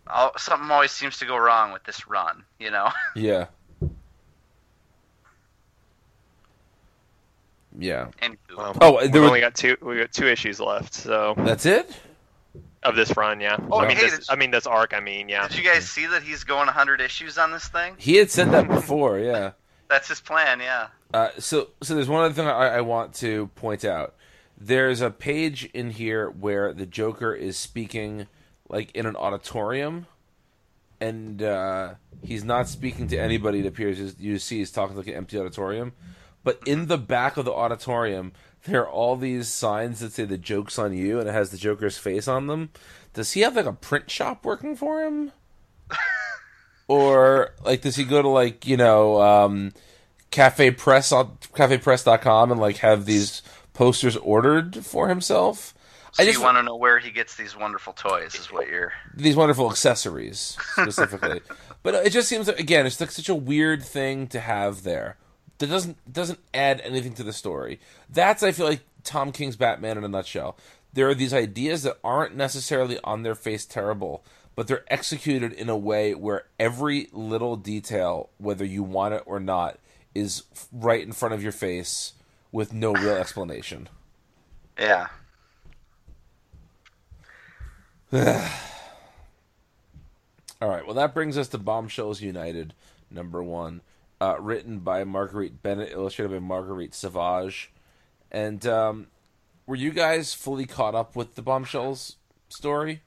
i 0.07 0.31
something 0.37 0.70
always 0.70 0.92
seems 0.92 1.18
to 1.18 1.27
go 1.27 1.37
wrong 1.37 1.72
with 1.72 1.85
this 1.85 2.07
run, 2.09 2.44
you 2.59 2.70
know. 2.70 2.90
Yeah. 3.16 3.46
Yeah. 7.79 8.09
And 8.21 8.37
Well, 8.57 8.77
Oh, 8.81 8.97
we 9.01 9.09
there 9.09 9.21
was- 9.23 9.29
only 9.29 9.41
got 9.41 9.55
two. 9.55 9.77
We 9.81 9.99
got 9.99 10.12
two 10.12 10.27
issues 10.27 10.59
left. 10.61 10.93
So 10.95 11.35
That's 11.38 11.64
it. 11.64 11.88
of 12.83 12.97
this 12.97 13.17
run, 13.17 13.41
yeah. 13.41 13.57
Oh, 13.71 13.79
I 13.79 13.88
mean, 13.88 13.97
hey, 13.97 14.05
this, 14.11 14.19
did- 14.21 14.31
I 14.31 14.37
mean 14.37 14.51
this 14.51 14.67
arc. 14.67 14.93
I 14.95 15.01
mean, 15.01 15.29
yeah. 15.29 15.47
did 15.49 15.57
you 15.57 15.64
guys 15.64 15.88
see 15.88 16.07
that 16.07 16.23
he's 16.23 16.43
going 16.45 16.67
100 16.67 17.01
issues 17.01 17.38
on 17.38 17.53
this 17.53 17.69
thing? 17.69 17.95
He 17.99 18.17
had 18.17 18.31
said 18.31 18.51
that 18.51 18.67
before. 18.69 19.19
Yeah. 19.19 19.53
That's 19.88 20.09
his 20.09 20.21
plan. 20.21 20.61
Yeah. 20.61 20.88
Uh, 21.14 21.29
so, 21.38 21.69
so 21.83 21.95
there's 21.95 22.09
one 22.09 22.25
other 22.25 22.35
thing 22.35 22.47
I, 22.47 22.77
I 22.77 22.81
want 22.83 23.14
to 23.14 23.47
point 23.55 23.85
out. 23.85 24.14
There's 24.61 25.01
a 25.01 25.11
page 25.11 25.64
in 25.73 25.91
here 25.91 26.29
where 26.31 26.73
the 26.75 26.85
Joker 26.85 27.33
is 27.33 27.57
speaking, 27.57 28.27
like 28.69 28.91
in 28.91 29.07
an 29.07 29.14
auditorium, 29.17 30.07
and 31.01 31.43
uh, 31.43 31.95
he's 32.25 32.45
not 32.45 32.69
speaking 32.69 33.07
to 33.09 33.17
anybody. 33.17 33.61
It 33.61 33.67
appears 33.67 34.17
you 34.19 34.38
see 34.38 34.59
he's 34.59 34.71
talking 34.73 34.95
to 34.95 34.99
like 34.99 35.07
an 35.09 35.14
empty 35.14 35.38
auditorium, 35.38 35.93
but 36.49 36.63
in 36.65 36.87
the 36.87 36.97
back 36.97 37.37
of 37.37 37.45
the 37.45 37.53
auditorium, 37.53 38.33
there 38.65 38.81
are 38.81 38.89
all 38.89 39.17
these 39.17 39.49
signs 39.49 40.01
that 40.01 40.13
say 40.13 40.25
"the 40.25 40.39
joke's 40.39 40.79
on 40.79 40.95
you" 40.95 41.21
and 41.21 41.29
it 41.29 41.33
has 41.33 41.51
the 41.51 41.59
Joker's 41.59 41.99
face 41.99 42.27
on 42.27 42.47
them. 42.47 42.71
Does 43.13 43.33
he 43.33 43.43
have 43.43 43.55
like 43.55 43.67
a 43.67 43.75
print 43.75 44.11
shop 44.11 44.47
working 44.47 44.75
for 44.75 45.05
him? 45.05 45.33
or 46.89 47.51
like 47.67 47.83
does 47.83 47.97
he 47.97 48.05
go 48.05 48.23
to 48.23 48.29
like 48.29 48.67
you 48.67 48.79
know 48.79 49.21
um, 49.21 49.75
CafePress 50.33 51.13
on 51.13 51.37
cafepress.com 51.53 52.51
and 52.51 52.59
like 52.59 52.79
have 52.79 53.05
these 53.05 53.43
posters 53.75 54.17
ordered 54.17 54.87
for 54.87 55.11
himself 55.11 55.75
So 56.13 56.23
I 56.23 56.25
just 56.25 56.39
you 56.39 56.45
want 56.45 56.57
to 56.57 56.63
know 56.63 56.77
where 56.77 56.99
he 56.99 57.11
gets 57.11 57.37
these 57.37 57.59
wonderful 57.59 57.93
toys? 57.93 58.37
Is 58.37 58.51
what 58.51 58.69
you're. 58.69 58.95
these 59.15 59.37
wonderful 59.37 59.71
accessories 59.71 60.57
specifically 60.73 61.43
but 61.83 61.93
it 62.07 62.11
just 62.11 62.27
seems 62.27 62.47
like, 62.47 62.59
again 62.59 62.87
it's 62.87 62.99
like 62.99 63.11
such 63.11 63.29
a 63.29 63.35
weird 63.35 63.83
thing 63.83 64.27
to 64.29 64.41
have 64.41 64.83
there 64.83 65.19
that 65.59 65.68
doesn't 65.68 66.12
doesn't 66.12 66.38
add 66.55 66.81
anything 66.83 67.14
to 67.14 67.23
the 67.23 67.33
story 67.33 67.79
that's 68.09 68.42
i 68.42 68.53
feel 68.53 68.66
like 68.66 68.81
tom 69.05 69.33
king's 69.33 69.57
batman 69.57 69.99
in 69.99 70.05
a 70.05 70.09
nutshell 70.09 70.57
there 70.92 71.09
are 71.09 71.14
these 71.14 71.35
ideas 71.35 71.83
that 71.83 71.99
aren't 72.03 72.35
necessarily 72.37 72.99
on 73.05 73.23
their 73.23 73.35
face 73.35 73.64
terrible 73.64 74.25
but 74.55 74.66
they're 74.66 74.85
executed 74.88 75.53
in 75.53 75.68
a 75.68 75.77
way 75.77 76.14
where 76.14 76.44
every 76.59 77.09
little 77.12 77.57
detail 77.57 78.31
whether 78.38 78.64
you 78.64 78.83
want 78.83 79.14
it 79.14 79.23
or 79.27 79.38
not 79.38 79.79
is 80.14 80.42
right 80.73 81.03
in 81.05 81.12
front 81.12 81.35
of 81.35 81.42
your 81.42 81.53
face 81.53 82.14
with 82.51 82.73
no 82.73 82.92
real 82.92 83.14
explanation 83.21 83.88
Yeah. 84.79 85.09
All 90.61 90.68
right. 90.68 90.85
Well, 90.85 90.94
that 90.94 91.14
brings 91.14 91.37
us 91.37 91.49
to 91.49 91.59
Bombshells 91.59 92.21
United, 92.21 92.75
number 93.11 93.42
one, 93.42 93.81
uh, 94.21 94.37
written 94.41 94.81
by 94.81 95.05
Marguerite 95.05 95.63
Bennett, 95.63 95.93
illustrated 95.93 96.33
by 96.33 96.39
Marguerite 96.39 96.95
Sauvage. 96.95 97.73
And 98.31 98.67
um, 98.67 99.07
were 99.67 99.77
you 99.77 99.91
guys 99.91 100.35
fully 100.35 100.67
caught 100.67 100.95
up 100.95 101.17
with 101.17 101.35
the 101.35 101.43
Bombshells 101.43 102.17
story? 102.49 103.03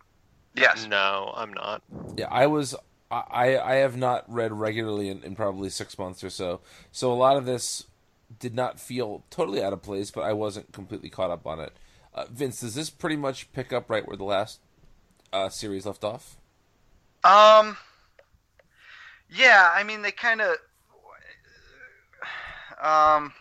Yes. 0.56 0.88
No, 0.88 1.34
I'm 1.36 1.54
not. 1.54 1.82
Yeah, 2.18 2.28
I 2.30 2.48
was. 2.48 2.76
I 3.10 3.58
I 3.58 3.76
have 3.76 3.98
not 3.98 4.24
read 4.32 4.54
regularly 4.54 5.10
in, 5.10 5.22
in 5.24 5.36
probably 5.36 5.70
six 5.70 5.98
months 5.98 6.24
or 6.24 6.30
so. 6.30 6.62
So 6.92 7.12
a 7.12 7.16
lot 7.16 7.36
of 7.36 7.46
this 7.46 7.88
did 8.40 8.56
not 8.56 8.80
feel 8.80 9.24
totally 9.30 9.62
out 9.62 9.74
of 9.74 9.82
place, 9.82 10.12
but 10.12 10.22
I 10.22 10.34
wasn't 10.34 10.72
completely 10.72 11.10
caught 11.10 11.32
up 11.32 11.46
on 11.46 11.60
it. 11.60 11.74
Uh, 12.14 12.26
Vince, 12.32 12.62
does 12.62 12.76
this 12.76 12.90
pretty 12.90 13.18
much 13.18 13.52
pick 13.52 13.74
up 13.74 13.90
right 13.90 14.08
where 14.08 14.16
the 14.16 14.24
last 14.24 14.60
uh, 15.34 15.50
series 15.50 15.86
left 15.86 16.04
off? 16.04 16.38
Um. 17.24 17.78
Yeah, 19.30 19.72
I 19.74 19.84
mean 19.84 20.02
they 20.02 20.12
kind 20.12 20.42
of. 20.42 20.56
Um. 22.82 23.34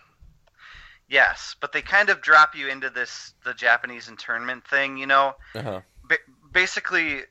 Yes, 1.08 1.56
but 1.60 1.72
they 1.72 1.82
kind 1.82 2.08
of 2.08 2.20
drop 2.20 2.54
you 2.54 2.68
into 2.68 2.88
this 2.90 3.34
the 3.44 3.52
Japanese 3.54 4.08
internment 4.08 4.64
thing, 4.66 4.96
you 4.96 5.06
know. 5.06 5.34
Uh 5.54 5.62
huh. 5.62 5.80
Ba- 6.08 6.18
basically, 6.52 7.22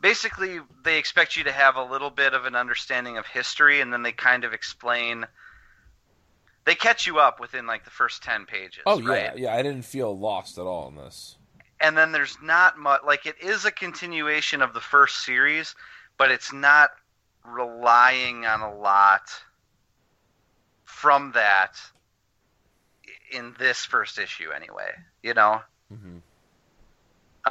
basically 0.00 0.58
they 0.84 0.98
expect 0.98 1.36
you 1.36 1.44
to 1.44 1.52
have 1.52 1.76
a 1.76 1.84
little 1.84 2.10
bit 2.10 2.34
of 2.34 2.46
an 2.46 2.56
understanding 2.56 3.16
of 3.16 3.26
history, 3.26 3.80
and 3.80 3.92
then 3.92 4.02
they 4.02 4.12
kind 4.12 4.42
of 4.44 4.52
explain. 4.52 5.24
They 6.64 6.74
catch 6.74 7.06
you 7.06 7.18
up 7.18 7.38
within 7.40 7.66
like 7.66 7.84
the 7.84 7.90
first 7.90 8.22
ten 8.22 8.46
pages. 8.46 8.82
Oh 8.86 9.00
right? 9.02 9.32
yeah, 9.36 9.50
yeah. 9.50 9.54
I 9.54 9.62
didn't 9.62 9.82
feel 9.84 10.18
lost 10.18 10.58
at 10.58 10.64
all 10.64 10.88
in 10.88 10.96
this. 10.96 11.36
and 11.80 11.96
then 11.96 12.12
there's 12.12 12.36
not 12.42 12.78
much 12.78 13.02
like 13.04 13.26
it 13.26 13.36
is 13.40 13.64
a 13.64 13.70
continuation 13.70 14.62
of 14.62 14.72
the 14.72 14.80
first 14.80 15.24
series 15.24 15.74
but 16.16 16.30
it's 16.30 16.52
not 16.52 16.90
relying 17.44 18.46
on 18.46 18.60
a 18.62 18.74
lot 18.78 19.22
from 20.94 21.32
that 21.32 21.72
in 23.32 23.54
this 23.58 23.84
first 23.84 24.18
issue 24.18 24.50
anyway 24.54 24.90
you 25.22 25.34
know 25.34 25.60
hmm 25.88 26.18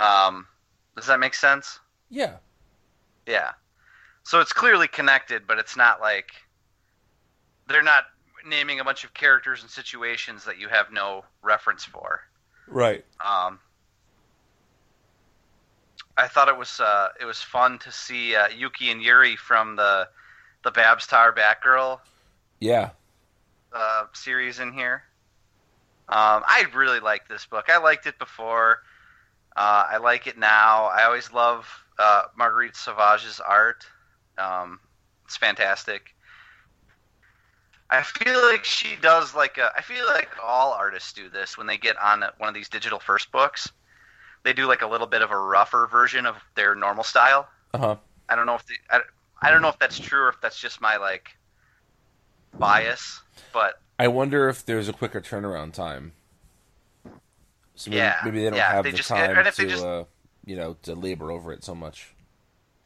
um 0.02 0.48
does 0.96 1.06
that 1.08 1.20
make 1.20 1.36
sense 1.36 1.80
Yeah. 2.10 2.38
yeah 3.28 3.52
so 4.24 4.40
it's 4.40 4.54
clearly 4.54 4.88
connected 4.88 5.44
but 5.46 5.60
it's 5.60 5.76
not 5.76 6.00
like 6.00 6.32
they're 7.68 7.84
not 7.84 8.06
naming 8.48 8.80
a 8.80 8.84
bunch 8.84 9.04
of 9.04 9.14
characters 9.14 9.62
and 9.62 9.70
situations 9.70 10.46
that 10.46 10.58
you 10.58 10.68
have 10.70 10.92
no 10.92 11.24
reference 11.42 11.84
for 11.84 12.22
Right. 12.66 13.04
Um, 13.24 13.60
I 16.18 16.28
thought 16.30 16.48
it 16.48 16.58
was 16.58 16.80
uh, 16.80 17.10
it 17.20 17.26
was 17.26 17.42
fun 17.42 17.78
to 17.80 17.92
see 17.92 18.36
uh, 18.36 18.48
Yuki 18.48 18.90
and 18.90 19.02
Yuri 19.02 19.36
from 19.36 19.76
the 19.76 20.08
the 20.64 20.72
Babs 20.72 21.06
Tarr 21.06 21.34
Batgirl 21.34 22.00
Yeah. 22.62 22.92
Uh, 23.74 24.06
series 24.14 24.60
in 24.60 24.72
here. 24.72 25.04
Um, 26.08 26.44
I 26.46 26.66
really 26.76 27.00
like 27.00 27.28
this 27.28 27.46
book. 27.46 27.66
I 27.70 27.80
liked 27.80 28.06
it 28.06 28.20
before. 28.20 28.80
Uh, 29.56 29.86
I 29.90 29.98
like 29.98 30.28
it 30.28 30.38
now. 30.38 30.86
I 30.86 31.06
always 31.06 31.32
love 31.32 31.68
uh, 31.98 32.24
Marguerite 32.38 32.76
Sauvage's 32.76 33.40
art. 33.40 33.86
Um, 34.38 34.80
it's 35.26 35.38
fantastic. 35.38 36.14
I 37.90 38.02
feel 38.04 38.42
like 38.44 38.64
she 38.64 38.96
does 39.02 39.36
like 39.36 39.58
a. 39.58 39.72
I 39.78 39.82
feel 39.82 40.06
like 40.06 40.30
all 40.44 40.74
artists 40.74 41.14
do 41.14 41.30
this 41.30 41.58
when 41.58 41.68
they 41.68 41.78
get 41.78 41.98
on 41.98 42.24
one 42.38 42.50
of 42.50 42.56
these 42.56 42.70
digital 42.70 43.00
first 43.00 43.32
books. 43.32 43.72
They 44.44 44.54
do 44.54 44.68
like 44.68 44.82
a 44.82 44.88
little 44.88 45.08
bit 45.08 45.22
of 45.22 45.32
a 45.32 45.38
rougher 45.38 45.88
version 45.92 46.26
of 46.26 46.36
their 46.56 46.76
normal 46.76 47.04
style. 47.04 47.48
Uh 47.74 47.78
huh. 47.78 47.96
I 48.30 48.36
don't 48.36 48.46
know 48.46 48.56
if 48.56 48.66
the, 48.66 48.76
I, 48.90 49.02
I 49.42 49.52
don't 49.52 49.62
know 49.62 49.70
if 49.70 49.80
that's 49.80 50.00
true 50.00 50.22
or 50.22 50.30
if 50.30 50.42
that's 50.42 50.60
just 50.60 50.82
my 50.82 50.98
like 50.98 51.30
bias, 52.58 53.22
but 53.52 53.80
I 54.00 54.08
wonder 54.08 54.50
if 54.50 54.66
there's 54.66 54.88
a 54.90 54.94
quicker 54.94 55.22
turnaround 55.22 55.74
time. 55.74 56.14
So 57.76 57.90
maybe, 57.90 57.98
Yeah, 57.98 58.18
maybe 58.24 58.40
they 58.44 58.50
don't 58.50 58.58
yeah, 58.58 58.72
have 58.74 58.84
they 58.84 58.92
the 58.92 58.98
just- 58.98 59.10
time 59.10 59.38
and 59.38 59.48
if 59.48 59.56
to, 59.56 59.64
they 59.64 59.70
just- 59.70 59.84
uh, 59.86 60.04
you 60.46 60.56
know, 60.56 60.76
to 60.84 60.94
labor 60.96 61.32
over 61.32 61.52
it 61.54 61.64
so 61.64 61.74
much. 61.74 62.10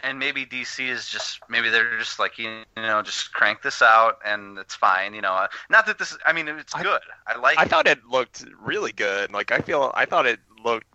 and 0.04 0.20
maybe 0.20 0.46
DC 0.46 0.88
is 0.88 1.08
just 1.10 1.40
maybe 1.50 1.70
they're 1.70 1.98
just 1.98 2.20
like 2.20 2.38
you 2.38 2.64
know 2.76 3.02
just 3.02 3.34
crank 3.34 3.64
this 3.64 3.82
out 3.82 4.20
and 4.24 4.60
it's 4.60 4.76
fine 4.76 5.16
you 5.16 5.22
know 5.22 5.48
not 5.72 5.88
that 5.88 5.98
this 5.98 6.16
I 6.24 6.34
mean 6.34 6.48
it's 6.48 6.76
I- 6.76 6.84
good 6.84 7.02
I 7.26 7.36
like 7.38 7.58
I 7.58 7.64
it. 7.64 7.70
thought 7.70 7.88
it 7.88 8.06
looked 8.06 8.46
really 8.62 8.92
good. 8.92 9.32
Like 9.34 9.52
I 9.52 9.58
feel 9.60 9.92
I 9.96 10.06
thought 10.06 10.28
it 10.28 10.40
looked 10.64 10.86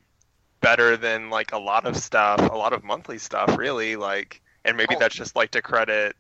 better 0.61 0.97
than 0.97 1.31
like 1.31 1.51
a 1.53 1.59
lot 1.59 1.85
of 1.85 1.97
stuff, 1.97 2.39
a 2.41 2.55
lot 2.57 2.73
of 2.73 2.85
monthly 2.85 3.19
stuff, 3.19 3.59
really. 3.59 3.97
Like, 3.97 4.41
and 4.65 4.77
maybe 4.77 4.95
Oh. 4.95 4.99
that's 5.01 5.17
just 5.17 5.35
like 5.35 5.51
to 5.51 5.61
credit 5.63 6.15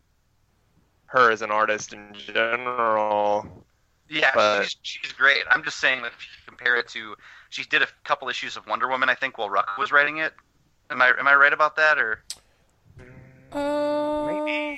her 1.13 1.31
as 1.31 1.43
an 1.43 1.51
artist 1.51 1.93
in 1.93 2.15
general. 2.15 3.65
yeah 4.09 4.31
but- 4.35 4.65
she's, 4.65 4.77
she's 4.83 5.13
great 5.13 5.43
I'm 5.51 5.63
just 5.65 5.79
saying 5.79 6.03
that 6.03 6.13
if 6.13 6.21
you 6.23 6.29
compare 6.47 6.77
it 6.77 6.89
to 6.89 7.15
she 7.51 7.65
did 7.65 7.83
a 7.83 7.87
couple 8.05 8.29
issues 8.29 8.57
of 8.57 8.67
Wonder 8.67 8.89
Woman 8.89 9.09
I 9.09 9.15
think 9.15 9.39
while 9.39 9.49
Rucka 9.51 9.79
was 9.79 9.93
writing 9.93 10.19
it 10.19 10.33
am 10.91 11.01
I 11.03 11.13
am 11.19 11.27
I 11.29 11.35
right 11.35 11.53
about 11.53 11.77
that 11.77 11.99
or 11.99 12.23
Uh, 13.53 14.77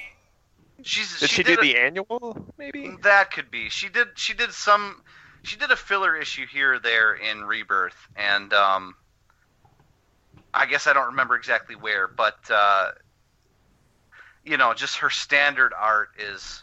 she's 0.83 1.21
Did 1.21 1.31
she, 1.31 1.43
did 1.45 1.57
do 1.57 1.61
a- 1.61 1.63
the 1.63 1.77
annual? 1.79 2.53
Maybe. 2.59 2.91
That 3.03 3.31
could 3.31 3.49
be. 3.51 3.69
She 3.69 3.89
did. 3.89 4.09
She 4.17 4.35
did 4.35 4.53
some. 4.53 5.01
She 5.45 5.57
did 5.57 5.71
a 5.71 5.77
filler 5.77 6.17
issue 6.17 6.45
here 6.47 6.75
or 6.75 6.79
there 6.81 7.15
in 7.15 7.45
Rebirth, 7.45 7.95
and 8.17 8.53
um, 8.53 8.97
I 10.53 10.67
guess 10.67 10.87
I 10.89 10.93
don't 10.93 11.07
remember 11.07 11.37
exactly 11.37 11.77
where, 11.77 12.09
but 12.09 12.39
uh, 12.51 12.91
you 14.45 14.57
know, 14.57 14.75
just 14.75 14.99
her 14.99 15.11
standard 15.11 15.73
art 15.79 16.11
is 16.19 16.63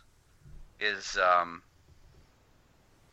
is 0.79 1.17
um, 1.17 1.61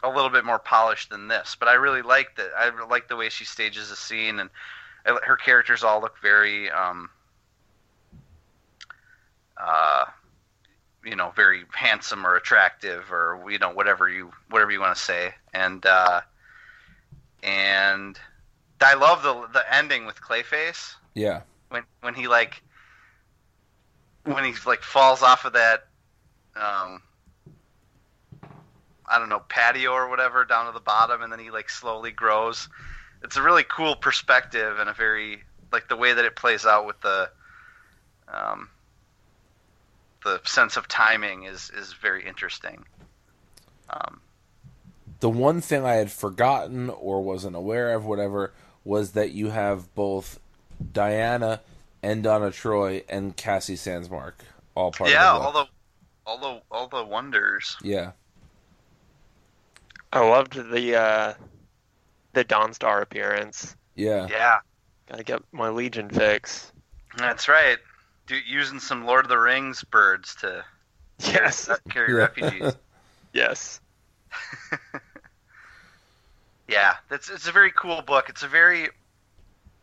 a 0.03 0.09
little 0.09 0.31
bit 0.31 0.45
more 0.45 0.59
polished 0.59 1.11
than 1.11 1.29
this. 1.29 1.57
But 1.59 1.69
I 1.69 1.75
really 1.75 2.03
like 2.03 2.37
that. 2.37 2.51
I 2.57 2.71
like 2.87 3.09
the 3.09 3.17
way 3.17 3.29
she 3.29 3.45
stages 3.45 3.91
a 3.91 3.97
scene, 3.97 4.39
and 4.41 4.51
her 5.05 5.37
characters 5.37 5.85
all 5.85 6.01
look 6.01 6.19
very. 6.21 6.71
Um, 6.71 7.11
uh, 9.57 10.05
you 11.05 11.17
know 11.17 11.31
very 11.35 11.65
handsome 11.73 12.27
or 12.27 12.37
attractive 12.37 13.11
or 13.13 13.43
you 13.49 13.59
know 13.59 13.71
whatever 13.71 14.09
you 14.09 14.31
whatever 14.51 14.71
you 14.71 14.81
want 14.81 14.97
to 14.97 15.03
say 15.03 15.33
and 15.55 15.87
uh 15.87 16.21
and 17.43 18.19
i 18.81 18.95
love 18.95 19.23
the 19.23 19.49
the 19.53 19.75
ending 19.75 20.07
with 20.07 20.21
clayface 20.21 20.95
yeah. 21.15 21.43
when 21.71 21.83
when 22.01 22.15
he 22.15 22.29
like 22.29 22.63
when 24.35 24.45
he 24.45 24.55
like 24.67 24.83
falls 24.83 25.23
off 25.23 25.45
of 25.45 25.55
that 25.55 25.87
um 26.57 27.03
I 29.09 29.19
don't 29.19 29.29
know 29.29 29.41
patio 29.41 29.93
or 29.93 30.09
whatever 30.09 30.45
down 30.45 30.67
to 30.67 30.73
the 30.73 30.81
bottom, 30.81 31.23
and 31.23 31.33
then 31.33 31.39
he 31.39 31.51
like 31.51 31.71
slowly 31.71 32.11
grows. 32.11 32.69
It's 33.23 33.37
a 33.37 33.43
really 33.43 33.65
cool 33.65 33.97
perspective 33.97 34.79
and 34.79 34.89
a 34.89 34.93
very 34.93 35.43
like 35.73 35.89
the 35.89 35.97
way 35.97 36.13
that 36.13 36.25
it 36.25 36.37
plays 36.37 36.67
out 36.67 36.87
with 36.87 37.01
the 37.01 37.31
um, 38.33 38.69
the 40.25 40.41
sense 40.45 40.77
of 40.77 40.89
timing 40.89 41.45
is 41.45 41.71
is 41.71 41.93
very 41.95 42.27
interesting. 42.27 42.85
Um, 43.91 44.21
the 45.21 45.31
one 45.31 45.61
thing 45.61 45.85
I 45.85 45.95
had 45.95 46.13
forgotten 46.13 46.91
or 46.91 47.23
wasn't 47.23 47.57
aware 47.57 47.95
of, 47.95 48.05
whatever, 48.05 48.53
was 48.85 49.13
that 49.13 49.33
you 49.33 49.49
have 49.49 49.95
both 49.95 50.39
Diana 50.93 51.61
and 52.03 52.23
Donna 52.23 52.51
Troy 52.51 53.03
and 53.09 53.37
Cassie 53.37 53.77
Sandsmark 53.77 54.35
all 54.75 54.93
part 54.93 55.11
yeah, 55.11 55.33
of 55.35 55.43
the 55.43 55.47
all 55.49 55.53
the 55.53 55.67
all 56.27 56.39
the 56.39 56.63
all 56.71 56.89
the 56.89 57.05
wonders. 57.05 57.77
Yeah. 57.83 58.13
I 60.13 60.21
loved 60.21 60.55
the 60.55 60.97
uh, 60.97 61.35
the 62.33 62.45
Dawnstar 62.45 63.03
appearance. 63.03 63.77
Yeah. 63.95 64.27
Yeah, 64.31 64.59
Gotta 65.09 65.25
get 65.25 65.43
my 65.53 65.69
Legion 65.69 66.09
fix. 66.09 66.73
that's 67.17 67.49
right. 67.49 67.79
Do, 68.27 68.37
using 68.47 68.79
some 68.79 69.05
Lord 69.07 69.25
of 69.25 69.29
the 69.29 69.39
Rings 69.39 69.83
birds 69.85 70.35
to 70.37 70.65
Yes. 71.21 71.69
carry 71.91 72.13
Yeah. 72.13 72.19
refugees. 72.21 72.75
Yes. 73.35 73.81
yeah, 76.69 76.95
that's 77.09 77.29
it's 77.31 77.47
a 77.47 77.53
very 77.53 77.71
cool 77.73 78.01
book. 78.03 78.29
It's 78.31 78.43
a 78.43 78.49
very 78.49 78.89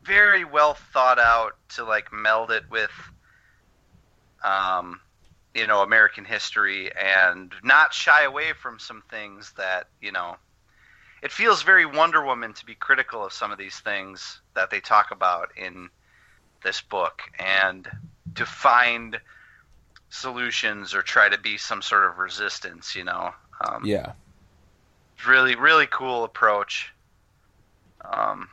very 0.05 0.45
well 0.45 0.75
thought 0.93 1.19
out 1.19 1.53
to 1.69 1.83
like 1.83 2.11
meld 2.13 2.51
it 2.51 2.63
with 2.69 2.91
um 4.43 4.99
you 5.53 5.67
know 5.67 5.81
American 5.81 6.25
history 6.25 6.91
and 6.95 7.53
not 7.63 7.93
shy 7.93 8.23
away 8.23 8.53
from 8.53 8.79
some 8.79 9.01
things 9.09 9.53
that, 9.57 9.87
you 10.01 10.11
know, 10.11 10.35
it 11.23 11.31
feels 11.31 11.63
very 11.63 11.85
Wonder 11.85 12.23
Woman 12.23 12.53
to 12.53 12.65
be 12.65 12.75
critical 12.75 13.25
of 13.25 13.33
some 13.33 13.51
of 13.51 13.57
these 13.57 13.77
things 13.79 14.41
that 14.55 14.69
they 14.69 14.79
talk 14.81 15.11
about 15.11 15.49
in 15.57 15.89
this 16.63 16.81
book 16.81 17.21
and 17.39 17.87
to 18.35 18.45
find 18.45 19.19
solutions 20.09 20.93
or 20.93 21.01
try 21.01 21.29
to 21.29 21.37
be 21.39 21.57
some 21.57 21.81
sort 21.81 22.05
of 22.05 22.17
resistance, 22.17 22.95
you 22.95 23.03
know. 23.03 23.31
Um, 23.65 23.83
Yeah. 23.85 24.13
really 25.27 25.55
really 25.55 25.87
cool 25.87 26.23
approach 26.23 26.91
um, 28.03 28.49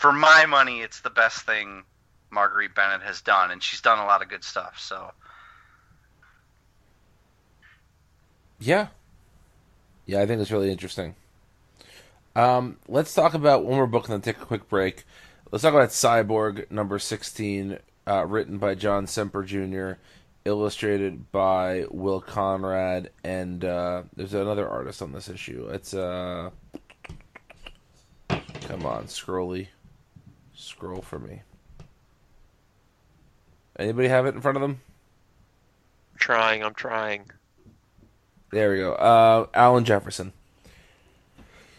for 0.00 0.12
my 0.12 0.46
money 0.46 0.80
it's 0.80 1.00
the 1.00 1.10
best 1.10 1.42
thing 1.46 1.84
marguerite 2.30 2.74
bennett 2.74 3.02
has 3.02 3.20
done 3.20 3.50
and 3.50 3.62
she's 3.62 3.80
done 3.80 3.98
a 3.98 4.04
lot 4.04 4.22
of 4.22 4.28
good 4.28 4.44
stuff 4.44 4.78
so 4.78 5.12
Yeah. 8.60 8.88
Yeah, 10.06 10.20
I 10.20 10.26
think 10.26 10.40
it's 10.40 10.50
really 10.50 10.70
interesting. 10.70 11.16
Um, 12.36 12.76
let's 12.86 13.14
talk 13.14 13.34
about 13.34 13.64
one 13.64 13.76
more 13.76 13.86
book 13.86 14.04
and 14.04 14.12
then 14.12 14.20
take 14.20 14.40
a 14.40 14.46
quick 14.46 14.68
break. 14.68 15.04
Let's 15.50 15.62
talk 15.62 15.74
about 15.74 15.88
Cyborg 15.88 16.70
number 16.70 16.98
16, 16.98 17.78
uh, 18.06 18.26
written 18.26 18.58
by 18.58 18.74
John 18.74 19.06
Semper 19.06 19.42
Jr., 19.42 19.92
illustrated 20.44 21.32
by 21.32 21.86
Will 21.90 22.20
Conrad, 22.20 23.10
and 23.24 23.64
uh, 23.64 24.02
there's 24.14 24.34
another 24.34 24.68
artist 24.68 25.02
on 25.02 25.12
this 25.12 25.28
issue. 25.28 25.68
It's, 25.72 25.94
uh, 25.94 26.50
come 28.28 28.86
on, 28.86 29.06
Scrolly. 29.06 29.68
Scroll 30.80 31.02
for 31.02 31.18
me. 31.18 31.42
Anybody 33.78 34.08
have 34.08 34.24
it 34.24 34.34
in 34.34 34.40
front 34.40 34.56
of 34.56 34.62
them? 34.62 34.80
trying. 36.16 36.64
I'm 36.64 36.72
trying. 36.72 37.30
There 38.50 38.72
we 38.72 38.78
go. 38.78 38.94
Uh, 38.94 39.46
Alan 39.52 39.84
Jefferson. 39.84 40.32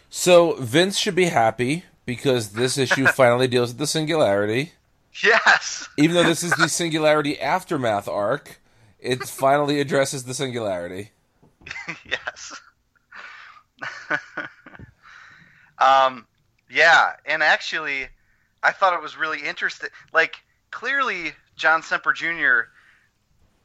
So 0.08 0.52
Vince 0.52 0.96
should 0.98 1.16
be 1.16 1.24
happy 1.24 1.84
because 2.06 2.50
this 2.52 2.78
issue 2.78 3.06
finally 3.16 3.48
deals 3.48 3.70
with 3.70 3.78
the 3.78 3.88
singularity. 3.88 4.74
yes 5.20 5.88
Even 5.96 6.14
though 6.14 6.22
this 6.22 6.44
is 6.44 6.52
the 6.52 6.68
singularity 6.68 7.40
aftermath 7.40 8.06
arc, 8.06 8.60
it 9.00 9.24
finally 9.24 9.80
addresses 9.80 10.22
the 10.24 10.34
singularity. 10.34 11.10
yes 12.08 12.60
um 15.80 16.24
yeah 16.70 17.14
and 17.26 17.42
actually 17.42 18.06
i 18.62 18.70
thought 18.72 18.94
it 18.94 19.02
was 19.02 19.16
really 19.16 19.40
interesting 19.42 19.88
like 20.12 20.36
clearly 20.70 21.32
john 21.56 21.82
semper 21.82 22.12
jr 22.12 22.62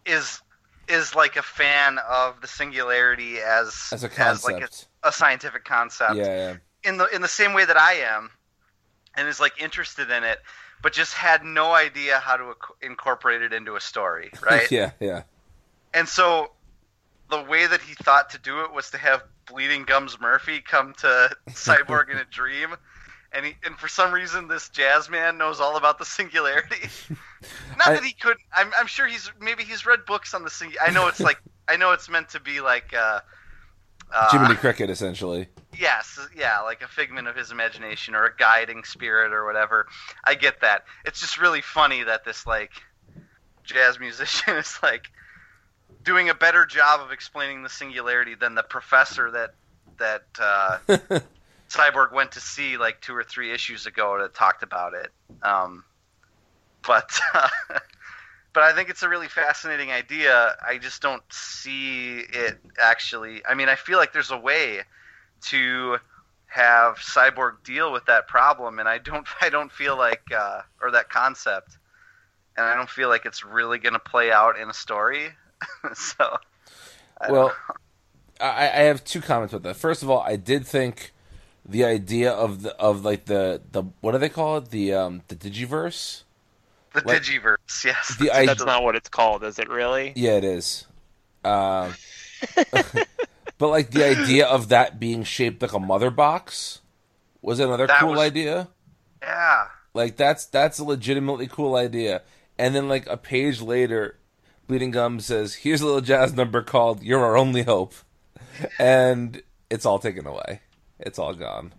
is 0.05 0.41
is 0.87 1.15
like 1.15 1.35
a 1.35 1.41
fan 1.41 1.99
of 2.09 2.39
the 2.41 2.47
singularity 2.47 3.39
as 3.39 3.89
As 3.91 4.03
a 4.03 4.09
concept 4.09 4.45
like 4.45 4.61
concept. 4.61 4.87
a, 5.03 5.09
a 5.09 5.11
scientific 5.11 5.65
concept 5.65 6.15
yeah, 6.15 6.25
yeah. 6.25 6.89
in 6.89 6.97
the 6.97 7.05
in 7.13 7.21
the 7.21 7.27
same 7.27 7.53
way 7.53 7.65
that 7.65 7.77
I 7.77 7.93
am, 7.93 8.29
and 9.15 9.27
is 9.27 9.39
like 9.39 9.61
interested 9.61 10.09
in 10.09 10.23
it, 10.23 10.39
but 10.81 10.93
just 10.93 11.13
had 11.13 11.43
no 11.43 11.73
idea 11.73 12.19
how 12.19 12.37
to 12.37 12.43
inc- 12.43 12.75
incorporate 12.81 13.41
it 13.41 13.51
into 13.53 13.75
a 13.75 13.81
story, 13.81 14.31
right? 14.49 14.71
yeah, 14.71 14.91
yeah. 14.99 15.23
And 15.93 16.07
so 16.07 16.51
the 17.29 17.41
way 17.43 17.67
that 17.67 17.81
he 17.81 17.93
thought 17.95 18.29
to 18.29 18.37
do 18.39 18.61
it 18.61 18.71
was 18.71 18.89
to 18.91 18.97
have 18.97 19.23
Bleeding 19.45 19.83
Gums 19.83 20.19
Murphy 20.21 20.61
come 20.61 20.93
to 20.99 21.35
Cyborg 21.49 22.09
in 22.09 22.17
a 22.17 22.25
dream. 22.25 22.75
And, 23.37 23.45
he, 23.45 23.55
and 23.63 23.77
for 23.77 23.87
some 23.87 24.11
reason, 24.11 24.47
this 24.47 24.67
jazz 24.69 25.11
man 25.11 25.37
knows 25.37 25.59
all 25.59 25.77
about 25.77 25.99
the 25.99 26.05
singularity. 26.05 26.89
Not 27.77 27.89
I- 27.89 27.93
that 27.93 28.03
he 28.03 28.13
couldn't. 28.13 28.41
I'm, 28.51 28.71
I'm 28.75 28.87
sure 28.87 29.05
he's 29.05 29.31
maybe 29.39 29.63
he's 29.63 29.85
read 29.85 30.05
books 30.07 30.33
on 30.33 30.43
the 30.43 30.49
sing. 30.49 30.73
I 30.81 30.89
know 30.89 31.07
it's 31.07 31.19
like 31.19 31.39
I 31.67 31.77
know 31.77 31.91
it's 31.91 32.09
meant 32.09 32.29
to 32.29 32.39
be 32.39 32.61
like 32.61 32.95
uh, 32.95 33.19
uh, 34.11 34.31
Jiminy 34.31 34.55
Cricket, 34.55 34.89
essentially. 34.89 35.49
Yes, 35.77 36.19
yeah, 36.35 36.61
like 36.61 36.81
a 36.81 36.87
figment 36.87 37.27
of 37.27 37.35
his 37.35 37.51
imagination 37.51 38.15
or 38.15 38.25
a 38.25 38.35
guiding 38.35 38.83
spirit 38.83 39.31
or 39.31 39.45
whatever. 39.45 39.85
I 40.23 40.33
get 40.33 40.61
that. 40.61 40.85
It's 41.05 41.19
just 41.19 41.39
really 41.39 41.61
funny 41.61 42.01
that 42.03 42.25
this 42.25 42.47
like 42.47 42.71
jazz 43.63 43.99
musician 43.99 44.55
is 44.57 44.79
like 44.81 45.11
doing 46.03 46.29
a 46.29 46.33
better 46.33 46.65
job 46.65 47.01
of 47.01 47.11
explaining 47.11 47.61
the 47.61 47.69
singularity 47.69 48.33
than 48.33 48.55
the 48.55 48.63
professor 48.63 49.29
that 49.29 49.53
that 49.99 50.23
uh, 50.39 51.19
Cyborg 51.69 52.13
went 52.13 52.31
to 52.33 52.39
see 52.39 52.77
like 52.77 53.01
two 53.01 53.15
or 53.15 53.23
three 53.23 53.51
issues 53.51 53.85
ago 53.85 54.17
that 54.19 54.33
talked 54.33 54.63
about 54.63 54.93
it. 54.93 55.11
Um, 55.43 55.83
but 56.85 57.19
uh, 57.33 57.49
but 58.53 58.63
I 58.63 58.73
think 58.73 58.89
it's 58.89 59.03
a 59.03 59.09
really 59.09 59.27
fascinating 59.27 59.91
idea. 59.91 60.55
I 60.65 60.77
just 60.77 61.01
don't 61.01 61.23
see 61.29 62.19
it 62.19 62.57
actually. 62.81 63.45
I 63.45 63.53
mean, 63.53 63.69
I 63.69 63.75
feel 63.75 63.97
like 63.97 64.13
there's 64.13 64.31
a 64.31 64.37
way 64.37 64.81
to 65.41 65.97
have 66.47 66.95
Cyborg 66.97 67.63
deal 67.63 67.91
with 67.91 68.05
that 68.05 68.27
problem, 68.27 68.79
and 68.79 68.87
I 68.87 68.97
don't. 68.97 69.27
I 69.41 69.49
don't 69.49 69.71
feel 69.71 69.97
like 69.97 70.23
uh, 70.35 70.61
or 70.81 70.91
that 70.91 71.09
concept, 71.09 71.77
and 72.55 72.65
I 72.65 72.75
don't 72.75 72.89
feel 72.89 73.09
like 73.09 73.25
it's 73.25 73.43
really 73.43 73.77
going 73.77 73.93
to 73.93 73.99
play 73.99 74.31
out 74.31 74.57
in 74.57 74.69
a 74.69 74.73
story. 74.73 75.29
so, 75.93 76.37
I 77.19 77.31
Well, 77.31 77.53
I 78.39 78.83
have 78.83 79.03
two 79.03 79.21
comments 79.21 79.53
about 79.53 79.63
that. 79.63 79.75
First 79.75 80.03
of 80.03 80.09
all, 80.09 80.21
I 80.21 80.35
did 80.35 80.65
think 80.65 81.11
the 81.67 81.83
idea 81.85 82.31
of 82.31 82.61
the 82.63 82.75
of 82.77 83.03
like 83.03 83.25
the 83.25 83.61
the 83.71 83.83
what 84.01 84.13
do 84.13 84.17
they 84.17 84.29
call 84.29 84.57
it 84.57 84.69
the 84.69 84.93
um 84.93 85.21
the 85.27 85.35
digiverse 85.35 86.23
the 86.93 87.01
what- 87.01 87.21
Digiverse, 87.21 87.83
yes. 87.85 88.15
the 88.17 88.25
the 88.25 88.31
idea- 88.31 88.47
That's 88.47 88.65
not 88.65 88.81
what 88.83 88.95
it's 88.95 89.09
called, 89.09 89.43
is 89.43 89.59
it 89.59 89.69
really? 89.69 90.13
Yeah, 90.15 90.31
it 90.37 90.43
is. 90.43 90.87
Um, 91.43 91.93
but 93.57 93.67
like 93.69 93.91
the 93.91 94.05
idea 94.05 94.47
of 94.47 94.69
that 94.69 94.99
being 94.99 95.23
shaped 95.23 95.61
like 95.61 95.73
a 95.73 95.79
mother 95.79 96.09
box 96.09 96.81
was 97.41 97.59
another 97.59 97.87
That 97.87 97.99
cool 97.99 98.11
was- 98.11 98.19
idea. 98.19 98.69
yeah. 99.21 99.67
Like 99.93 100.15
that's 100.15 100.45
that's 100.45 100.79
a 100.79 100.83
legitimately 100.83 101.47
cool 101.47 101.75
idea. 101.75 102.21
And 102.57 102.73
then 102.75 102.87
like 102.87 103.05
a 103.07 103.17
page 103.17 103.61
later, 103.61 104.17
Bleeding 104.67 104.91
Gum 104.91 105.19
says, 105.19 105.55
"Here's 105.55 105.81
a 105.81 105.85
little 105.85 106.01
jazz 106.01 106.33
number 106.33 106.61
called 106.61 107.01
You're 107.03 107.23
Our 107.23 107.35
Only 107.37 107.63
Hope," 107.63 107.93
and 108.79 109.41
it's 109.69 109.85
all 109.85 109.97
taken 109.99 110.25
away. 110.27 110.61
It's 110.99 111.17
all 111.17 111.33
gone. 111.33 111.73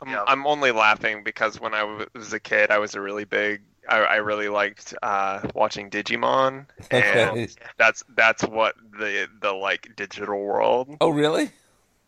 I'm, 0.00 0.18
Yep. 0.18 0.24
I'm 0.26 0.46
only 0.46 0.70
laughing 0.72 1.22
because 1.24 1.60
when 1.60 1.74
I 1.74 2.06
was 2.14 2.32
a 2.32 2.40
kid, 2.40 2.70
I 2.70 2.78
was 2.78 2.94
a 2.94 3.00
really 3.00 3.24
big. 3.24 3.62
I, 3.88 3.98
I 3.98 4.16
really 4.16 4.48
liked 4.48 4.94
uh, 5.02 5.40
watching 5.54 5.90
Digimon, 5.90 6.66
and 6.90 7.46
Okay. 7.46 7.56
that's 7.78 8.02
that's 8.16 8.42
what 8.44 8.74
the 8.98 9.28
the 9.40 9.52
like 9.52 9.94
digital 9.96 10.40
world 10.42 10.98
Oh, 11.00 11.10
really? 11.10 11.52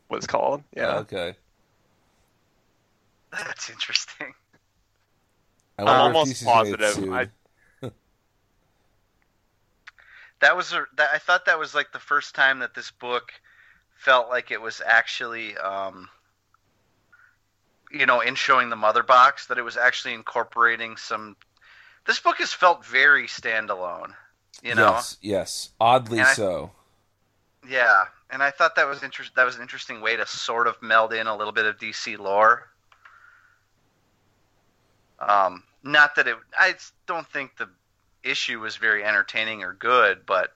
was 0.09 0.27
called. 0.27 0.63
Yeah, 0.77 1.03
Okay. 1.03 1.37
That's 3.31 3.71
interesting. 3.71 4.35
I 5.79 5.85
I'm 5.87 6.01
almost 6.01 6.35
DC's 6.35 6.53
gonna 6.53 6.75
get 6.75 6.83
positive. 6.83 7.03
I, 7.11 7.29
that 10.41 10.57
was 10.57 10.73
a, 10.73 10.87
that, 10.97 11.11
I 11.13 11.19
thought 11.19 11.45
that 11.47 11.59
was 11.59 11.75
like 11.75 11.93
the 11.93 11.99
first 11.99 12.35
time 12.35 12.59
that 12.61 12.75
this 12.75 12.91
book 12.91 13.33
felt 13.97 14.29
like 14.29 14.51
it 14.51 14.61
was 14.61 14.83
actually 14.85 15.57
um, 15.59 16.09
you 17.91 18.07
know 18.07 18.21
in 18.21 18.35
showing 18.35 18.71
the 18.71 18.77
mother 18.77 19.03
box 19.03 19.47
that 19.47 19.59
it 19.59 19.63
was 19.63 19.77
actually 19.77 20.15
incorporating 20.15 20.97
some 20.97 21.37
this 22.07 22.21
book 22.21 22.39
has 22.39 22.53
felt 22.53 22.85
very 22.85 23.27
standalone 23.27 24.13
you 24.63 24.75
know 24.75 24.93
Yes, 24.93 25.17
yes. 25.21 25.71
Oddly 25.81 26.19
And 26.19 26.29
I- 26.29 26.33
so. 26.33 26.73
Yeah, 27.69 28.05
and 28.31 28.45
I 28.45 28.53
thought 28.53 28.77
that 28.77 28.87
was 28.87 29.03
interest. 29.03 29.35
That 29.35 29.45
was 29.45 29.57
an 29.57 29.63
interesting 29.63 30.01
way 30.01 30.15
to 30.17 30.25
sort 30.25 30.69
of 30.69 30.81
meld 30.83 31.13
in 31.13 31.27
a 31.27 31.37
little 31.37 31.53
bit 31.53 31.67
of 31.67 31.79
DC 31.79 32.17
lore. 32.17 32.69
Um, 35.19 35.65
not 35.83 36.15
that 36.15 36.29
it. 36.29 36.37
I 36.57 36.75
don't 37.07 37.27
think 37.27 37.57
the 37.57 37.69
issue 38.23 38.61
was 38.61 38.77
very 38.77 39.05
entertaining 39.05 39.65
or 39.65 39.73
good, 39.73 40.27
but 40.27 40.53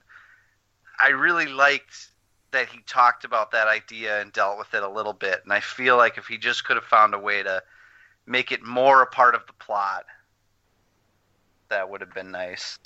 I 1.01 1.09
really 1.09 1.47
liked 1.47 2.11
that 2.53 2.69
he 2.69 2.81
talked 2.87 3.25
about 3.25 3.53
that 3.53 3.69
idea 3.69 4.21
and 4.21 4.33
dealt 4.33 4.59
with 4.59 4.75
it 4.75 4.83
a 4.83 4.89
little 4.89 5.13
bit. 5.13 5.41
And 5.45 5.53
I 5.53 5.61
feel 5.61 5.97
like 5.97 6.19
if 6.19 6.27
he 6.27 6.37
just 6.39 6.65
could 6.65 6.77
have 6.77 6.85
found 6.85 7.15
a 7.15 7.19
way 7.19 7.43
to 7.43 7.63
make 8.27 8.51
it 8.53 8.63
more 8.63 9.03
a 9.03 9.07
part 9.07 9.35
of 9.35 9.47
the 9.47 9.53
plot, 9.55 10.05
that 11.69 11.89
would 11.89 12.01
have 12.01 12.13
been 12.13 12.31
nice. 12.31 12.79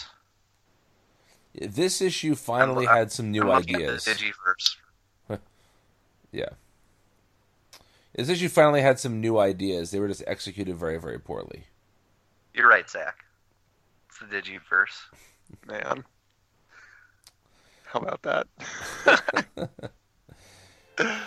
This 1.54 2.02
issue 2.02 2.34
finally 2.34 2.86
I'm- 2.86 2.96
had 2.96 3.12
some 3.12 3.30
new 3.30 3.42
I'm 3.42 3.58
looking 3.60 3.76
at 3.76 3.82
ideas. 3.82 4.04
The 4.04 4.12
Digiverse. 4.12 4.76
Yeah. 6.32 6.48
This 8.16 8.28
issue 8.28 8.48
finally 8.48 8.80
had 8.82 8.98
some 8.98 9.20
new 9.20 9.38
ideas. 9.38 9.92
They 9.92 10.00
were 10.00 10.08
just 10.08 10.24
executed 10.26 10.76
very, 10.76 10.98
very 10.98 11.18
poorly. 11.18 11.66
You're 12.54 12.68
right, 12.68 12.88
Zach. 12.90 13.24
It's 14.08 14.18
the 14.18 14.26
Digiverse. 14.26 14.98
Man. 15.66 16.04
How 17.94 18.00
about 18.00 18.22
that? 18.22 18.46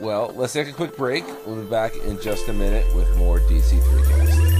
Well, 0.00 0.32
let's 0.34 0.54
take 0.54 0.66
a 0.66 0.72
quick 0.72 0.96
break. 0.96 1.26
We'll 1.46 1.62
be 1.62 1.68
back 1.68 1.94
in 1.94 2.18
just 2.22 2.48
a 2.48 2.54
minute 2.54 2.86
with 2.96 3.14
more 3.18 3.38
DC3cast. 3.40 4.59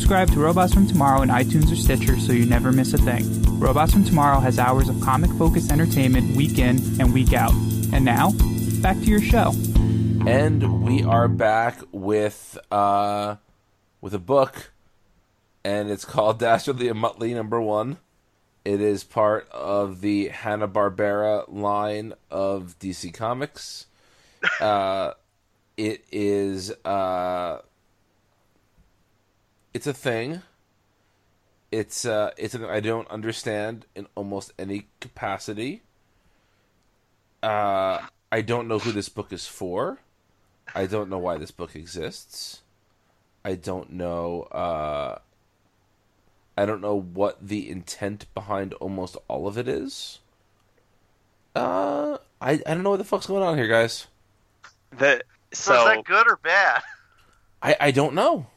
to 0.07 0.39
Robots 0.39 0.73
from 0.73 0.87
Tomorrow 0.87 1.21
in 1.21 1.29
iTunes 1.29 1.71
or 1.71 1.75
Stitcher 1.75 2.19
so 2.19 2.33
you 2.33 2.45
never 2.45 2.71
miss 2.71 2.93
a 2.93 2.97
thing. 2.97 3.23
Robots 3.59 3.93
from 3.93 4.03
Tomorrow 4.03 4.39
has 4.39 4.59
hours 4.59 4.89
of 4.89 4.99
comic 4.99 5.31
focused 5.31 5.71
entertainment 5.71 6.35
week 6.35 6.59
in 6.59 6.77
and 6.99 7.13
week 7.13 7.33
out. 7.33 7.53
And 7.93 8.03
now, 8.03 8.31
back 8.81 8.97
to 8.97 9.05
your 9.05 9.21
show. 9.21 9.53
And 10.27 10.83
we 10.83 11.03
are 11.03 11.27
back 11.27 11.79
with 11.91 12.57
uh 12.71 13.37
with 14.01 14.13
a 14.13 14.19
book 14.19 14.71
and 15.63 15.89
it's 15.89 16.03
called 16.03 16.39
Dastardly 16.45 16.89
and 16.89 17.01
Muttley 17.01 17.33
number 17.33 17.61
1. 17.61 17.97
It 18.65 18.81
is 18.81 19.03
part 19.03 19.49
of 19.51 20.01
the 20.01 20.27
Hanna-Barbera 20.27 21.45
line 21.53 22.13
of 22.29 22.75
DC 22.79 23.13
Comics. 23.13 23.85
Uh 24.59 25.13
it 25.77 26.03
is 26.11 26.71
uh 26.83 27.61
it's 29.73 29.87
a 29.87 29.93
thing. 29.93 30.41
It's 31.71 32.05
uh 32.05 32.31
it's 32.37 32.51
something 32.51 32.69
I 32.69 32.81
don't 32.81 33.09
understand 33.09 33.85
in 33.95 34.07
almost 34.15 34.51
any 34.59 34.87
capacity. 34.99 35.81
Uh 37.41 37.99
I 38.31 38.41
don't 38.41 38.67
know 38.67 38.79
who 38.79 38.91
this 38.91 39.09
book 39.09 39.31
is 39.31 39.47
for. 39.47 39.99
I 40.75 40.85
don't 40.85 41.09
know 41.09 41.17
why 41.17 41.37
this 41.37 41.51
book 41.51 41.75
exists. 41.75 42.61
I 43.43 43.55
don't 43.55 43.91
know 43.93 44.43
uh 44.51 45.19
I 46.57 46.65
don't 46.65 46.81
know 46.81 46.99
what 46.99 47.47
the 47.47 47.69
intent 47.69 48.25
behind 48.33 48.73
almost 48.75 49.15
all 49.29 49.47
of 49.47 49.57
it 49.57 49.67
is. 49.69 50.19
Uh 51.55 52.17
I 52.41 52.51
I 52.51 52.57
don't 52.73 52.83
know 52.83 52.91
what 52.91 52.97
the 52.97 53.05
fuck's 53.05 53.27
going 53.27 53.43
on 53.43 53.57
here, 53.57 53.67
guys. 53.67 54.07
That 54.97 55.23
So, 55.53 55.73
so 55.73 55.79
is 55.79 55.95
that 55.95 56.03
good 56.03 56.27
or 56.29 56.35
bad? 56.35 56.81
I 57.61 57.77
I 57.79 57.91
don't 57.91 58.13
know. 58.13 58.47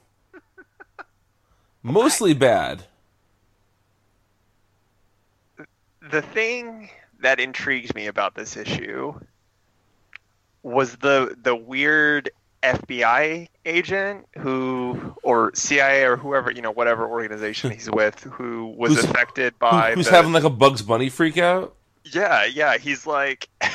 Mostly 1.84 2.34
bad. 2.34 2.84
the 6.10 6.22
thing 6.22 6.90
that 7.20 7.40
intrigues 7.40 7.94
me 7.94 8.06
about 8.06 8.34
this 8.34 8.56
issue 8.56 9.14
was 10.62 10.96
the 10.96 11.36
the 11.42 11.54
weird 11.56 12.30
FBI 12.62 13.48
agent 13.66 14.26
who 14.38 15.14
or 15.22 15.50
CIA 15.54 16.04
or 16.04 16.16
whoever 16.16 16.50
you 16.50 16.62
know 16.62 16.70
whatever 16.70 17.06
organization 17.08 17.70
he's 17.70 17.90
with 17.90 18.20
who 18.24 18.74
was 18.76 18.94
Who's- 18.94 19.04
affected 19.04 19.52
Who- 19.54 19.58
by 19.58 19.92
who's 19.94 20.06
the- 20.06 20.12
having 20.12 20.32
like 20.32 20.44
a 20.44 20.50
Bugs 20.50 20.82
Bunny 20.82 21.08
freak 21.08 21.38
out? 21.38 21.74
yeah 22.04 22.44
yeah 22.44 22.76
he's 22.76 23.06
like 23.06 23.48
and 23.62 23.72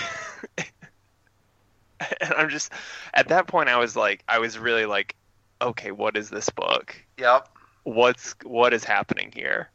I'm 2.37 2.49
just 2.49 2.71
at 3.13 3.27
that 3.29 3.47
point 3.47 3.69
I 3.69 3.77
was 3.77 3.95
like 3.95 4.23
I 4.27 4.37
was 4.39 4.57
really 4.59 4.85
like 4.85 5.15
okay 5.61 5.91
what 5.91 6.15
is 6.15 6.29
this 6.29 6.49
book 6.49 6.95
Yep, 7.17 7.49
what's 7.83 8.35
what 8.43 8.73
is 8.73 8.83
happening 8.83 9.31
here 9.33 9.69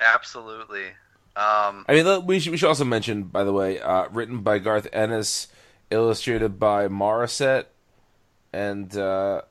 absolutely. 0.00 0.86
Um, 1.36 1.84
I 1.88 1.92
mean, 1.94 2.26
we 2.26 2.40
should, 2.40 2.50
we 2.50 2.56
should 2.56 2.68
also 2.68 2.84
mention, 2.84 3.24
by 3.24 3.44
the 3.44 3.52
way, 3.52 3.80
uh, 3.80 4.08
written 4.10 4.40
by 4.42 4.58
Garth 4.58 4.88
Ennis, 4.92 5.48
illustrated 5.90 6.58
by 6.58 6.88
Mauricet, 6.88 7.66
and 8.52 8.94
uh, 8.96 9.42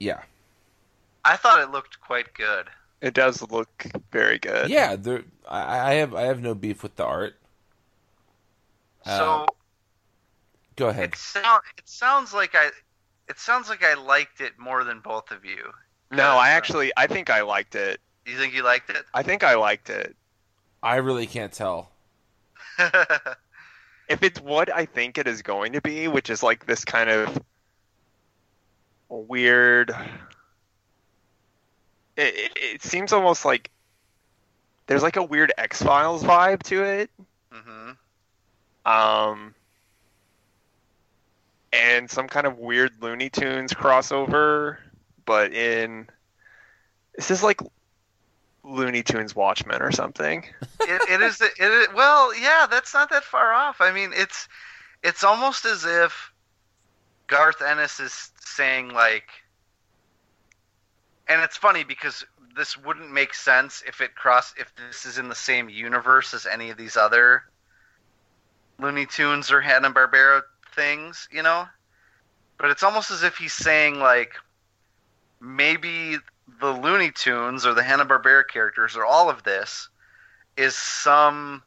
yeah, 0.00 0.22
I 1.24 1.36
thought 1.36 1.60
it 1.60 1.70
looked 1.70 2.00
quite 2.00 2.34
good. 2.34 2.68
it 3.00 3.14
does 3.14 3.42
look 3.50 3.86
very 4.10 4.38
good 4.38 4.70
yeah. 4.70 4.96
There, 4.96 5.24
I, 5.48 5.92
I 5.92 5.94
have 5.94 6.14
I 6.14 6.22
have 6.22 6.40
no 6.40 6.54
beef 6.54 6.82
with 6.82 6.96
the 6.96 7.04
art. 7.04 7.34
Uh, 9.06 9.10
So 9.18 9.46
Go 10.76 10.88
ahead. 10.88 11.10
it 11.10 11.16
sound 11.16 11.62
it 11.78 11.88
sounds 11.88 12.32
like 12.32 12.54
I 12.54 12.70
it 13.32 13.38
sounds 13.38 13.68
like 13.70 13.82
I 13.82 13.94
liked 13.94 14.40
it 14.42 14.58
more 14.58 14.84
than 14.84 15.00
both 15.00 15.30
of 15.30 15.44
you. 15.44 15.72
no 16.10 16.36
I 16.36 16.50
Uh, 16.50 16.52
actually 16.52 16.92
I 16.96 17.06
think 17.06 17.30
I 17.30 17.42
liked 17.42 17.74
it 17.74 18.00
You 18.26 18.36
think 18.36 18.54
you 18.54 18.62
liked 18.62 18.90
it? 18.90 19.04
I 19.14 19.22
think 19.22 19.42
I 19.42 19.54
liked 19.54 19.90
it 19.90 20.14
I 20.82 20.96
really 20.96 21.26
can't 21.26 21.52
tell. 21.52 21.90
if 24.08 24.22
it's 24.22 24.40
what 24.40 24.72
I 24.74 24.84
think 24.84 25.16
it 25.18 25.26
is 25.28 25.42
going 25.42 25.72
to 25.72 25.80
be, 25.80 26.08
which 26.08 26.28
is 26.30 26.42
like 26.42 26.66
this 26.66 26.84
kind 26.84 27.08
of 27.08 27.40
weird. 29.08 29.90
It, 32.16 32.34
it, 32.34 32.52
it 32.56 32.82
seems 32.82 33.12
almost 33.12 33.44
like 33.44 33.70
there's 34.86 35.02
like 35.02 35.16
a 35.16 35.22
weird 35.22 35.52
X 35.56 35.82
Files 35.82 36.22
vibe 36.22 36.62
to 36.64 36.82
it, 36.82 37.10
hmm 37.52 37.92
um, 38.84 39.54
and 41.72 42.10
some 42.10 42.28
kind 42.28 42.46
of 42.46 42.58
weird 42.58 42.92
Looney 43.00 43.30
Tunes 43.30 43.72
crossover, 43.72 44.76
but 45.24 45.52
in 45.52 46.08
this 47.14 47.30
is 47.30 47.42
like 47.42 47.60
Looney 48.64 49.02
Tunes 49.02 49.34
Watchmen 49.34 49.82
or 49.82 49.90
something. 49.90 50.44
it, 50.80 51.10
it 51.10 51.22
is. 51.22 51.40
It 51.40 51.52
is. 51.58 51.88
Well, 51.94 52.34
yeah, 52.38 52.66
that's 52.70 52.94
not 52.94 53.10
that 53.10 53.24
far 53.24 53.52
off. 53.52 53.80
I 53.80 53.92
mean, 53.92 54.12
it's 54.14 54.48
it's 55.02 55.24
almost 55.24 55.64
as 55.64 55.84
if 55.84 56.32
Garth 57.26 57.62
Ennis 57.62 58.00
is 58.00 58.30
saying 58.44 58.92
like, 58.92 59.28
and 61.28 61.42
it's 61.42 61.56
funny 61.56 61.84
because 61.84 62.24
this 62.54 62.76
wouldn't 62.76 63.10
make 63.10 63.32
sense 63.32 63.82
if 63.86 64.00
it 64.00 64.14
cross 64.14 64.54
if 64.58 64.72
this 64.76 65.06
is 65.06 65.18
in 65.18 65.28
the 65.28 65.34
same 65.34 65.68
universe 65.68 66.34
as 66.34 66.46
any 66.46 66.70
of 66.70 66.76
these 66.76 66.96
other 66.96 67.44
Looney 68.78 69.06
Tunes 69.06 69.50
or 69.50 69.60
Hanna 69.60 69.90
Barbera 69.90 70.42
things, 70.74 71.28
you 71.30 71.42
know. 71.42 71.66
But 72.58 72.70
it's 72.70 72.82
almost 72.82 73.10
as 73.10 73.22
if 73.22 73.36
he's 73.36 73.52
saying 73.52 73.98
like 73.98 74.34
maybe 75.40 76.16
the 76.60 76.70
Looney 76.70 77.10
Tunes 77.10 77.66
or 77.66 77.74
the 77.74 77.82
Hanna 77.82 78.06
Barbera 78.06 78.46
characters 78.46 78.96
or 78.96 79.04
all 79.04 79.28
of 79.28 79.42
this 79.42 79.88
is 80.56 80.76
some 80.76 81.62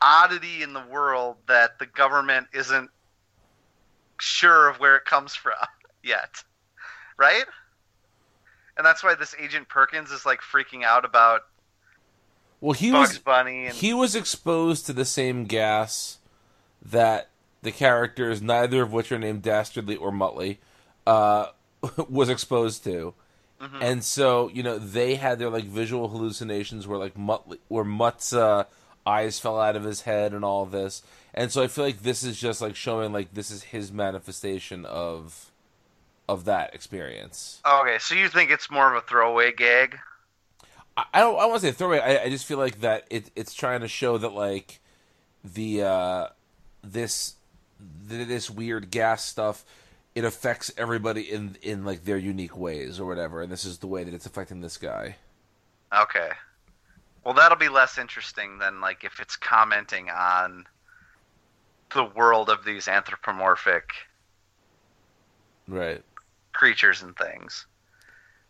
oddity 0.00 0.62
in 0.62 0.72
the 0.72 0.84
world 0.90 1.36
that 1.48 1.78
the 1.78 1.86
government 1.86 2.48
isn't 2.52 2.90
sure 4.20 4.68
of 4.68 4.80
where 4.80 4.96
it 4.96 5.04
comes 5.04 5.34
from 5.34 5.52
yet. 6.02 6.42
Right? 7.16 7.44
And 8.76 8.86
that's 8.86 9.04
why 9.04 9.14
this 9.14 9.34
Agent 9.38 9.68
Perkins 9.68 10.10
is 10.10 10.24
like 10.24 10.40
freaking 10.40 10.82
out 10.82 11.04
about 11.04 11.42
Well, 12.60 12.72
he 12.72 12.90
Bugs 12.90 13.10
was 13.10 13.18
Bunny 13.18 13.66
and 13.66 13.74
he 13.74 13.92
was 13.92 14.14
exposed 14.14 14.86
to 14.86 14.92
the 14.92 15.04
same 15.04 15.44
gas 15.44 16.18
that 16.84 17.28
the 17.62 17.72
characters, 17.72 18.42
neither 18.42 18.82
of 18.82 18.92
which 18.92 19.10
are 19.12 19.18
named 19.18 19.42
Dastardly 19.42 19.96
or 19.96 20.10
Muttley, 20.12 20.58
uh, 21.06 21.46
was 22.08 22.28
exposed 22.28 22.84
to. 22.84 23.14
Mhm. 23.60 23.78
And 23.80 24.04
so, 24.04 24.48
you 24.48 24.62
know, 24.62 24.78
they 24.78 25.14
had 25.14 25.38
their 25.38 25.50
like 25.50 25.64
visual 25.64 26.08
hallucinations 26.08 26.86
where 26.86 26.98
like 26.98 27.14
Muttley, 27.14 27.58
where 27.68 27.84
Mutt's 27.84 28.32
uh, 28.32 28.64
eyes 29.06 29.38
fell 29.38 29.60
out 29.60 29.76
of 29.76 29.84
his 29.84 30.02
head 30.02 30.32
and 30.32 30.44
all 30.44 30.66
this. 30.66 31.02
And 31.34 31.50
so 31.50 31.62
I 31.62 31.68
feel 31.68 31.84
like 31.84 32.02
this 32.02 32.22
is 32.24 32.38
just 32.38 32.60
like 32.60 32.76
showing 32.76 33.12
like 33.12 33.34
this 33.34 33.50
is 33.50 33.62
his 33.64 33.92
manifestation 33.92 34.84
of 34.84 35.50
of 36.28 36.44
that 36.44 36.74
experience. 36.74 37.60
Okay, 37.66 37.98
so 38.00 38.14
you 38.14 38.28
think 38.28 38.50
it's 38.50 38.70
more 38.70 38.90
of 38.94 39.02
a 39.02 39.06
throwaway 39.06 39.52
gag? 39.52 39.98
I 40.96 41.04
I 41.14 41.20
don't 41.20 41.38
I 41.38 41.46
want 41.46 41.60
to 41.60 41.68
say 41.68 41.72
throwaway. 41.72 42.00
I, 42.00 42.24
I 42.24 42.30
just 42.30 42.44
feel 42.46 42.58
like 42.58 42.80
that 42.80 43.06
it 43.10 43.30
it's 43.36 43.54
trying 43.54 43.80
to 43.80 43.88
show 43.88 44.18
that 44.18 44.32
like 44.32 44.80
the 45.44 45.82
uh 45.82 46.26
this 46.82 47.34
th- 47.34 47.38
this 48.06 48.50
weird 48.50 48.90
gas 48.90 49.24
stuff 49.24 49.64
it 50.14 50.24
affects 50.24 50.70
everybody 50.76 51.22
in 51.22 51.56
in 51.62 51.84
like 51.84 52.04
their 52.04 52.18
unique 52.18 52.56
ways 52.56 53.00
or 53.00 53.06
whatever 53.06 53.42
and 53.42 53.50
this 53.50 53.64
is 53.64 53.78
the 53.78 53.86
way 53.86 54.04
that 54.04 54.14
it's 54.14 54.26
affecting 54.26 54.60
this 54.60 54.76
guy. 54.76 55.16
Okay. 55.92 56.30
Well, 57.24 57.34
that'll 57.34 57.58
be 57.58 57.68
less 57.68 57.98
interesting 57.98 58.58
than 58.58 58.80
like 58.80 59.04
if 59.04 59.20
it's 59.20 59.36
commenting 59.36 60.10
on 60.10 60.66
the 61.94 62.04
world 62.04 62.50
of 62.50 62.64
these 62.64 62.88
anthropomorphic 62.88 63.90
Right. 65.68 66.02
creatures 66.52 67.02
and 67.02 67.16
things. 67.16 67.66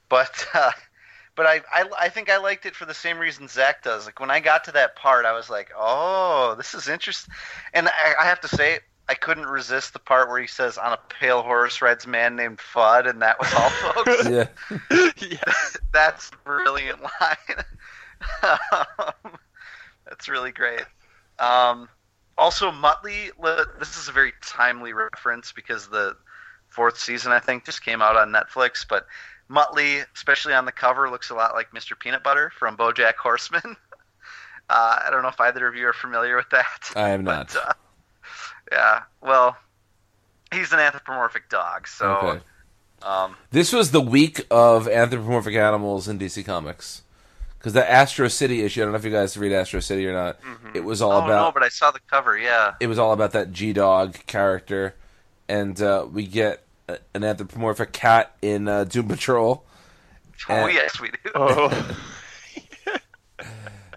But 0.09 0.47
uh, 0.55 0.73
but 1.35 1.47
I, 1.47 1.63
I 1.73 1.85
I 2.01 2.09
think 2.09 2.31
I 2.31 2.39
liked 2.39 2.67
it 2.67 2.77
for 2.77 2.87
the 2.87 2.95
same 2.95 3.19
reason 3.19 3.49
Zach 3.49 3.83
does. 3.83 4.07
Like 4.07 4.21
when 4.21 4.31
I 4.31 4.41
got 4.41 4.65
to 4.65 4.73
that 4.73 4.97
part, 4.97 5.25
I 5.27 5.33
was 5.33 5.51
like, 5.51 5.73
oh, 5.77 6.55
this 6.57 6.75
is 6.75 6.89
interesting. 6.89 7.35
And 7.75 7.89
I, 7.89 8.15
I 8.21 8.25
have 8.27 8.41
to 8.43 8.49
say, 8.49 8.81
I 9.09 9.15
couldn't 9.15 9.47
resist 9.47 9.93
the 9.93 9.99
part 9.99 10.29
where 10.29 10.41
he 10.41 10.47
says, 10.47 10.79
"On 10.79 10.93
a 10.93 10.99
pale 11.09 11.43
horse 11.43 11.83
rides 11.83 12.05
a 12.05 12.09
man 12.09 12.37
named 12.37 12.59
Fudd," 12.59 13.09
and 13.09 13.21
that 13.23 13.39
was 13.39 13.53
all, 13.53 13.71
folks. 13.95 14.29
Yeah. 14.29 15.11
yeah. 15.19 15.53
That's 15.93 16.31
a 16.31 16.37
brilliant 16.45 17.01
line. 17.03 17.65
Um, 18.41 19.33
That's 20.05 20.29
really 20.29 20.53
great. 20.53 20.85
Um, 21.41 21.89
also, 22.39 22.71
Muttley. 22.71 23.31
This 23.81 23.99
is 23.99 24.09
a 24.09 24.13
very 24.13 24.33
timely 24.41 24.93
reference 24.93 25.51
because 25.51 25.89
the 25.89 26.17
fourth 26.69 26.99
season, 26.99 27.33
I 27.33 27.41
think, 27.41 27.65
just 27.65 27.85
came 27.85 28.01
out 28.01 28.17
on 28.17 28.31
Netflix. 28.31 28.87
But 28.89 29.07
Muttley, 29.51 30.05
especially 30.15 30.55
on 30.55 30.65
the 30.65 30.73
cover, 30.73 31.11
looks 31.11 31.31
a 31.31 31.35
lot 31.35 31.55
like 31.55 31.73
Mr. 31.73 31.99
Peanut 31.99 32.23
Butter 32.23 32.53
from 32.57 32.77
BoJack 32.77 33.17
Horseman. 33.17 33.77
Uh, 34.71 34.99
I 35.05 35.11
don't 35.11 35.23
know 35.23 35.29
if 35.29 35.41
either 35.41 35.67
of 35.67 35.75
you 35.75 35.87
are 35.89 35.93
familiar 35.93 36.37
with 36.37 36.49
that. 36.51 36.93
I 36.97 37.11
am 37.11 37.25
not. 37.25 37.53
But, 37.53 37.69
uh, 37.69 37.73
yeah. 38.73 39.03
Well, 39.21 39.57
he's 40.53 40.73
an 40.73 40.81
anthropomorphic 40.81 41.49
dog, 41.49 41.87
so. 41.87 42.15
Okay. 42.17 42.41
Um, 43.03 43.37
This 43.51 43.73
was 43.73 43.91
the 43.91 44.01
week 44.01 44.47
of 44.51 44.89
anthropomorphic 44.89 45.55
animals 45.55 46.09
in 46.09 46.19
DC 46.19 46.45
Comics. 46.45 47.03
Because 47.59 47.75
the 47.75 47.89
Astro 47.89 48.27
City 48.29 48.63
issue, 48.63 48.81
I 48.81 48.85
don't 48.85 48.93
know 48.93 48.99
if 48.99 49.05
you 49.05 49.11
guys 49.13 49.37
read 49.37 49.53
Astro 49.53 49.79
City 49.81 50.05
or 50.07 50.13
not. 50.13 50.41
It 50.75 50.83
was 50.83 51.01
all 51.01 51.13
oh 51.13 51.19
about 51.25 51.47
no, 51.47 51.53
but 51.53 51.63
I 51.63 51.69
saw 51.69 51.93
the 51.93 52.01
cover. 52.11 52.37
Yeah. 52.37 52.75
it 52.81 52.89
was 52.89 52.99
all 52.99 53.13
about 53.13 53.33
that 53.33 53.53
G 53.53 53.73
Dog 53.73 54.17
character, 54.27 54.97
and 55.49 55.81
uh, 55.81 56.07
we 56.11 56.27
get 56.27 56.65
a, 56.89 56.99
an 57.15 57.23
anthropomorphic 57.23 57.93
cat 57.93 58.35
in 58.43 58.67
uh, 58.67 58.83
Doom 58.85 59.07
Patrol. 59.07 59.65
Oh 60.49 60.65
Uh, 60.65 60.67
yes, 60.67 61.01
we 61.01 61.11
do. 61.11 61.17
Oh. 61.37 61.97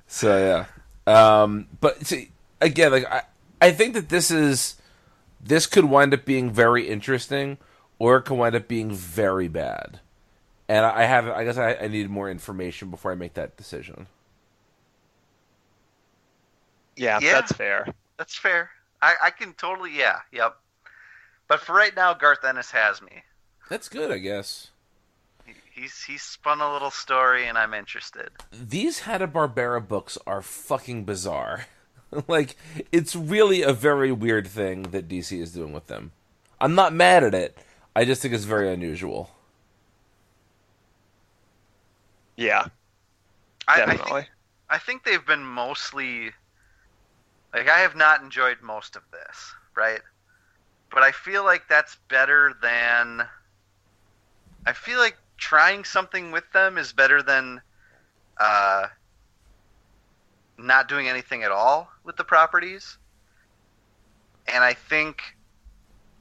So 0.08 0.66
yeah, 1.08 1.44
um, 1.44 1.68
but 1.82 2.06
see, 2.06 2.32
again, 2.62 2.92
like 2.92 3.06
I, 3.12 3.24
I 3.62 3.72
think 3.72 3.94
that 3.94 4.10
this 4.10 4.32
is 4.32 4.76
this 5.42 5.66
could 5.68 5.86
wind 5.86 6.14
up 6.14 6.26
being 6.26 6.52
very 6.52 6.88
interesting, 6.88 7.58
or 8.00 8.18
it 8.18 8.24
could 8.24 8.38
wind 8.38 8.56
up 8.56 8.68
being 8.68 8.92
very 8.94 9.48
bad. 9.48 10.00
And 10.68 10.84
I 10.86 11.04
have, 11.04 11.28
I 11.28 11.44
guess, 11.44 11.58
I, 11.58 11.76
I 11.76 11.88
need 11.88 12.10
more 12.10 12.30
information 12.30 12.90
before 12.90 13.12
I 13.12 13.16
make 13.16 13.36
that 13.36 13.56
decision. 13.56 14.08
yeah, 16.96 17.20
Yeah. 17.22 17.34
that's 17.34 17.52
fair. 17.52 17.88
That's 18.18 18.36
fair. 18.36 18.72
I, 19.02 19.16
I 19.26 19.30
can 19.30 19.54
totally, 19.54 19.96
yeah, 19.96 20.20
yep. 20.32 20.56
But 21.48 21.60
for 21.60 21.74
right 21.76 21.96
now, 21.96 22.14
Garth 22.14 22.44
Ennis 22.44 22.72
has 22.72 23.02
me. 23.02 23.24
That's 23.70 23.90
good, 23.90 24.12
I 24.12 24.18
guess. 24.18 24.72
He, 25.46 25.54
he's 25.74 26.02
he's 26.04 26.24
spun 26.24 26.62
a 26.62 26.72
little 26.74 26.90
story, 26.92 27.48
and 27.48 27.58
I'm 27.58 27.74
interested. 27.76 28.30
These 28.52 29.02
Hanna 29.02 29.28
Barbera 29.28 29.86
books 29.88 30.18
are 30.26 30.42
fucking 30.42 31.04
bizarre. 31.06 31.66
like, 32.28 32.56
it's 32.92 33.16
really 33.16 33.62
a 33.62 33.74
very 33.74 34.12
weird 34.12 34.48
thing 34.48 34.84
that 34.84 35.08
DC 35.08 35.40
is 35.40 35.54
doing 35.54 35.74
with 35.74 35.88
them. 35.88 36.12
I'm 36.60 36.76
not 36.76 36.94
mad 36.94 37.24
at 37.24 37.34
it. 37.36 37.58
I 37.96 38.06
just 38.06 38.22
think 38.22 38.34
it's 38.34 38.44
very 38.44 38.72
unusual. 38.72 39.30
Yeah, 42.38 42.68
I, 43.68 43.76
I 43.76 43.86
definitely. 43.86 44.22
think 44.22 44.32
I 44.70 44.78
think 44.78 45.04
they've 45.04 45.26
been 45.26 45.44
mostly 45.44 46.32
like 47.54 47.70
I 47.70 47.80
have 47.80 47.96
not 47.96 48.22
enjoyed 48.22 48.58
most 48.62 48.96
of 48.96 49.04
this, 49.12 49.54
right? 49.76 50.02
But 50.92 51.04
I 51.04 51.12
feel 51.12 51.44
like 51.44 51.68
that's 51.70 51.96
better 52.10 52.54
than 52.62 53.26
I 54.66 54.74
feel 54.74 55.00
like 55.00 55.18
trying 55.38 55.84
something 55.84 56.32
with 56.32 56.50
them 56.52 56.78
is 56.78 56.92
better 56.92 57.22
than 57.22 57.62
uh 58.38 58.88
not 60.58 60.88
doing 60.90 61.08
anything 61.08 61.44
at 61.44 61.52
all 61.52 61.90
with 62.06 62.18
the 62.18 62.24
properties. 62.24 62.98
And 64.48 64.64
I 64.64 64.74
think 64.74 65.22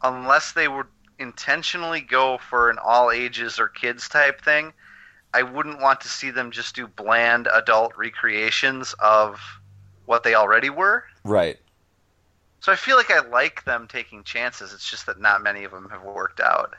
unless 0.02 0.52
they 0.52 0.68
would 0.68 0.86
intentionally 1.18 2.00
go 2.00 2.38
for 2.38 2.70
an 2.70 2.78
all 2.82 3.10
ages 3.10 3.58
or 3.58 3.68
kids 3.68 4.08
type 4.08 4.42
thing, 4.42 4.72
I 5.32 5.42
wouldn't 5.42 5.80
want 5.80 6.00
to 6.02 6.08
see 6.08 6.30
them 6.30 6.50
just 6.50 6.74
do 6.74 6.86
bland 6.86 7.48
adult 7.52 7.96
recreations 7.96 8.94
of 9.00 9.40
what 10.06 10.22
they 10.22 10.34
already 10.34 10.70
were. 10.70 11.04
Right. 11.24 11.58
So 12.60 12.72
I 12.72 12.76
feel 12.76 12.96
like 12.96 13.10
I 13.10 13.20
like 13.28 13.64
them 13.64 13.86
taking 13.88 14.22
chances. 14.24 14.72
It's 14.72 14.88
just 14.88 15.06
that 15.06 15.20
not 15.20 15.42
many 15.42 15.64
of 15.64 15.72
them 15.72 15.88
have 15.90 16.02
worked 16.02 16.40
out. 16.40 16.74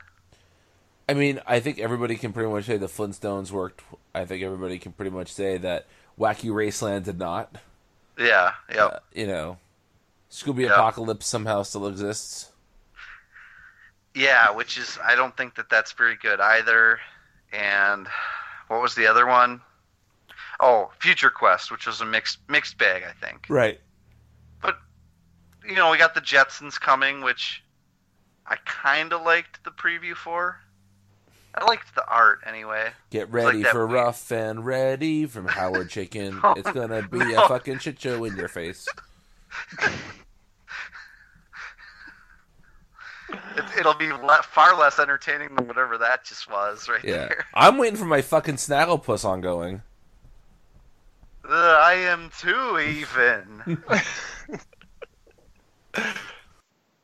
I 1.08 1.14
mean, 1.14 1.40
I 1.46 1.60
think 1.60 1.78
everybody 1.78 2.16
can 2.16 2.34
pretty 2.34 2.50
much 2.50 2.66
say 2.66 2.78
the 2.78 2.88
Flintstones 2.88 3.52
worked. 3.52 3.84
I 4.14 4.26
think 4.26 4.42
everybody 4.42 4.80
can 4.80 4.94
pretty 4.94 5.12
much 5.12 5.32
say 5.32 5.58
that 5.60 5.86
Wacky 6.20 6.50
Raceland 6.50 7.04
did 7.04 7.20
not. 7.20 7.56
Yeah, 8.18 8.52
yep. 8.70 8.92
Uh, 8.94 9.00
you 9.14 9.28
know, 9.28 9.58
Scooby 10.32 10.64
Yeah. 10.66 10.74
Apocalypse 10.74 11.28
somehow 11.28 11.64
still 11.64 11.88
exists. 11.88 12.52
yeah, 14.14 14.52
which 14.52 14.78
is 14.78 14.98
I 15.04 15.16
don't 15.16 15.36
think 15.36 15.56
that 15.56 15.70
that's 15.70 15.92
very 15.92 16.16
good 16.16 16.40
either. 16.40 17.00
And 17.52 18.08
what 18.68 18.82
was 18.82 18.96
the 18.96 19.08
other 19.08 19.26
one? 19.28 19.62
Oh, 20.60 20.92
Future 21.00 21.30
Quest, 21.30 21.72
which 21.72 21.86
was 21.86 22.02
a 22.02 22.06
mixed 22.06 22.40
mixed 22.48 22.78
bag, 22.78 23.04
I 23.04 23.12
think. 23.26 23.46
Right. 23.50 23.80
But 24.62 24.78
you 25.68 25.76
know, 25.76 25.92
we 25.92 25.98
got 25.98 26.14
the 26.16 26.22
Jetsons 26.22 26.80
coming, 26.80 27.22
which 27.22 27.64
I 28.48 28.56
kind 28.66 29.12
of 29.12 29.24
liked 29.24 29.64
the 29.64 29.72
preview 29.72 30.16
for. 30.16 30.60
I 31.58 31.64
liked 31.66 31.96
the 31.96 32.06
art 32.08 32.40
anyway. 32.46 32.90
Get 33.12 33.32
was 33.32 33.44
like 33.46 33.54
ready 33.54 33.64
for 33.64 33.88
Ruff 33.88 34.30
and 34.32 34.66
Reddy 34.66 35.26
from 35.26 35.48
Howard 35.48 35.90
Chaykin. 35.90 36.40
No, 36.44 36.54
it's 36.54 36.70
gonna 36.72 37.08
be 37.08 37.18
no. 37.20 37.44
a 37.46 37.48
fucking 37.48 37.80
shit 37.80 38.00
show 38.00 38.24
in 38.26 38.36
your 38.36 38.48
face. 38.50 38.86
It, 43.58 43.64
it'll 43.80 43.94
be 43.96 44.12
le- 44.12 44.44
far 44.44 44.78
less 44.78 45.00
entertaining 45.00 45.56
than 45.56 45.68
whatever 45.68 45.98
that 45.98 46.24
just 46.26 46.50
was 46.50 46.88
right 46.88 47.04
Yeah. 47.04 47.28
there. 47.28 47.46
I'm 47.54 47.78
waiting 47.78 47.98
for 47.98 48.06
my 48.06 48.22
fucking 48.22 48.56
Snagglepuss 48.56 49.26
ongoing. 49.26 49.82
Uh, 51.48 51.78
I 51.82 51.94
am 51.94 52.30
too, 52.40 52.80
even. 52.80 53.82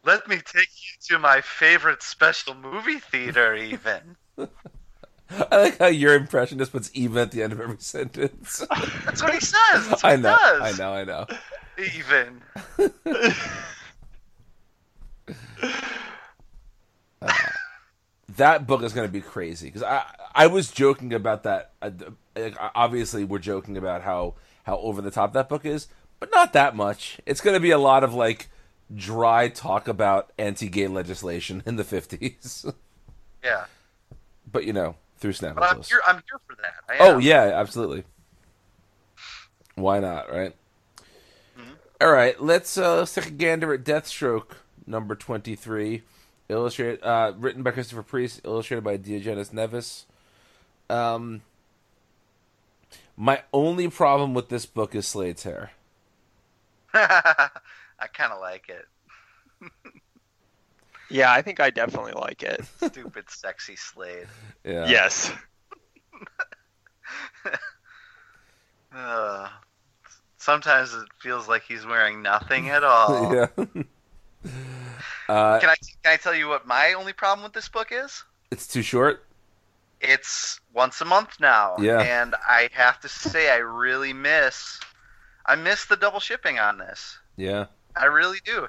Let 0.04 0.28
me 0.28 0.38
take 0.38 0.70
you 0.70 0.98
to 1.10 1.20
my 1.20 1.42
favorite 1.42 2.02
special 2.04 2.56
movie 2.56 3.00
theater, 3.00 3.56
even. 3.56 4.16
I 4.38 5.58
like 5.58 5.78
how 5.80 5.88
your 5.88 6.14
impression 6.16 6.58
just 6.58 6.72
puts 6.72 6.92
even 6.94 7.18
at 7.18 7.32
the 7.32 7.42
end 7.44 7.54
of 7.54 7.62
every 7.62 7.78
sentence. 7.80 8.66
That's 9.06 9.22
what 9.24 9.34
he 9.34 9.40
says. 9.40 9.88
That's 9.88 10.04
what 10.04 10.06
I 10.06 10.16
he 10.18 10.22
know, 10.22 10.36
does. 10.36 10.80
I 10.80 10.84
know, 10.84 10.94
I 10.94 11.04
know. 11.06 11.26
Even. 11.78 12.42
that 18.38 18.68
book 18.68 18.84
is 18.84 18.94
going 18.94 19.08
to 19.08 19.12
be 19.12 19.22
crazy 19.22 19.68
because 19.68 19.84
I 19.84 20.04
I 20.34 20.48
was 20.48 20.72
joking 20.72 21.14
about 21.14 21.44
that. 21.44 21.72
Uh, 21.82 21.92
like, 22.36 22.56
obviously, 22.76 23.24
we're 23.24 23.40
joking 23.40 23.78
about 23.78 24.02
how 24.02 24.36
how 24.64 24.78
over 24.78 25.02
the 25.02 25.12
top 25.12 25.34
that 25.34 25.50
book 25.50 25.66
is, 25.66 25.88
but 26.20 26.30
not 26.32 26.54
that 26.54 26.76
much. 26.76 27.20
It's 27.26 27.42
going 27.42 27.56
to 27.56 27.60
be 27.60 27.72
a 27.72 27.78
lot 27.78 28.04
of 28.04 28.14
like 28.14 28.50
dry 28.94 29.48
talk 29.48 29.88
about 29.88 30.32
anti-gay 30.38 30.88
legislation 30.88 31.64
in 31.66 31.76
the 31.78 31.84
fifties, 31.84 32.66
Yeah. 33.44 33.66
But 34.52 34.66
you 34.66 34.74
know 34.74 34.96
through 35.22 35.34
But 35.40 35.64
I'm 35.64 35.82
here, 35.84 36.02
I'm 36.06 36.16
here 36.16 36.40
for 36.48 36.56
that. 36.56 36.98
Oh 37.00 37.20
yeah, 37.20 37.44
absolutely. 37.44 38.04
Why 39.76 40.00
not, 40.00 40.32
right? 40.32 40.56
Mm-hmm. 41.58 41.74
All 42.02 42.12
right, 42.12 42.42
let's 42.42 42.78
uh, 42.78 42.98
let's 42.98 43.14
take 43.14 43.28
a 43.28 43.32
gander 43.32 43.74
at 43.74 43.84
Deathstroke 43.84 44.56
number 44.88 45.16
twenty 45.16 45.56
three, 45.56 46.02
illustrated, 46.50 47.04
uh, 47.04 47.34
written 47.38 47.62
by 47.62 47.72
Christopher 47.72 48.04
Priest, 48.04 48.42
illustrated 48.44 48.84
by 48.84 48.98
Diogenes 48.98 49.52
Neves. 49.52 50.06
Um, 50.90 51.42
my 53.16 53.44
only 53.54 53.88
problem 53.88 54.34
with 54.34 54.50
this 54.50 54.66
book 54.66 54.96
is 54.96 55.08
Slade's 55.08 55.44
hair. 55.44 55.72
I 56.94 58.08
kind 58.12 58.34
of 58.34 58.42
like 58.42 58.70
it. 58.70 58.88
Yeah, 61.12 61.32
I 61.32 61.42
think 61.42 61.60
I 61.60 61.70
definitely 61.70 62.14
like 62.14 62.44
it. 62.44 62.62
Stupid, 62.88 63.30
sexy 63.30 63.76
Slade. 63.76 64.28
Yeah. 64.64 64.88
Yes. 64.88 65.32
Uh, 68.94 69.48
sometimes 70.38 70.94
it 70.94 71.08
feels 71.20 71.48
like 71.48 71.64
he's 71.64 71.86
wearing 71.86 72.22
nothing 72.22 72.70
at 72.70 72.84
all. 72.84 73.34
yeah. 73.34 73.48
uh, 75.30 75.60
Can 75.60 75.70
I 75.70 75.76
can 76.04 76.14
I 76.14 76.18
tell 76.18 76.36
you 76.36 76.50
what 76.50 76.68
my 76.68 76.94
only 76.94 77.14
problem 77.14 77.44
with 77.44 77.54
this 77.54 77.70
book 77.70 77.88
is? 77.92 78.24
it's 78.52 78.68
too 78.68 78.82
short. 78.82 79.24
It's 80.02 80.60
once 80.74 81.00
a 81.00 81.06
month 81.06 81.40
now, 81.40 81.78
Yeah. 81.80 82.02
and 82.02 82.36
I 82.46 82.68
have 82.74 83.00
to 83.02 83.08
say 83.08 83.50
I 83.50 83.58
really 83.58 84.12
miss 84.12 84.78
I 85.46 85.56
miss 85.56 85.86
the 85.86 85.96
double 85.96 86.20
shipping 86.20 86.60
on 86.60 86.78
this. 86.78 87.18
Yeah. 87.38 87.68
I 87.96 88.06
really 88.06 88.40
do. 88.46 88.68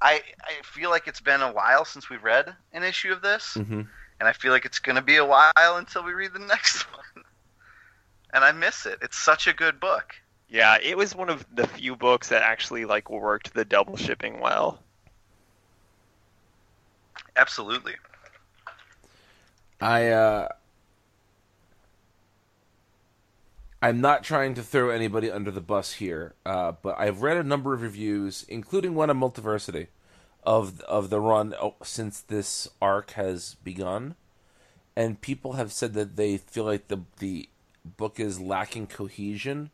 I 0.00 0.22
I 0.42 0.62
feel 0.64 0.90
like 0.90 1.06
it's 1.08 1.20
been 1.20 1.40
a 1.42 1.52
while 1.52 1.84
since 1.84 2.08
we've 2.08 2.22
read 2.24 2.54
an 2.72 2.82
issue 2.82 3.12
of 3.12 3.22
this, 3.22 3.54
hmm 3.54 3.82
and 4.20 4.28
I 4.28 4.32
feel 4.32 4.52
like 4.52 4.64
it's 4.64 4.78
going 4.78 4.96
to 4.96 5.02
be 5.02 5.16
a 5.16 5.24
while 5.24 5.76
until 5.76 6.02
we 6.04 6.12
read 6.12 6.32
the 6.32 6.38
next 6.54 6.82
one. 6.92 7.24
And 8.32 8.44
I 8.44 8.52
miss 8.52 8.86
it. 8.86 8.98
It's 9.02 9.16
such 9.16 9.46
a 9.46 9.52
good 9.52 9.80
book. 9.80 10.14
Yeah, 10.48 10.78
it 10.80 10.96
was 10.96 11.14
one 11.14 11.28
of 11.30 11.46
the 11.54 11.66
few 11.66 11.96
books 11.96 12.28
that 12.28 12.42
actually 12.42 12.84
like 12.84 13.10
worked 13.10 13.54
the 13.54 13.64
double 13.64 13.96
shipping 13.96 14.40
well. 14.40 14.82
Absolutely. 17.36 17.94
I 19.80 20.08
uh 20.08 20.48
I'm 23.84 24.00
not 24.00 24.24
trying 24.24 24.54
to 24.54 24.62
throw 24.62 24.88
anybody 24.88 25.30
under 25.30 25.50
the 25.50 25.60
bus 25.60 25.92
here, 25.92 26.32
uh, 26.46 26.72
but 26.80 26.98
I've 26.98 27.20
read 27.20 27.36
a 27.36 27.42
number 27.42 27.74
of 27.74 27.82
reviews, 27.82 28.46
including 28.48 28.94
one 28.94 29.10
on 29.10 29.20
Multiversity, 29.20 29.88
of 30.42 30.80
of 30.80 31.10
the 31.10 31.20
run 31.20 31.54
oh, 31.60 31.74
since 31.82 32.22
this 32.22 32.66
arc 32.80 33.10
has 33.10 33.56
begun, 33.62 34.14
and 34.96 35.20
people 35.20 35.52
have 35.52 35.70
said 35.70 35.92
that 35.92 36.16
they 36.16 36.38
feel 36.38 36.64
like 36.64 36.88
the 36.88 37.00
the 37.18 37.50
book 37.84 38.18
is 38.18 38.40
lacking 38.40 38.86
cohesion, 38.86 39.68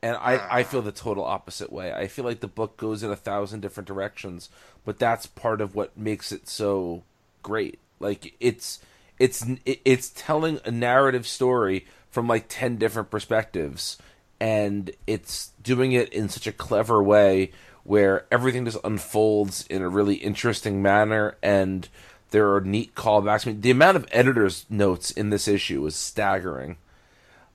and 0.00 0.16
I 0.16 0.60
I 0.60 0.62
feel 0.62 0.80
the 0.80 0.90
total 0.90 1.24
opposite 1.24 1.70
way. 1.70 1.92
I 1.92 2.06
feel 2.06 2.24
like 2.24 2.40
the 2.40 2.48
book 2.48 2.78
goes 2.78 3.02
in 3.02 3.10
a 3.10 3.16
thousand 3.16 3.60
different 3.60 3.88
directions, 3.88 4.48
but 4.86 4.98
that's 4.98 5.26
part 5.26 5.60
of 5.60 5.74
what 5.74 5.98
makes 5.98 6.32
it 6.32 6.48
so 6.48 7.02
great. 7.42 7.78
Like 8.00 8.32
it's 8.40 8.80
it's 9.18 9.44
it's 9.66 10.08
telling 10.16 10.60
a 10.64 10.70
narrative 10.70 11.26
story 11.26 11.84
from 12.12 12.28
like 12.28 12.44
10 12.48 12.76
different 12.76 13.10
perspectives 13.10 13.98
and 14.38 14.90
it's 15.06 15.50
doing 15.62 15.90
it 15.92 16.12
in 16.12 16.28
such 16.28 16.46
a 16.46 16.52
clever 16.52 17.02
way 17.02 17.50
where 17.84 18.26
everything 18.30 18.64
just 18.64 18.78
unfolds 18.84 19.66
in 19.68 19.82
a 19.82 19.88
really 19.88 20.14
interesting 20.16 20.80
manner 20.80 21.36
and 21.42 21.88
there 22.30 22.54
are 22.54 22.60
neat 22.60 22.94
callbacks. 22.94 23.46
I 23.46 23.50
mean, 23.50 23.60
the 23.60 23.70
amount 23.72 23.96
of 23.96 24.06
editors' 24.12 24.64
notes 24.70 25.10
in 25.10 25.30
this 25.30 25.48
issue 25.48 25.84
is 25.86 25.96
staggering. 25.96 26.76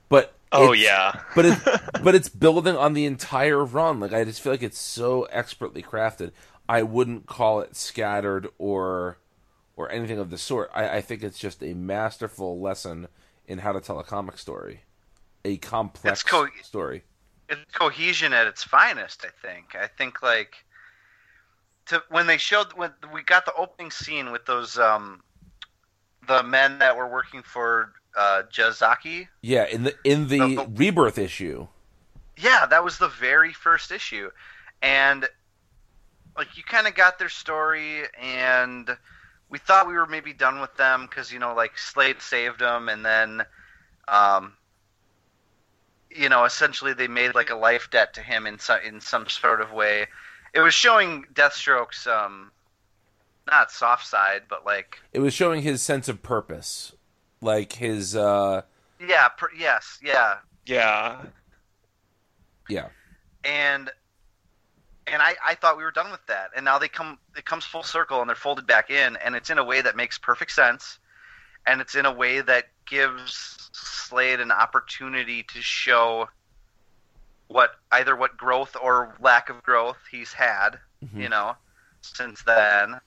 But 0.08 0.34
Oh 0.52 0.72
it's- 0.72 0.84
yeah. 0.84 1.20
but 1.34 1.44
it 1.46 1.58
but 2.02 2.14
it's 2.14 2.28
building 2.28 2.76
on 2.76 2.92
the 2.94 3.04
entire 3.06 3.64
run. 3.64 4.00
Like 4.00 4.12
I 4.12 4.24
just 4.24 4.40
feel 4.40 4.52
like 4.52 4.62
it's 4.62 4.78
so 4.78 5.24
expertly 5.24 5.82
crafted. 5.82 6.32
I 6.68 6.82
wouldn't 6.82 7.26
call 7.26 7.60
it 7.60 7.74
scattered 7.76 8.48
or 8.58 9.18
or 9.76 9.90
anything 9.90 10.18
of 10.18 10.30
the 10.30 10.38
sort. 10.38 10.70
I, 10.74 10.96
I 10.96 11.00
think 11.00 11.22
it's 11.22 11.38
just 11.38 11.62
a 11.62 11.74
masterful 11.74 12.60
lesson 12.60 13.08
in 13.48 13.58
how 13.58 13.72
to 13.72 13.80
tell 13.80 13.98
a 13.98 14.04
comic 14.04 14.38
story, 14.38 14.82
a 15.44 15.56
complex 15.56 16.22
co- 16.22 16.46
story. 16.62 17.02
It's 17.48 17.60
cohesion 17.72 18.32
at 18.32 18.46
its 18.46 18.62
finest. 18.62 19.24
I 19.24 19.46
think. 19.46 19.74
I 19.74 19.88
think 19.88 20.22
like 20.22 20.54
to 21.86 22.02
when 22.10 22.26
they 22.26 22.36
showed 22.36 22.72
when 22.74 22.92
we 23.12 23.22
got 23.22 23.46
the 23.46 23.54
opening 23.54 23.90
scene 23.90 24.30
with 24.30 24.46
those 24.46 24.78
um 24.78 25.22
the 26.28 26.42
men 26.42 26.78
that 26.78 26.96
were 26.96 27.08
working 27.08 27.42
for 27.42 27.92
uh 28.16 28.42
Jazaki. 28.52 29.26
Yeah, 29.42 29.64
in 29.64 29.82
the 29.82 29.94
in 30.04 30.28
the 30.28 30.58
oh. 30.58 30.66
rebirth 30.74 31.18
issue. 31.18 31.66
Yeah, 32.36 32.66
that 32.66 32.84
was 32.84 32.98
the 32.98 33.08
very 33.08 33.52
first 33.52 33.90
issue, 33.90 34.30
and 34.80 35.26
like 36.36 36.56
you 36.56 36.62
kind 36.62 36.86
of 36.86 36.94
got 36.94 37.18
their 37.18 37.30
story, 37.30 38.02
and 38.20 38.96
we 39.50 39.58
thought 39.58 39.86
we 39.88 39.94
were 39.94 40.06
maybe 40.06 40.32
done 40.32 40.60
with 40.60 40.74
them 40.76 41.06
because 41.08 41.32
you 41.32 41.38
know 41.38 41.54
like 41.54 41.76
Slade 41.78 42.20
saved 42.20 42.60
them, 42.60 42.88
and 42.88 43.04
then, 43.04 43.42
um, 44.06 44.52
you 46.10 46.28
know, 46.28 46.44
essentially 46.44 46.92
they 46.92 47.08
made 47.08 47.34
like 47.34 47.50
a 47.50 47.56
life 47.56 47.88
debt 47.90 48.14
to 48.14 48.20
him 48.20 48.46
in 48.46 48.58
some 48.58 48.80
in 48.84 49.00
some 49.00 49.28
sort 49.28 49.60
of 49.60 49.72
way. 49.72 50.06
It 50.54 50.60
was 50.60 50.74
showing 50.74 51.24
Deathstroke's 51.34 52.06
um, 52.06 52.50
not 53.46 53.70
soft 53.70 54.06
side, 54.06 54.42
but 54.48 54.64
like 54.64 54.98
It 55.12 55.20
was 55.20 55.34
showing 55.34 55.62
his 55.62 55.82
sense 55.82 56.08
of 56.08 56.22
purpose, 56.22 56.92
like 57.40 57.74
his 57.74 58.16
uh 58.16 58.62
yeah, 59.00 59.28
per, 59.28 59.48
yes, 59.56 59.98
yeah, 60.02 60.38
Yeah. 60.66 61.24
yeah. 62.68 62.88
and 63.44 63.90
and 65.12 65.22
I, 65.22 65.34
I 65.46 65.54
thought 65.54 65.76
we 65.76 65.84
were 65.84 65.90
done 65.90 66.10
with 66.10 66.24
that. 66.26 66.50
And 66.56 66.64
now 66.64 66.78
they 66.78 66.88
come 66.88 67.18
it 67.36 67.44
comes 67.44 67.64
full 67.64 67.82
circle 67.82 68.20
and 68.20 68.28
they're 68.28 68.36
folded 68.36 68.66
back 68.66 68.90
in 68.90 69.16
and 69.16 69.34
it's 69.34 69.50
in 69.50 69.58
a 69.58 69.64
way 69.64 69.80
that 69.80 69.96
makes 69.96 70.18
perfect 70.18 70.52
sense. 70.52 70.98
And 71.66 71.80
it's 71.80 71.94
in 71.94 72.06
a 72.06 72.12
way 72.12 72.40
that 72.40 72.68
gives 72.86 73.68
Slade 73.72 74.40
an 74.40 74.50
opportunity 74.50 75.42
to 75.42 75.60
show 75.60 76.28
what 77.48 77.72
either 77.92 78.14
what 78.14 78.36
growth 78.36 78.76
or 78.80 79.16
lack 79.20 79.48
of 79.50 79.62
growth 79.62 79.98
he's 80.10 80.32
had 80.32 80.78
mm-hmm. 81.04 81.20
you 81.20 81.28
know 81.28 81.54
since 82.02 82.42
then. 82.42 83.00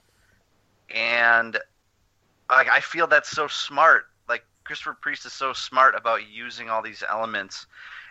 And 0.94 1.58
like 2.50 2.70
I 2.70 2.80
feel 2.82 3.08
that's 3.08 3.30
so 3.30 3.48
smart. 3.48 4.06
Like 4.28 4.46
Christopher 4.64 4.98
Priest 5.00 5.26
is 5.26 5.34
so 5.34 5.54
smart 5.54 5.96
about 5.96 6.30
using 6.30 6.70
all 6.70 6.82
these 6.82 7.04
elements 7.08 7.66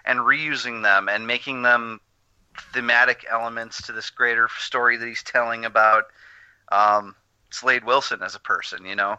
and 0.05 0.20
reusing 0.20 0.82
them 0.82 1.09
and 1.09 1.26
making 1.26 1.62
them 1.62 2.01
thematic 2.73 3.25
elements 3.29 3.83
to 3.83 3.93
this 3.93 4.11
greater 4.11 4.49
story 4.59 4.97
that 4.97 5.07
he's 5.07 5.23
telling 5.23 5.65
about 5.65 6.05
um, 6.73 7.15
Slade 7.51 7.85
Wilson 7.85 8.23
as 8.23 8.35
a 8.35 8.41
person, 8.41 8.85
you 8.85 8.97
know. 8.97 9.17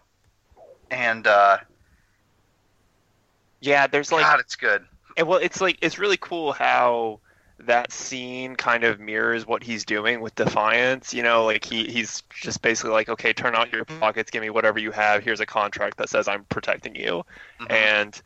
And 0.89 1.25
uh, 1.27 1.57
Yeah, 3.61 3.87
there's 3.87 4.11
like 4.11 4.23
God, 4.23 4.39
it's 4.39 4.55
good. 4.55 4.83
And 5.17 5.27
well, 5.27 5.39
it's 5.39 5.61
like 5.61 5.77
it's 5.81 5.99
really 5.99 6.17
cool 6.17 6.51
how 6.53 7.19
that 7.59 7.91
scene 7.91 8.55
kind 8.55 8.83
of 8.83 8.99
mirrors 8.99 9.45
what 9.45 9.61
he's 9.61 9.85
doing 9.85 10.19
with 10.21 10.33
Defiance. 10.35 11.13
You 11.13 11.23
know, 11.23 11.45
like 11.45 11.63
he 11.63 11.85
he's 11.85 12.23
just 12.41 12.61
basically 12.61 12.91
like, 12.91 13.09
okay, 13.09 13.33
turn 13.33 13.55
out 13.55 13.71
your 13.71 13.85
pockets, 13.85 14.31
give 14.31 14.41
me 14.41 14.49
whatever 14.49 14.79
you 14.79 14.91
have. 14.91 15.23
Here's 15.23 15.39
a 15.39 15.45
contract 15.45 15.97
that 15.97 16.09
says 16.09 16.27
I'm 16.27 16.45
protecting 16.45 16.95
you, 16.95 17.23
Mhm. 17.59 17.71
and 17.71 18.21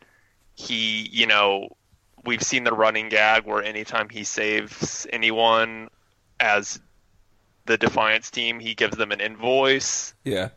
he, 0.54 1.08
you 1.12 1.26
know, 1.26 1.68
we've 2.26 2.42
seen 2.42 2.64
the 2.64 2.72
running 2.72 3.08
gag 3.08 3.44
where 3.46 3.62
anytime 3.62 4.08
he 4.08 4.24
saves 4.24 5.06
anyone 5.12 5.88
as 6.40 6.80
the 7.66 7.78
Defiance 7.78 8.30
team, 8.30 8.60
he 8.60 8.74
gives 8.74 8.96
them 8.96 9.12
an 9.12 9.20
invoice. 9.20 10.14
Yeah. 10.24 10.50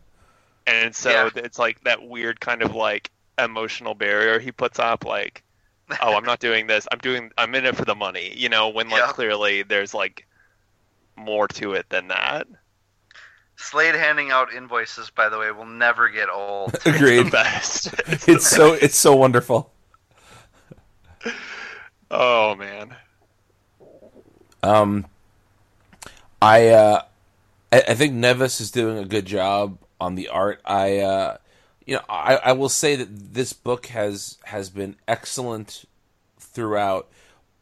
And 0.68 0.96
so 0.96 1.10
Yeah. 1.10 1.30
it's 1.36 1.58
like 1.60 1.82
that 1.86 2.04
weird 2.04 2.40
kind 2.40 2.62
of 2.62 2.76
like 2.76 3.10
emotional 3.38 3.94
barrier 3.96 4.40
he 4.40 4.52
puts 4.52 4.80
up, 4.80 5.06
like, 5.06 5.44
oh, 6.04 6.14
I'm 6.16 6.24
not 6.26 6.40
doing 6.40 6.68
this. 6.68 6.88
I'm 6.92 7.00
doing. 7.00 7.32
I'm 7.38 7.56
in 7.56 7.66
it 7.66 7.76
for 7.76 7.86
the 7.86 7.96
money. 7.96 8.32
You 8.36 8.50
know, 8.50 8.70
when 8.70 8.90
like 8.90 9.02
Yeah. 9.02 9.12
clearly 9.12 9.64
there's 9.64 9.94
like 9.94 10.28
more 11.16 11.48
to 11.48 11.74
it 11.74 11.90
than 11.90 12.10
that. 12.10 12.46
Slade 13.58 13.96
handing 13.96 14.32
out 14.32 14.54
invoices, 14.54 15.10
by 15.10 15.28
the 15.30 15.38
way, 15.40 15.52
will 15.52 15.66
never 15.66 16.08
get 16.10 16.30
old. 16.30 16.74
The 16.84 16.96
Agreed. 16.96 17.32
best. 17.32 17.94
it's 18.28 18.48
so 18.48 18.74
it's 18.74 18.96
so 18.98 19.16
wonderful. 19.16 19.72
Oh 22.12 22.56
man. 22.56 22.96
Um, 24.64 25.06
I 26.42 26.68
uh, 26.70 27.02
I, 27.72 27.84
I 27.90 27.94
think 27.96 28.14
Neves 28.14 28.60
is 28.62 28.72
doing 28.72 28.98
a 28.98 29.06
good 29.06 29.26
job 29.26 29.78
on 30.00 30.16
the 30.16 30.30
art. 30.30 30.62
I 30.66 30.98
uh, 31.00 31.38
you 31.86 31.96
know, 31.96 32.04
I, 32.10 32.36
I 32.36 32.52
will 32.54 32.70
say 32.70 32.96
that 32.96 33.34
this 33.34 33.54
book 33.54 33.88
has 33.88 34.38
has 34.46 34.70
been 34.70 34.96
excellent 35.08 35.86
throughout, 36.40 37.10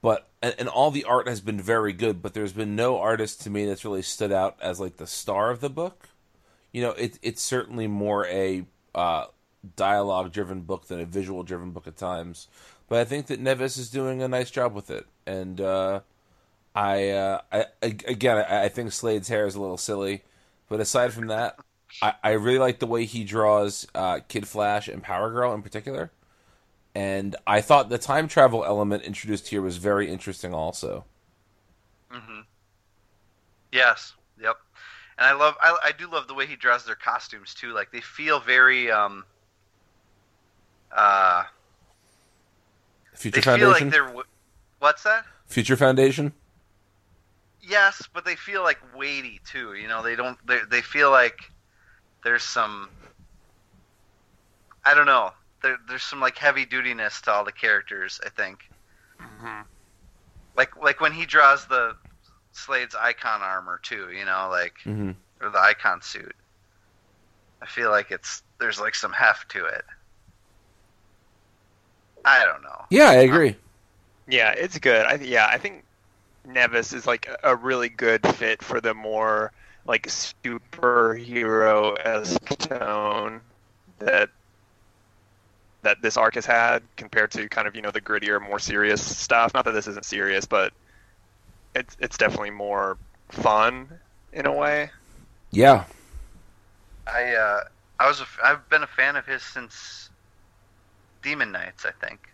but 0.01 0.27
and, 0.41 0.55
and 0.59 0.69
all 0.69 0.91
the 0.91 1.05
art 1.05 1.27
has 1.27 1.41
been 1.41 1.61
very 1.61 1.93
good. 1.93 2.21
But 2.21 2.33
there's 2.33 2.53
been 2.53 2.75
no 2.75 2.99
artist 2.99 3.41
to 3.41 3.49
me 3.49 3.65
that's 3.65 3.85
really 3.85 4.01
stood 4.01 4.31
out 4.31 4.57
as 4.61 4.79
like 4.79 4.97
the 4.97 5.07
star 5.07 5.49
of 5.51 5.61
the 5.61 5.69
book. 5.69 6.09
You 6.71 6.81
know, 6.81 6.91
it 6.91 7.19
it's 7.21 7.41
certainly 7.41 7.87
more 7.87 8.25
a 8.27 8.65
uh, 8.95 9.25
dialogue 9.75 10.31
driven 10.31 10.61
book 10.61 10.87
than 10.87 10.99
a 10.99 11.05
visual 11.05 11.43
driven 11.43 11.71
book 11.71 11.87
at 11.87 11.97
times. 11.97 12.47
But 12.87 12.99
I 12.99 13.05
think 13.05 13.27
that 13.27 13.41
Neves 13.43 13.77
is 13.77 13.89
doing 13.89 14.21
a 14.21 14.27
nice 14.27 14.51
job 14.51 14.73
with 14.73 14.89
it, 14.89 15.07
and 15.25 15.59
uh, 15.61 16.01
I, 16.75 17.09
uh, 17.09 17.41
I 17.51 17.65
ag- 17.83 18.05
again, 18.07 18.37
I, 18.37 18.65
I 18.65 18.69
think 18.69 18.91
Slade's 18.93 19.29
hair 19.29 19.47
is 19.47 19.55
a 19.55 19.61
little 19.61 19.77
silly, 19.77 20.23
but 20.69 20.79
aside 20.81 21.13
from 21.13 21.27
that, 21.27 21.59
I, 22.01 22.15
I 22.23 22.31
really 22.31 22.59
like 22.59 22.79
the 22.79 22.87
way 22.87 23.05
he 23.05 23.23
draws 23.25 23.87
uh, 23.95 24.21
Kid 24.29 24.47
Flash 24.47 24.87
and 24.87 25.03
Power 25.03 25.31
Girl 25.31 25.53
in 25.53 25.63
particular, 25.63 26.11
and 26.95 27.35
I 27.47 27.61
thought 27.61 27.89
the 27.89 27.99
time 27.99 28.27
travel 28.27 28.65
element 28.65 29.03
introduced 29.03 29.49
here 29.49 29.61
was 29.61 29.77
very 29.77 30.09
interesting. 30.11 30.53
Also, 30.53 31.05
hmm 32.11 32.41
Yes. 33.71 34.13
Yep. 34.39 34.57
And 35.17 35.27
I 35.27 35.33
love 35.33 35.55
I, 35.61 35.77
I 35.85 35.91
do 35.91 36.09
love 36.09 36.27
the 36.27 36.33
way 36.33 36.45
he 36.45 36.55
draws 36.55 36.85
their 36.85 36.95
costumes 36.95 37.53
too. 37.53 37.73
Like 37.73 37.91
they 37.91 38.01
feel 38.01 38.39
very 38.39 38.91
um 38.91 39.25
uh 40.91 41.43
Future 43.17 43.41
they 43.41 43.57
feel 43.57 43.69
like 43.69 43.79
Foundation. 43.79 43.89
they're 43.89 44.23
what's 44.79 45.03
that? 45.03 45.25
Future 45.47 45.75
Foundation. 45.75 46.33
Yes, 47.61 48.07
but 48.13 48.23
they 48.25 48.35
feel 48.35 48.63
like 48.63 48.77
weighty 48.95 49.41
too. 49.45 49.73
You 49.73 49.87
know, 49.87 50.03
they 50.03 50.15
don't 50.15 50.37
they 50.47 50.59
they 50.69 50.81
feel 50.81 51.11
like 51.11 51.37
there's 52.23 52.43
some 52.43 52.89
I 54.85 54.93
don't 54.93 55.07
know. 55.07 55.31
There, 55.63 55.77
there's 55.89 56.03
some 56.03 56.21
like 56.21 56.37
heavy 56.37 56.65
dutiness 56.65 57.19
to 57.21 57.31
all 57.31 57.43
the 57.43 57.51
characters, 57.51 58.21
I 58.25 58.29
think. 58.29 58.59
Like 60.55 60.75
like 60.81 61.01
when 61.01 61.11
he 61.11 61.25
draws 61.25 61.65
the 61.67 61.95
Slade's 62.51 62.95
icon 62.95 63.41
armor 63.41 63.79
too, 63.83 64.09
you 64.11 64.25
know, 64.25 64.47
like 64.49 64.75
hmm 64.83 65.11
or 65.41 65.49
the 65.49 65.59
icon 65.59 66.01
suit. 66.01 66.35
I 67.61 67.65
feel 67.65 67.89
like 67.91 68.11
it's 68.11 68.43
there's 68.59 68.79
like 68.79 68.95
some 68.95 69.11
heft 69.11 69.49
to 69.51 69.65
it. 69.65 69.83
I 72.27 72.45
don't 72.45 72.61
know. 72.61 72.85
Yeah, 72.89 73.09
I 73.09 73.15
agree. 73.15 73.55
Yeah, 74.27 74.51
it's 74.51 74.77
good. 74.79 75.05
I 75.05 75.15
yeah, 75.15 75.47
I 75.49 75.57
think 75.57 75.83
Neves 76.47 76.93
is 76.93 77.07
like 77.07 77.29
a 77.43 77.55
really 77.55 77.89
good 77.89 78.25
fit 78.35 78.61
for 78.61 78.81
the 78.81 78.93
more 78.93 79.51
like 79.85 80.07
superhero 80.07 81.97
esque 82.05 82.57
tone 82.57 83.41
that 83.99 84.29
that 85.83 86.01
this 86.01 86.17
arc 86.17 86.35
has 86.35 86.45
had 86.45 86.83
compared 86.97 87.31
to 87.31 87.47
kind 87.47 87.67
of 87.67 87.75
you 87.75 87.81
know 87.81 87.91
the 87.91 88.01
grittier, 88.01 88.41
more 88.41 88.59
serious 88.59 89.01
stuff. 89.01 89.53
Not 89.53 89.65
that 89.65 89.71
this 89.71 89.87
isn't 89.87 90.05
serious, 90.05 90.45
but 90.45 90.73
it's 91.75 91.95
it's 91.99 92.17
definitely 92.17 92.51
more 92.51 92.97
fun 93.31 93.99
in 94.33 94.45
a 94.45 94.51
way. 94.51 94.91
Yeah. 95.51 95.85
I 97.07 97.33
uh, 97.35 97.61
I 97.99 98.07
was 98.07 98.19
a 98.19 98.23
f- 98.23 98.39
I've 98.43 98.69
been 98.69 98.83
a 98.83 98.87
fan 98.87 99.15
of 99.15 99.25
his 99.25 99.43
since 99.43 100.06
Demon 101.27 101.51
Knights, 101.51 101.85
I 101.85 101.91
think. 101.91 102.29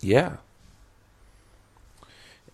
Yeah. 0.00 0.36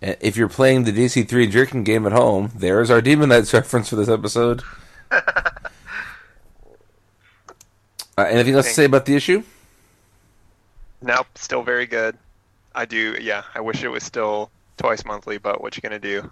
If 0.00 0.36
you're 0.36 0.48
playing 0.48 0.82
the 0.82 0.90
DC3 0.90 1.48
drinking 1.48 1.84
game 1.84 2.06
at 2.06 2.12
home, 2.12 2.50
there's 2.56 2.90
our 2.90 3.00
Demon 3.00 3.28
Knights 3.28 3.54
reference 3.54 3.88
for 3.88 3.96
this 3.96 4.08
episode. 4.08 4.62
Uh, 8.16 8.22
anything 8.22 8.54
else 8.54 8.68
to 8.68 8.72
say 8.72 8.84
about 8.84 9.06
the 9.06 9.16
issue? 9.16 9.42
Nope, 11.02 11.26
still 11.34 11.64
very 11.64 11.84
good. 11.84 12.16
I 12.72 12.84
do. 12.84 13.16
Yeah, 13.20 13.42
I 13.56 13.60
wish 13.60 13.82
it 13.82 13.88
was 13.88 14.04
still 14.04 14.52
twice 14.76 15.04
monthly, 15.04 15.36
but 15.36 15.60
what 15.60 15.76
you 15.76 15.82
gonna 15.82 15.98
do? 15.98 16.30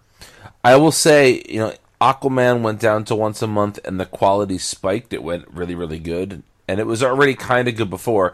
I 0.63 0.77
will 0.77 0.93
say, 0.93 1.43
you 1.49 1.59
know, 1.59 1.75
Aquaman 2.01 2.63
went 2.63 2.79
down 2.79 3.05
to 3.07 3.17
once 3.17 3.43
a 3.43 3.49
month 3.49 3.81
and 3.85 3.99
the 3.99 4.07
quality 4.07 4.59
spiked. 4.59 5.13
It 5.13 5.25
went 5.25 5.49
really, 5.49 5.75
really 5.75 5.99
good. 5.99 6.45
And 6.69 6.79
it 6.79 6.87
was 6.87 7.03
already 7.03 7.35
kind 7.35 7.67
of 7.67 7.75
good 7.75 7.91
before. 7.91 8.33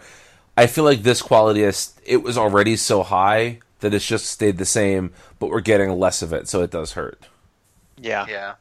I 0.59 0.67
feel 0.67 0.83
like 0.83 1.05
this 1.05 1.23
quality 1.23 1.63
is, 1.63 1.95
it 2.05 2.25
was 2.25 2.37
already 2.37 2.75
so 2.75 3.05
high 3.05 3.61
that 3.79 3.95
it's 3.95 4.05
just 4.05 4.27
stayed 4.27 4.59
the 4.59 4.65
same, 4.65 5.13
but 5.39 5.51
we're 5.51 5.61
getting 5.61 5.89
less 5.91 6.21
of 6.21 6.33
it, 6.33 6.49
so 6.49 6.63
it 6.63 6.73
does 6.73 6.95
hurt. 6.95 7.29
Yeah. 7.97 8.27
Yeah. 8.29 8.55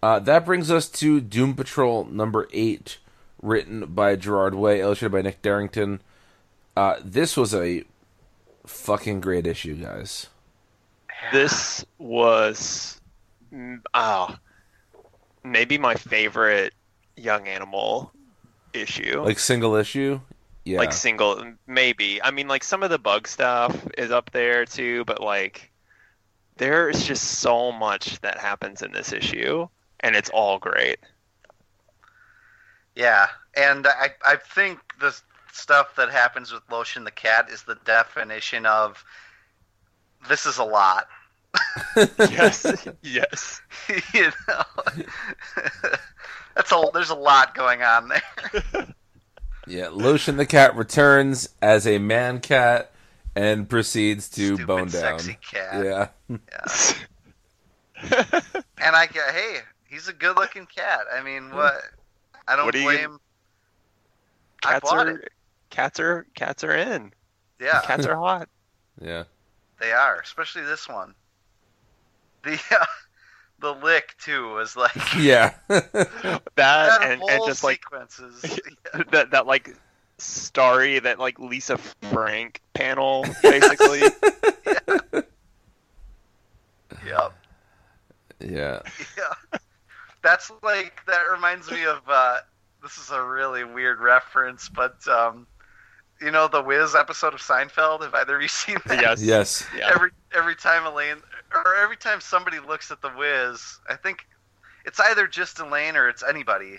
Uh, 0.00 0.20
that 0.20 0.46
brings 0.46 0.70
us 0.70 0.88
to 0.88 1.20
Doom 1.20 1.54
Patrol 1.54 2.04
number 2.04 2.48
eight, 2.52 2.98
written 3.42 3.84
by 3.86 4.14
Gerard 4.14 4.54
Way, 4.54 4.80
illustrated 4.80 5.12
by 5.12 5.22
Nick 5.22 5.42
Derington. 5.42 5.98
Uh, 6.76 7.00
this 7.02 7.36
was 7.36 7.52
a 7.52 7.82
fucking 8.64 9.20
great 9.20 9.48
issue, 9.48 9.74
guys. 9.74 10.28
This 11.32 11.84
was, 11.98 13.00
oh, 13.92 14.36
maybe 15.42 15.78
my 15.78 15.96
favorite 15.96 16.74
Young 17.16 17.48
Animal 17.48 18.12
issue. 18.72 19.20
Like 19.20 19.40
single 19.40 19.74
issue, 19.74 20.20
yeah. 20.64 20.78
like 20.78 20.92
single 20.92 21.54
maybe 21.66 22.22
i 22.22 22.30
mean 22.30 22.48
like 22.48 22.62
some 22.64 22.82
of 22.82 22.90
the 22.90 22.98
bug 22.98 23.26
stuff 23.26 23.88
is 23.96 24.10
up 24.10 24.30
there 24.32 24.64
too 24.64 25.04
but 25.06 25.20
like 25.20 25.70
there's 26.56 27.04
just 27.04 27.38
so 27.38 27.72
much 27.72 28.20
that 28.20 28.38
happens 28.38 28.82
in 28.82 28.92
this 28.92 29.12
issue 29.12 29.66
and 30.00 30.14
it's 30.14 30.30
all 30.30 30.58
great 30.58 30.98
Yeah, 32.94 33.28
and 33.56 33.86
I 33.86 34.10
I 34.24 34.36
think 34.36 34.78
the 35.00 35.18
stuff 35.52 35.96
that 35.96 36.10
happens 36.10 36.52
with 36.52 36.62
Lotion 36.70 37.04
the 37.04 37.10
cat 37.10 37.48
is 37.50 37.62
the 37.62 37.76
definition 37.84 38.66
of 38.66 39.04
this 40.28 40.46
is 40.46 40.58
a 40.58 40.64
lot. 40.64 41.08
yes 42.18 42.86
yes 43.02 43.60
you 44.14 44.30
know, 44.48 44.62
that's 46.54 46.70
a 46.72 46.90
there's 46.92 47.10
a 47.10 47.14
lot 47.14 47.54
going 47.54 47.82
on 47.82 48.08
there. 48.08 48.94
Yeah, 49.70 49.88
Lotion 49.92 50.36
the 50.36 50.46
cat 50.46 50.74
returns 50.76 51.48
as 51.62 51.86
a 51.86 51.98
man 51.98 52.40
cat 52.40 52.92
and 53.36 53.68
proceeds 53.68 54.28
to 54.30 54.56
Stupid, 54.56 54.66
bone 54.66 54.88
down. 54.88 55.18
sexy 55.20 55.38
cat. 55.50 55.84
Yeah. 55.84 56.08
Yeah. 56.28 56.38
And 58.82 58.96
I 58.96 59.06
get, 59.06 59.30
hey, 59.34 59.58
he's 59.88 60.08
a 60.08 60.12
good 60.12 60.36
looking 60.36 60.66
cat. 60.66 61.00
I 61.14 61.22
mean, 61.22 61.50
what? 61.54 61.74
I 62.48 62.56
don't 62.56 62.64
What 62.66 62.74
are 62.74 62.78
you 62.78 62.84
blame. 62.84 63.18
I 64.64 64.72
cats 64.72 64.90
bought 64.90 65.06
are 65.06 65.10
it. 65.18 65.28
cats 65.70 66.00
are 66.00 66.26
cats 66.34 66.64
are 66.64 66.74
in 66.74 67.12
Yeah, 67.60 67.80
cats 67.84 68.06
are 68.06 68.16
hot 68.16 68.48
Yeah. 69.00 69.24
they 69.80 69.92
are, 69.92 70.18
especially 70.20 70.62
this 70.62 70.88
one. 70.88 71.14
The 72.42 72.58
uh, 72.72 72.84
the 73.60 73.72
lick 73.74 74.14
too 74.18 74.54
was 74.54 74.76
like 74.76 74.96
Yeah. 75.18 75.54
that, 75.68 76.42
that 76.56 77.02
and, 77.02 77.20
whole 77.20 77.30
and 77.30 77.46
just 77.46 77.62
like 77.64 77.82
sequences. 77.84 78.60
that 79.10 79.30
that 79.30 79.46
like 79.46 79.76
starry 80.18 80.98
that 80.98 81.18
like 81.18 81.38
lisa 81.38 81.78
frank 81.78 82.60
panel 82.74 83.24
basically 83.42 84.02
yep. 87.06 87.32
yeah. 88.40 88.80
Yeah. 89.16 89.58
That's 90.22 90.50
like 90.62 91.00
that 91.06 91.22
reminds 91.30 91.70
me 91.70 91.84
of 91.84 92.00
uh 92.06 92.38
this 92.82 92.98
is 92.98 93.10
a 93.10 93.22
really 93.22 93.64
weird 93.64 94.00
reference, 94.00 94.68
but 94.68 95.06
um 95.08 95.46
you 96.20 96.30
know 96.30 96.48
the 96.48 96.62
Wiz 96.62 96.94
episode 96.94 97.32
of 97.34 97.40
Seinfeld? 97.40 98.02
Have 98.02 98.14
either 98.14 98.36
of 98.36 98.42
you 98.42 98.48
seen 98.48 98.76
that? 98.86 99.00
yes 99.00 99.22
Yes. 99.22 99.66
yeah 99.76 99.90
Every 99.94 100.10
every 100.34 100.56
time 100.56 100.86
Elaine 100.86 101.16
or 101.52 101.74
every 101.76 101.96
time 101.96 102.20
somebody 102.20 102.58
looks 102.60 102.90
at 102.90 103.02
the 103.02 103.12
Wiz, 103.16 103.78
I 103.88 103.96
think 103.96 104.26
it's 104.84 105.00
either 105.00 105.26
just 105.26 105.58
Elaine 105.58 105.96
or 105.96 106.08
it's 106.08 106.22
anybody 106.22 106.78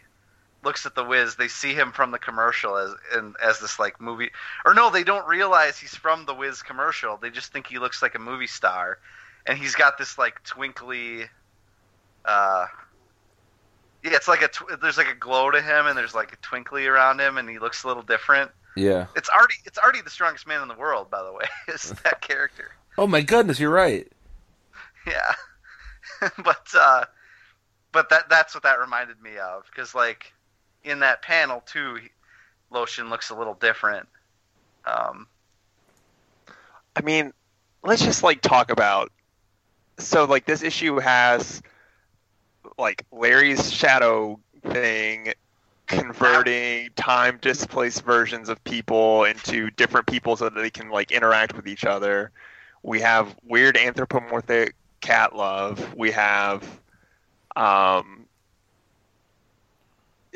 looks 0.63 0.85
at 0.85 0.95
the 0.95 1.03
Wiz, 1.03 1.35
they 1.35 1.47
see 1.47 1.73
him 1.73 1.91
from 1.91 2.11
the 2.11 2.19
commercial 2.19 2.77
as 2.77 2.93
in, 3.17 3.33
as 3.43 3.59
this 3.59 3.79
like 3.79 3.99
movie 3.99 4.29
or 4.65 4.73
no, 4.73 4.89
they 4.89 5.03
don't 5.03 5.27
realize 5.27 5.77
he's 5.77 5.95
from 5.95 6.25
the 6.25 6.33
Wiz 6.33 6.61
commercial. 6.61 7.17
They 7.17 7.29
just 7.31 7.51
think 7.51 7.67
he 7.67 7.79
looks 7.79 8.01
like 8.01 8.15
a 8.15 8.19
movie 8.19 8.47
star. 8.47 8.99
And 9.47 9.57
he's 9.57 9.75
got 9.75 9.97
this 9.97 10.17
like 10.17 10.43
twinkly 10.43 11.23
uh 12.25 12.67
yeah, 14.03 14.15
it's 14.15 14.27
like 14.27 14.41
a 14.41 14.47
tw- 14.47 14.79
there's 14.81 14.97
like 14.97 15.09
a 15.09 15.15
glow 15.15 15.51
to 15.51 15.61
him, 15.61 15.85
and 15.85 15.95
there's 15.95 16.15
like 16.15 16.33
a 16.33 16.35
twinkly 16.37 16.87
around 16.87 17.19
him, 17.19 17.37
and 17.37 17.47
he 17.47 17.59
looks 17.59 17.83
a 17.83 17.87
little 17.87 18.01
different. 18.01 18.49
Yeah. 18.75 19.07
It's 19.15 19.29
already 19.29 19.55
It's 19.65 19.77
Artie, 19.77 20.01
the 20.01 20.09
strongest 20.09 20.47
man 20.47 20.61
in 20.61 20.67
the 20.67 20.75
world, 20.75 21.11
by 21.11 21.21
the 21.23 21.31
way. 21.31 21.45
Is 21.73 21.91
that 22.03 22.21
character? 22.21 22.71
Oh 22.97 23.07
my 23.07 23.21
goodness, 23.21 23.59
you're 23.59 23.69
right. 23.69 24.11
Yeah, 25.07 26.29
but 26.43 26.67
uh, 26.77 27.05
but 27.91 28.09
that 28.09 28.29
that's 28.29 28.53
what 28.53 28.63
that 28.63 28.79
reminded 28.79 29.21
me 29.21 29.37
of 29.37 29.63
because 29.65 29.95
like 29.95 30.31
in 30.83 30.99
that 30.99 31.21
panel 31.21 31.61
too, 31.65 31.97
Lotion 32.69 33.09
looks 33.09 33.29
a 33.31 33.35
little 33.35 33.55
different. 33.55 34.07
Um, 34.85 35.27
I 36.95 37.01
mean, 37.01 37.33
let's 37.83 38.03
just 38.03 38.23
like 38.23 38.41
talk 38.41 38.71
about. 38.71 39.11
So 39.97 40.25
like 40.25 40.45
this 40.45 40.63
issue 40.63 40.99
has 40.99 41.61
like 42.77 43.05
Larry's 43.11 43.71
shadow 43.71 44.39
thing 44.63 45.33
converting 45.87 46.89
time 46.95 47.37
displaced 47.41 48.03
versions 48.03 48.49
of 48.49 48.63
people 48.63 49.25
into 49.25 49.69
different 49.71 50.07
people 50.07 50.37
so 50.37 50.45
that 50.45 50.59
they 50.59 50.69
can 50.69 50.89
like 50.89 51.11
interact 51.11 51.55
with 51.55 51.67
each 51.67 51.85
other. 51.85 52.31
We 52.83 53.01
have 53.01 53.35
weird 53.43 53.77
anthropomorphic 53.77 54.75
cat 55.01 55.35
love. 55.35 55.95
We 55.95 56.11
have 56.11 56.63
um 57.55 58.25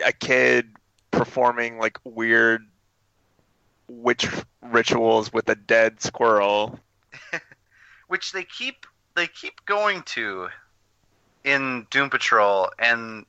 a 0.05 0.11
kid 0.11 0.71
performing 1.11 1.77
like 1.77 1.97
weird 2.03 2.65
witch 3.87 4.27
rituals 4.61 5.31
with 5.31 5.47
a 5.49 5.55
dead 5.55 6.01
squirrel. 6.01 6.79
which 8.07 8.31
they 8.31 8.43
keep 8.43 8.85
they 9.15 9.27
keep 9.27 9.65
going 9.65 10.01
to 10.03 10.49
in 11.43 11.87
Doom 11.89 12.09
Patrol, 12.09 12.69
and 12.79 13.25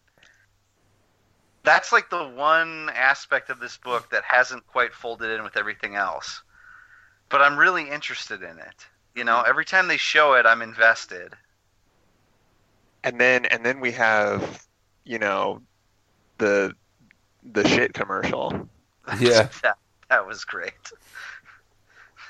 that's 1.63 1.93
like 1.93 2.11
the 2.11 2.25
one 2.25 2.91
aspect 2.95 3.51
of 3.51 3.61
this 3.61 3.77
book 3.77 4.11
that 4.11 4.25
hasn't 4.25 4.67
quite 4.67 4.95
folded 4.95 5.31
in 5.31 5.45
with 5.45 5.57
everything 5.57 5.95
else. 5.95 6.43
But 7.29 7.43
I'm 7.43 7.59
really 7.59 7.91
interested 7.91 8.43
in 8.43 8.59
it. 8.59 8.87
You 9.17 9.25
know, 9.25 9.41
every 9.43 9.65
time 9.65 9.89
they 9.89 9.97
show 9.97 10.35
it, 10.35 10.45
I'm 10.47 10.61
invested. 10.63 11.33
and 13.03 13.19
then 13.21 13.47
and 13.47 13.65
then 13.65 13.81
we 13.81 13.93
have 13.93 14.67
you 15.05 15.19
know 15.19 15.63
the 16.39 16.73
the 17.53 17.67
shit 17.67 17.95
commercial. 17.95 18.69
Yeah. 19.19 19.49
that, 19.63 19.79
that 20.11 20.27
was 20.27 20.45
great. 20.45 20.73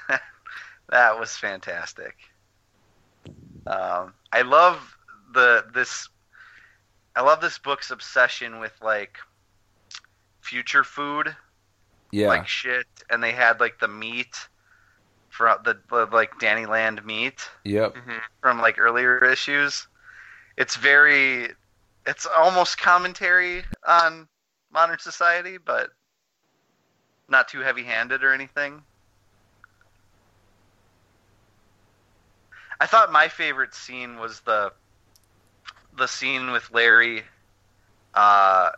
that 0.91 1.18
was 1.18 1.37
fantastic. 1.37 2.14
Um, 3.66 4.12
I 4.32 4.43
love 4.43 4.97
the 5.34 5.64
this. 5.74 6.09
I 7.16 7.22
love 7.22 7.41
this 7.41 7.59
book's 7.59 7.91
obsession 7.91 8.61
with 8.61 8.72
like 8.82 9.18
future 10.43 10.84
food, 10.84 11.34
Yeah. 12.12 12.28
like 12.28 12.47
shit, 12.47 12.87
and 13.11 13.20
they 13.22 13.32
had 13.32 13.59
like 13.59 13.80
the 13.80 13.89
meat 13.89 14.49
from 15.37 15.59
the, 15.64 15.78
the 15.91 16.07
like 16.12 16.39
Danny 16.39 16.66
Land 16.66 17.05
meet. 17.05 17.49
Yep. 17.64 17.97
from 18.41 18.61
like 18.61 18.78
earlier 18.78 19.24
issues. 19.24 19.87
It's 20.57 20.76
very, 20.76 21.51
it's 22.07 22.26
almost 22.37 22.78
commentary 22.78 23.64
on 23.87 24.26
modern 24.72 24.99
society, 24.99 25.59
but 25.59 25.91
not 27.28 27.49
too 27.49 27.61
heavy-handed 27.61 28.24
or 28.24 28.32
anything. 28.32 28.82
I 32.80 32.87
thought 32.87 33.11
my 33.11 33.28
favorite 33.28 33.74
scene 33.74 34.18
was 34.18 34.41
the 34.41 34.72
the 35.97 36.07
scene 36.07 36.51
with 36.51 36.70
Larry 36.72 37.22
uh, 38.12 38.70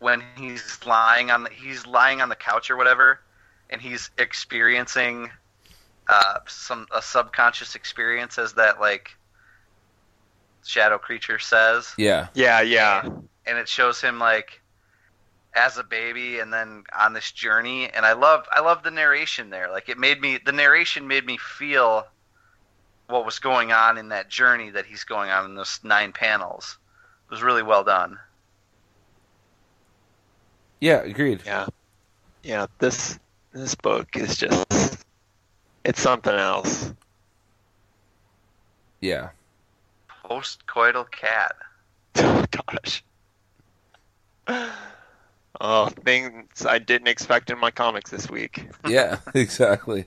when 0.00 0.24
he's 0.36 0.80
lying 0.84 1.30
on 1.30 1.44
the 1.44 1.50
he's 1.50 1.86
lying 1.86 2.20
on 2.20 2.28
the 2.28 2.36
couch 2.36 2.68
or 2.68 2.76
whatever, 2.76 3.20
and 3.70 3.80
he's 3.80 4.10
experiencing 4.18 5.30
uh, 6.12 6.38
some 6.46 6.86
a 6.94 7.00
subconscious 7.02 7.74
experience 7.74 8.38
as 8.38 8.52
that 8.54 8.80
like 8.80 9.10
shadow 10.64 10.98
creature 10.98 11.38
says, 11.38 11.92
Yeah. 11.96 12.28
Yeah, 12.34 12.60
yeah. 12.60 13.02
and 13.46 13.58
it 13.58 13.68
shows 13.68 14.00
him 14.00 14.18
like 14.18 14.60
as 15.54 15.76
a 15.78 15.82
baby 15.84 16.38
and 16.38 16.52
then 16.52 16.84
on 16.98 17.12
this 17.12 17.30
journey 17.30 17.86
and 17.90 18.06
i 18.06 18.14
love 18.14 18.46
i 18.52 18.60
love 18.60 18.82
the 18.82 18.90
narration 18.90 19.50
there 19.50 19.70
like 19.70 19.90
it 19.90 19.98
made 19.98 20.18
me 20.18 20.38
the 20.42 20.52
narration 20.52 21.06
made 21.06 21.26
me 21.26 21.36
feel 21.36 22.06
what 23.08 23.26
was 23.26 23.38
going 23.38 23.70
on 23.70 23.98
in 23.98 24.08
that 24.08 24.30
journey 24.30 24.70
that 24.70 24.86
he's 24.86 25.04
going 25.04 25.28
on 25.30 25.44
in 25.44 25.54
those 25.54 25.78
nine 25.82 26.10
panels 26.10 26.78
it 27.26 27.30
was 27.30 27.42
really 27.42 27.62
well 27.62 27.84
done 27.84 28.18
Yeah. 30.80 31.02
Agreed. 31.02 31.42
Yeah. 31.46 31.66
Yeah, 32.42 32.66
this 32.78 33.18
this 33.52 33.74
book 33.76 34.16
is 34.16 34.36
just 34.36 34.81
it's 35.84 36.00
something 36.00 36.34
else. 36.34 36.92
Yeah. 39.00 39.30
post-coital 40.24 41.10
cat 41.10 41.56
Oh 42.16 42.44
gosh. 42.72 43.04
Oh, 45.60 45.86
things 46.04 46.66
I 46.66 46.78
didn't 46.78 47.08
expect 47.08 47.50
in 47.50 47.58
my 47.58 47.70
comics 47.70 48.10
this 48.10 48.28
week. 48.30 48.68
Yeah. 48.88 49.18
exactly. 49.34 50.06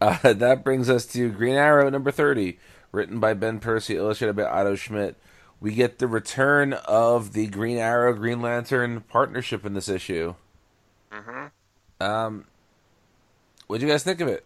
Uh, 0.00 0.32
that 0.32 0.64
brings 0.64 0.88
us 0.90 1.06
to 1.06 1.30
Green 1.30 1.54
Arrow 1.54 1.88
number 1.90 2.10
thirty, 2.10 2.58
written 2.90 3.20
by 3.20 3.34
Ben 3.34 3.60
Percy, 3.60 3.96
illustrated 3.96 4.36
by 4.36 4.44
Otto 4.44 4.74
Schmidt. 4.74 5.16
We 5.60 5.74
get 5.74 5.98
the 5.98 6.08
return 6.08 6.72
of 6.72 7.32
the 7.32 7.46
Green 7.46 7.78
Arrow 7.78 8.12
Green 8.14 8.42
Lantern 8.42 9.02
partnership 9.02 9.64
in 9.64 9.74
this 9.74 9.88
issue. 9.88 10.34
Mm-hmm. 11.12 12.02
Um, 12.02 12.44
what 13.66 13.80
do 13.80 13.86
you 13.86 13.92
guys 13.92 14.02
think 14.02 14.20
of 14.20 14.28
it? 14.28 14.44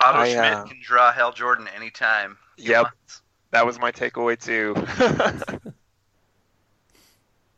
Otto 0.00 0.20
I, 0.20 0.28
schmidt 0.28 0.60
uh, 0.60 0.64
can 0.64 0.80
draw 0.82 1.12
Hal 1.12 1.32
Jordan 1.32 1.68
anytime 1.74 2.38
he 2.56 2.70
Yep. 2.70 2.82
wants. 2.82 3.22
That 3.50 3.66
was 3.66 3.78
my 3.78 3.92
takeaway 3.92 4.38
too. 4.38 4.74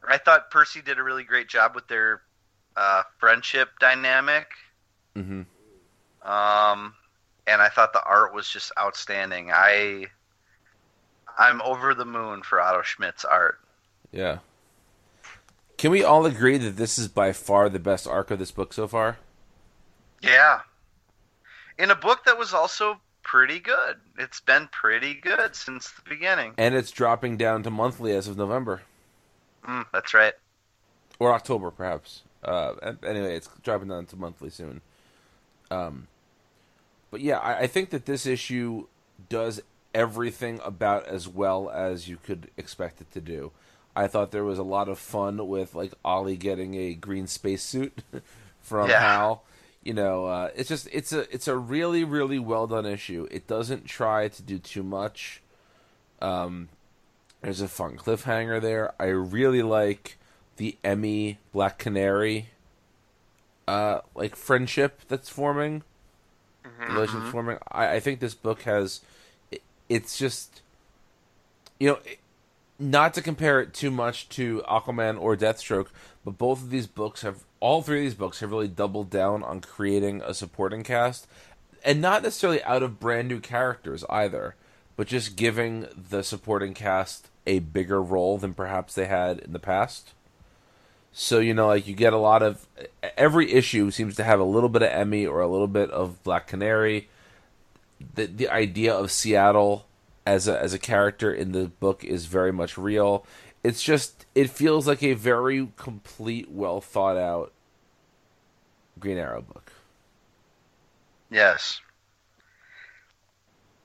i 0.09 0.17
thought 0.19 0.51
percy 0.51 0.81
did 0.83 0.99
a 0.99 1.03
really 1.03 1.25
great 1.25 1.49
job 1.49 1.75
with 1.75 1.87
their 1.89 2.23
uh, 2.77 3.03
friendship 3.19 3.69
dynamic 3.81 4.49
Mm-hmm. 5.17 5.43
um, 6.31 6.95
and 7.47 7.61
I 7.61 7.69
thought 7.69 7.93
the 7.93 8.03
art 8.05 8.33
was 8.33 8.49
just 8.49 8.71
outstanding. 8.79 9.51
I 9.53 10.07
I'm 11.39 11.61
over 11.63 11.95
the 11.95 12.05
moon 12.05 12.43
for 12.43 12.61
Otto 12.61 12.83
Schmidt's 12.83 13.25
art. 13.25 13.59
Yeah. 14.13 14.39
Can 15.79 15.91
we 15.91 16.05
all 16.05 16.27
agree 16.27 16.59
that 16.59 16.77
this 16.77 16.99
is 16.99 17.09
by 17.09 17.33
far 17.33 17.69
the 17.69 17.79
best 17.79 18.07
arc 18.07 18.31
of 18.31 18.39
this 18.39 18.51
book 18.51 18.73
so 18.73 18.87
far? 18.87 19.19
Yeah, 20.23 20.61
in 21.81 21.91
a 21.91 21.95
book 21.97 22.25
that 22.27 22.39
was 22.39 22.53
also 22.55 23.01
pretty 23.23 23.59
good. 23.61 23.97
It's 24.19 24.41
been 24.41 24.69
pretty 24.73 25.15
good 25.15 25.55
since 25.57 25.91
the 25.91 26.03
beginning. 26.09 26.55
And 26.59 26.75
it's 26.75 26.91
dropping 26.91 27.37
down 27.37 27.63
to 27.65 27.71
monthly 27.71 28.13
as 28.13 28.29
of 28.29 28.37
November 28.37 28.83
Mm, 29.67 29.85
that's 29.93 30.15
right. 30.15 30.33
or 31.19 31.33
October, 31.33 31.71
perhaps. 31.71 32.23
Uh, 32.43 32.95
anyway, 33.07 33.37
it's 33.37 33.49
dropping 33.63 33.89
down 33.89 34.07
to 34.07 34.17
monthly 34.17 34.49
soon. 34.49 34.81
Um, 35.71 36.07
but 37.11 37.21
yeah, 37.21 37.39
I, 37.39 37.61
I 37.61 37.67
think 37.67 37.91
that 37.91 38.07
this 38.07 38.25
issue 38.27 38.87
does 39.29 39.61
everything 39.95 40.61
about 40.65 41.07
as 41.07 41.29
well 41.29 41.69
as 41.69 42.09
you 42.09 42.17
could 42.17 42.51
expect 42.57 43.01
it 43.03 43.11
to 43.13 43.21
do. 43.21 43.53
I 43.95 44.07
thought 44.07 44.31
there 44.31 44.45
was 44.45 44.59
a 44.59 44.63
lot 44.63 44.89
of 44.89 44.99
fun 44.99 45.47
with 45.49 45.75
like 45.75 45.93
Ollie 46.05 46.37
getting 46.39 46.75
a 46.75 46.95
green 46.95 47.27
spacesuit 47.27 47.99
from 48.63 48.89
Yeah. 48.89 49.01
Hal. 49.01 49.45
You 49.83 49.95
know, 49.95 50.27
uh, 50.27 50.51
it's 50.55 50.69
just 50.69 50.89
it's 50.93 51.13
a 51.13 51.21
it's 51.35 51.49
a 51.49 51.57
really 51.57 52.05
really 52.05 52.39
well 52.39 52.67
done 52.67 52.85
issue. 52.85 53.27
It 53.31 53.47
doesn't 53.47 53.87
try 53.87 54.29
to 54.29 54.43
do 54.43 54.59
too 54.59 54.83
much. 54.83 55.41
Um, 56.21 56.69
there's 57.41 57.63
a 57.63 57.69
fun 57.69 57.97
cliffhanger 57.97 58.61
there. 58.61 58.93
I 59.01 59.07
really 59.07 59.63
like 59.63 60.19
the 60.57 60.77
Emmy 60.85 61.39
Black 61.53 61.79
Canary 61.79 62.51
uh 63.67 64.01
like 64.15 64.37
friendship 64.37 65.01
that's 65.09 65.29
forming. 65.29 65.83
Relationship 66.89 67.31
forming. 67.31 67.59
I, 67.71 67.95
I 67.95 68.01
think 68.01 68.21
this 68.21 68.35
book 68.35 68.63
has 68.63 69.01
it, 69.51 69.63
it's 69.89 70.19
just 70.19 70.61
you 71.79 71.89
know 71.89 71.99
it, 72.05 72.19
not 72.79 73.15
to 73.15 73.23
compare 73.23 73.61
it 73.61 73.75
too 73.75 73.91
much 73.91 74.29
to 74.31 74.63
Aquaman 74.69 75.21
or 75.21 75.37
Deathstroke, 75.37 75.89
but 76.25 76.39
both 76.39 76.61
of 76.63 76.71
these 76.71 76.87
books 76.87 77.23
have 77.23 77.45
all 77.61 77.83
three 77.83 77.99
of 77.99 78.05
these 78.05 78.15
books 78.15 78.41
have 78.41 78.51
really 78.51 78.69
doubled 78.69 79.11
down 79.11 79.43
on 79.43 79.61
creating 79.61 80.23
a 80.23 80.35
supporting 80.35 80.83
cast 80.83 81.27
and 81.85 82.01
not 82.01 82.23
necessarily 82.23 82.63
out 82.65 82.83
of 82.83 83.01
brand 83.01 83.29
new 83.29 83.41
characters 83.41 84.05
either, 84.11 84.55
but 84.97 85.07
just 85.07 85.37
giving 85.37 85.87
the 86.11 86.23
supporting 86.23 86.75
cast 86.75 87.29
a 87.47 87.59
bigger 87.59 88.03
role 88.03 88.39
than 88.39 88.55
perhaps 88.55 88.95
they 88.95 89.07
had 89.07 89.39
in 89.39 89.53
the 89.53 89.59
past. 89.59 90.13
So 91.13 91.39
you 91.39 91.55
know, 91.55 91.69
like 91.69 91.87
you 91.87 91.95
get 91.95 92.13
a 92.13 92.19
lot 92.19 92.43
of 92.43 92.67
every 93.17 93.53
issue 93.53 93.91
seems 93.91 94.15
to 94.17 94.25
have 94.25 94.41
a 94.41 94.45
little 94.45 94.69
bit 94.69 94.83
of 94.83 94.91
Emmy 94.91 95.27
or 95.27 95.41
a 95.41 95.49
little 95.49 95.67
bit 95.67 95.91
of 95.91 96.23
Black 96.23 96.47
Canary. 96.47 97.09
The 98.15 98.27
the 98.27 98.49
idea 98.49 98.95
of 98.95 99.11
Seattle 99.11 99.87
as 100.25 100.47
a 100.47 100.61
as 100.61 100.73
a 100.73 100.79
character 100.79 101.33
in 101.33 101.53
the 101.53 101.67
book 101.67 102.05
is 102.05 102.27
very 102.27 102.53
much 102.53 102.79
real. 102.79 103.27
It's 103.63 103.83
just 103.83 104.27
it 104.35 104.51
feels 104.51 104.87
like 104.87 105.03
a 105.03 105.15
very 105.15 105.69
complete, 105.77 106.51
well 106.51 106.81
thought 106.81 107.17
out 107.17 107.53
Green 108.99 109.19
Arrow 109.19 109.43
book. 109.43 109.73
Yes. 111.31 111.81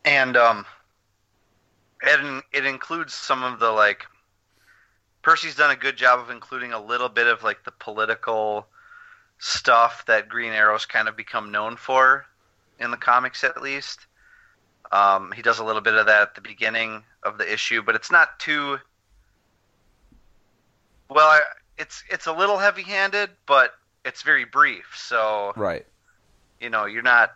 And 0.03 0.37
um, 0.37 0.65
it 2.01 2.43
it 2.53 2.65
includes 2.65 3.13
some 3.13 3.43
of 3.43 3.59
the 3.59 3.71
like. 3.71 4.05
Percy's 5.21 5.55
done 5.55 5.71
a 5.71 5.75
good 5.75 5.97
job 5.97 6.19
of 6.19 6.29
including 6.29 6.71
a 6.71 6.79
little 6.79 7.09
bit 7.09 7.25
of 7.25 7.41
like 7.41 7.63
the 7.63 7.71
political 7.71 8.67
stuff 9.39 10.05
that 10.05 10.29
Green 10.29 10.53
Arrow's 10.53 10.85
kind 10.85 11.07
of 11.07 11.17
become 11.17 11.51
known 11.51 11.75
for 11.75 12.25
in 12.79 12.91
the 12.91 12.97
comics, 12.97 13.43
at 13.43 13.61
least. 13.61 14.05
Um, 14.91 15.31
he 15.31 15.41
does 15.41 15.59
a 15.59 15.63
little 15.63 15.81
bit 15.81 15.95
of 15.95 16.05
that 16.05 16.21
at 16.21 16.35
the 16.35 16.41
beginning 16.41 17.03
of 17.23 17.37
the 17.37 17.51
issue, 17.51 17.81
but 17.81 17.95
it's 17.95 18.11
not 18.11 18.39
too. 18.39 18.77
Well, 21.09 21.27
I, 21.27 21.41
it's 21.77 22.03
it's 22.09 22.27
a 22.27 22.33
little 22.33 22.57
heavy-handed, 22.57 23.29
but 23.45 23.71
it's 24.03 24.21
very 24.21 24.45
brief. 24.45 24.85
So 24.95 25.53
Right. 25.55 25.85
you 26.59 26.69
know 26.69 26.85
you're 26.85 27.01
not 27.01 27.31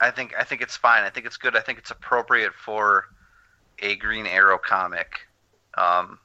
i 0.00 0.10
think 0.10 0.34
i 0.38 0.44
think 0.44 0.60
it's 0.60 0.76
fine 0.76 1.04
i 1.04 1.10
think 1.10 1.26
it's 1.26 1.36
good 1.36 1.56
i 1.56 1.60
think 1.60 1.78
it's 1.78 1.90
appropriate 1.90 2.52
for 2.54 3.04
a 3.80 3.96
green 3.96 4.26
arrow 4.26 4.58
comic 4.58 5.08
um, 5.78 6.18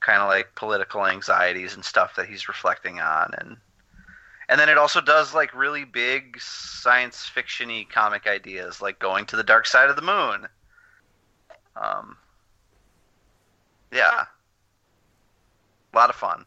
kind 0.00 0.22
of 0.22 0.28
like 0.28 0.54
political 0.54 1.06
anxieties 1.06 1.74
and 1.74 1.84
stuff 1.84 2.14
that 2.16 2.28
he's 2.28 2.48
reflecting 2.48 3.00
on 3.00 3.32
and 3.38 3.56
and 4.48 4.60
then 4.60 4.68
it 4.68 4.78
also 4.78 5.00
does 5.00 5.34
like 5.34 5.54
really 5.54 5.84
big 5.84 6.40
science 6.40 7.30
fictiony 7.34 7.88
comic 7.88 8.26
ideas 8.26 8.80
like 8.80 8.98
going 8.98 9.24
to 9.26 9.36
the 9.36 9.42
dark 9.44 9.66
side 9.66 9.90
of 9.90 9.96
the 9.96 10.02
moon 10.02 10.46
um, 11.76 12.16
yeah 13.92 14.24
a 15.92 15.96
lot 15.96 16.10
of 16.10 16.16
fun 16.16 16.44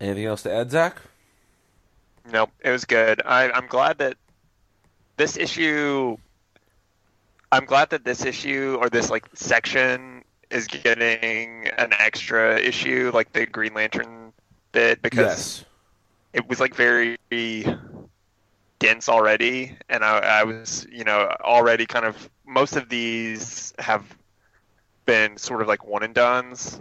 Anything 0.00 0.24
else 0.26 0.42
to 0.42 0.52
add, 0.52 0.70
Zach? 0.70 0.96
Nope, 2.30 2.50
it 2.60 2.70
was 2.70 2.84
good. 2.84 3.22
I, 3.24 3.50
I'm 3.50 3.66
glad 3.66 3.98
that 3.98 4.16
this 5.16 5.36
issue. 5.36 6.16
I'm 7.52 7.64
glad 7.64 7.90
that 7.90 8.04
this 8.04 8.24
issue 8.24 8.78
or 8.80 8.88
this 8.88 9.10
like 9.10 9.26
section 9.34 10.24
is 10.50 10.66
getting 10.68 11.68
an 11.78 11.92
extra 11.92 12.58
issue, 12.58 13.10
like 13.12 13.32
the 13.32 13.46
Green 13.46 13.74
Lantern 13.74 14.32
bit, 14.72 15.02
because 15.02 15.62
Yes. 15.62 15.64
it 16.32 16.48
was 16.48 16.60
like 16.60 16.74
very 16.74 17.18
dense 18.78 19.08
already, 19.08 19.76
and 19.88 20.04
I, 20.04 20.18
I 20.18 20.44
was, 20.44 20.86
you 20.90 21.04
know, 21.04 21.34
already 21.40 21.86
kind 21.86 22.04
of 22.04 22.30
most 22.46 22.76
of 22.76 22.88
these 22.88 23.72
have 23.78 24.04
been 25.10 25.36
sort 25.36 25.60
of 25.60 25.66
like 25.66 25.84
one 25.84 26.04
and 26.04 26.14
duns, 26.14 26.78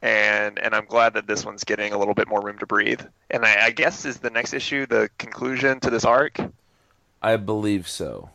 and 0.00 0.58
and 0.58 0.74
I'm 0.74 0.86
glad 0.86 1.12
that 1.14 1.26
this 1.26 1.44
one's 1.44 1.64
getting 1.64 1.92
a 1.92 1.98
little 1.98 2.14
bit 2.14 2.28
more 2.28 2.40
room 2.40 2.56
to 2.60 2.66
breathe. 2.66 3.02
And 3.30 3.44
I, 3.44 3.66
I 3.66 3.70
guess 3.72 4.06
is 4.06 4.16
the 4.20 4.30
next 4.30 4.54
issue 4.54 4.86
the 4.86 5.10
conclusion 5.18 5.78
to 5.80 5.90
this 5.90 6.06
arc. 6.06 6.38
I 7.20 7.36
believe 7.36 7.86
so. 7.88 8.30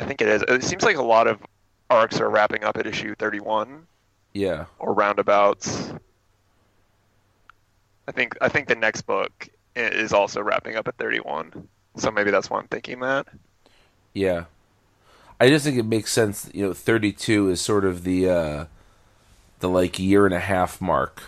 I 0.00 0.06
think 0.06 0.22
it 0.22 0.28
is. 0.28 0.42
It 0.48 0.64
seems 0.64 0.82
like 0.84 0.96
a 0.96 1.02
lot 1.02 1.26
of 1.26 1.38
arcs 1.90 2.18
are 2.18 2.30
wrapping 2.30 2.64
up 2.64 2.78
at 2.78 2.86
issue 2.86 3.14
31 3.14 3.86
Yeah. 4.32 4.64
or 4.78 4.94
roundabouts. 4.94 5.92
I 8.08 8.12
think 8.12 8.38
I 8.40 8.48
think 8.48 8.68
the 8.68 8.74
next 8.74 9.02
book 9.02 9.48
is 9.76 10.14
also 10.14 10.40
wrapping 10.40 10.76
up 10.76 10.88
at 10.88 10.96
31. 10.96 11.68
So 11.96 12.10
maybe 12.10 12.30
that's 12.30 12.48
why 12.48 12.58
I'm 12.58 12.68
thinking 12.68 13.00
that. 13.00 13.26
Yeah. 14.14 14.44
I 15.40 15.48
just 15.48 15.64
think 15.64 15.78
it 15.78 15.84
makes 15.84 16.12
sense, 16.12 16.50
you 16.54 16.66
know, 16.66 16.72
32 16.72 17.48
is 17.50 17.60
sort 17.60 17.84
of 17.84 18.04
the 18.04 18.28
uh 18.28 18.64
the 19.60 19.68
like 19.68 19.98
year 19.98 20.26
and 20.26 20.34
a 20.34 20.40
half 20.40 20.80
mark. 20.80 21.22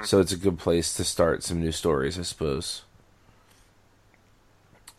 So 0.00 0.20
it's 0.20 0.32
a 0.32 0.36
good 0.36 0.58
place 0.58 0.94
to 0.94 1.04
start 1.04 1.42
some 1.42 1.60
new 1.60 1.72
stories, 1.72 2.18
I 2.18 2.22
suppose. 2.22 2.82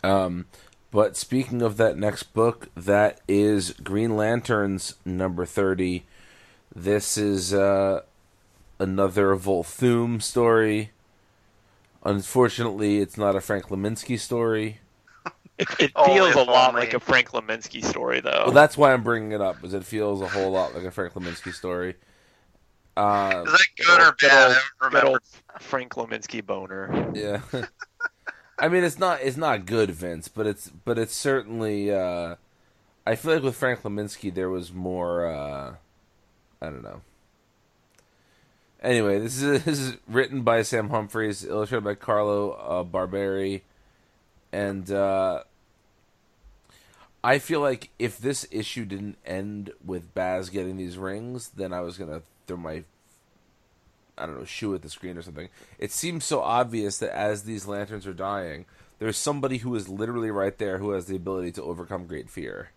Um 0.03 0.45
but 0.91 1.17
speaking 1.17 1.61
of 1.61 1.77
that 1.77 1.97
next 1.97 2.33
book, 2.33 2.69
that 2.75 3.19
is 3.27 3.71
Green 3.83 4.15
Lanterns 4.15 4.95
number 5.03 5.45
30. 5.45 6.05
This 6.73 7.17
is 7.17 7.53
uh 7.53 8.01
another 8.79 9.35
Volthoom 9.35 10.21
story. 10.21 10.91
Unfortunately, 12.03 12.99
it's 12.99 13.17
not 13.17 13.35
a 13.35 13.41
Frank 13.41 13.65
Leminski 13.69 14.19
story. 14.19 14.79
It, 15.57 15.67
it 15.79 15.91
Oh, 15.95 16.05
feels 16.05 16.29
if 16.31 16.35
a 16.35 16.39
lot 16.41 16.69
only. 16.69 16.81
like 16.81 16.93
a 16.93 16.99
Frank 16.99 17.29
Leminski 17.29 17.83
story, 17.83 18.19
though. 18.19 18.43
Well, 18.45 18.51
that's 18.51 18.77
why 18.77 18.91
I'm 18.93 19.03
bringing 19.03 19.31
it 19.31 19.41
up, 19.41 19.63
is 19.63 19.73
it 19.73 19.85
feels 19.85 20.21
a 20.21 20.27
whole 20.27 20.51
lot 20.51 20.75
like 20.75 20.83
a 20.83 20.91
Frank 20.91 21.13
Leminski 21.13 21.53
story. 21.53 21.95
Uh, 22.97 23.43
Is 23.45 23.51
that 23.53 23.67
good 23.77 24.01
or 24.01 24.15
Good 24.19 24.29
bad? 24.29 24.47
old- 24.47 24.51
I 24.51 24.53
don't 24.53 24.63
good 24.79 24.85
remember. 24.93 25.07
old 25.11 25.19
Frank 25.61 25.93
Leminski 25.93 26.45
boner. 26.45 27.11
yeah. 27.13 27.41
I 28.59 28.69
mean, 28.69 28.83
it's 28.85 28.97
not 28.99 29.19
it's 29.21 29.35
not 29.37 29.65
good, 29.65 29.91
Vince, 29.91 30.27
but 30.29 30.47
it's 30.47 30.69
but 30.69 30.97
it's 30.97 31.13
certainly. 31.15 31.91
Uh, 31.93 32.35
I 33.05 33.15
feel 33.15 33.33
like 33.33 33.43
with 33.43 33.57
Frank 33.57 33.81
Leminski, 33.83 34.33
there 34.33 34.49
was 34.49 34.71
more. 34.73 35.25
Uh, 35.27 35.75
I 36.61 36.65
don't 36.67 36.83
know. 36.83 37.01
Anyway, 38.81 39.19
this 39.19 39.41
is 39.41 39.63
this 39.65 39.79
is 39.79 39.97
written 40.07 40.41
by 40.43 40.61
Sam 40.61 40.89
Humphries, 40.89 41.43
illustrated 41.43 41.83
by 41.83 41.95
Carlo 41.95 42.51
uh, 42.51 42.83
Barberi, 42.85 43.61
and 44.51 44.89
uh, 44.91 45.43
I 47.23 47.39
feel 47.39 47.59
like 47.59 47.89
if 47.97 48.17
this 48.17 48.47
issue 48.51 48.85
didn't 48.85 49.17
end 49.25 49.71
with 49.83 50.13
Baz 50.13 50.49
getting 50.49 50.77
these 50.77 50.97
rings, 50.97 51.49
then 51.49 51.73
I 51.73 51.81
was 51.81 51.97
gonna 51.97 52.21
throw 52.47 52.57
my 52.57 52.83
I 54.17 54.25
don't 54.25 54.39
know, 54.39 54.45
shoe 54.45 54.73
at 54.75 54.81
the 54.81 54.89
screen 54.89 55.17
or 55.17 55.21
something. 55.21 55.49
It 55.77 55.91
seems 55.91 56.23
so 56.23 56.41
obvious 56.41 56.99
that 56.99 57.15
as 57.15 57.43
these 57.43 57.67
lanterns 57.67 58.07
are 58.07 58.13
dying, 58.13 58.65
there's 58.99 59.17
somebody 59.17 59.57
who 59.57 59.75
is 59.75 59.89
literally 59.89 60.31
right 60.31 60.57
there 60.57 60.77
who 60.77 60.91
has 60.91 61.05
the 61.05 61.17
ability 61.17 61.51
to 61.53 61.63
overcome 61.63 62.07
great 62.07 62.29
fear. 62.29 62.69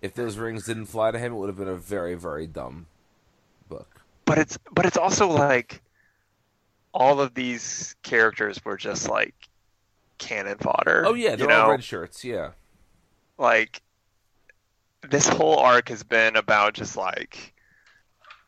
If 0.00 0.14
those 0.14 0.36
rings 0.36 0.66
didn't 0.66 0.86
fly 0.86 1.10
to 1.10 1.18
him, 1.18 1.32
it 1.32 1.36
would 1.36 1.48
have 1.48 1.58
been 1.58 1.66
a 1.66 1.74
very, 1.74 2.14
very 2.14 2.46
dumb 2.46 2.86
book. 3.68 4.02
But 4.24 4.38
it's 4.38 4.58
but 4.72 4.86
it's 4.86 4.96
also 4.96 5.28
like 5.28 5.82
all 6.92 7.20
of 7.20 7.34
these 7.34 7.96
characters 8.02 8.64
were 8.64 8.76
just 8.76 9.08
like 9.08 9.47
cannon 10.18 10.58
fodder. 10.58 11.04
Oh 11.06 11.14
yeah, 11.14 11.36
they're 11.36 11.48
know? 11.48 11.62
all 11.62 11.70
red 11.70 11.84
shirts. 11.84 12.24
Yeah, 12.24 12.52
like 13.38 13.82
this 15.08 15.28
whole 15.28 15.58
arc 15.58 15.88
has 15.88 16.02
been 16.02 16.36
about 16.36 16.74
just 16.74 16.96
like 16.96 17.54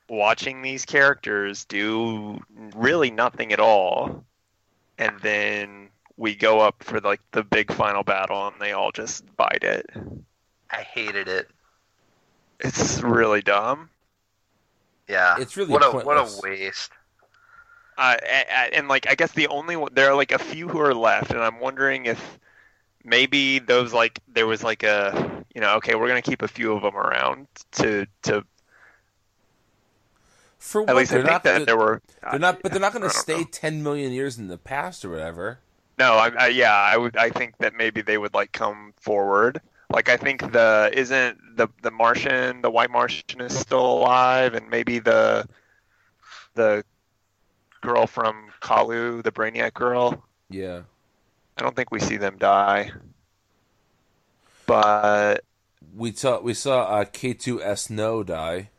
watching 0.09 0.63
these 0.63 0.85
characters 0.85 1.65
do 1.67 2.41
really 2.75 3.11
nothing 3.11 3.53
at 3.53 3.61
all 3.61 4.25
and 4.99 5.19
then 5.21 5.89
we 6.17 6.35
go 6.35 6.61
up 6.61 6.83
for 6.83 7.01
like 7.01 7.21
the 7.33 7.45
big 7.45 7.73
final 7.73 8.03
battle 8.03 8.49
and 8.49 8.57
they 8.61 8.73
all 8.73 8.91
just 8.93 9.25
bite 9.37 9.63
it 9.63 9.87
I 10.71 10.83
hated 10.83 11.29
it. 11.29 11.51
it's 12.59 13.01
really 13.03 13.43
dumb 13.43 13.91
Yeah, 15.09 15.37
It's 15.39 15.57
really 15.57 15.73
what 15.73 15.83
a 15.85 15.91
what 16.05 16.17
a 16.17 16.41
waste. 16.43 16.93
Uh, 18.01 18.17
and 18.73 18.89
like 18.89 19.09
i 19.11 19.15
guess 19.15 19.33
the 19.33 19.49
only 19.49 19.77
one 19.77 19.91
there 19.95 20.11
are 20.11 20.17
like 20.17 20.33
a 20.33 20.39
few 20.39 20.69
who 20.69 20.81
are 20.81 20.95
left 20.95 21.31
and 21.33 21.41
i'm 21.41 21.61
wondering 21.61 22.07
if 22.07 22.41
maybe 23.05 23.59
those 23.61 23.93
like 23.93 24.21
there 24.29 24.47
was 24.47 24.63
like 24.65 24.83
a 24.85 25.45
you 25.55 25.61
know 25.61 25.77
okay 25.77 25.95
we're 25.97 26.09
gonna 26.09 26.23
keep 26.23 26.43
a 26.43 26.49
few 26.49 26.73
of 26.73 26.83
them 26.83 26.97
around 26.97 27.49
to 27.73 28.07
to 28.23 28.45
for 30.59 30.83
at 30.87 30.95
what? 30.95 30.97
least 30.97 31.13
they're 31.13 31.23
think 31.23 31.25
not. 31.25 31.45
that 31.45 31.65
They're, 31.65 31.67
there 31.67 31.77
were 31.77 32.03
they're 32.29 32.41
not, 32.41 32.63
but 32.63 32.73
they're 32.73 32.81
not 32.81 32.93
going 32.93 33.03
to 33.03 33.11
stay 33.11 33.45
know. 33.45 33.45
ten 33.45 33.83
million 33.83 34.13
years 34.13 34.39
in 34.39 34.49
the 34.49 34.59
past 34.59 35.05
or 35.05 35.11
whatever. 35.11 35.61
No, 35.99 36.15
I, 36.15 36.29
I 36.29 36.47
yeah, 36.49 36.73
I 36.75 36.97
would. 36.97 37.17
I 37.17 37.31
think 37.31 37.59
that 37.59 37.75
maybe 37.75 38.01
they 38.03 38.17
would 38.19 38.33
like 38.35 38.53
come 38.53 38.95
forward. 39.01 39.61
Like 39.91 40.09
I 40.09 40.17
think 40.17 40.41
the 40.53 40.91
isn't 40.95 41.39
the 41.57 41.69
the 41.83 41.91
Martian, 41.91 42.63
the 42.63 42.71
White 42.71 42.91
Martian 42.91 43.41
is 43.41 43.59
still 43.59 43.85
alive, 43.85 44.55
and 44.55 44.69
maybe 44.71 44.99
the 44.99 45.47
the 46.55 46.85
girl 47.81 48.07
from 48.07 48.51
Colu, 48.61 49.23
the 49.23 49.33
Brainiac 49.33 49.75
girl. 49.75 50.25
Yeah, 50.51 50.83
I 51.57 51.63
don't 51.63 51.77
think 51.77 51.93
we 51.93 52.01
see 52.01 52.17
them 52.17 52.39
die. 52.39 52.91
But 54.67 55.45
we 55.95 56.13
saw 56.13 56.41
we 56.41 56.55
saw 56.55 56.83
uh, 56.85 57.05
K 57.05 57.35
two 57.35 57.63
S 57.63 57.91
no 57.91 58.23
die. 58.23 58.71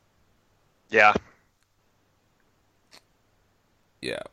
yeah, 0.90 1.14
Yeah. 4.02 4.24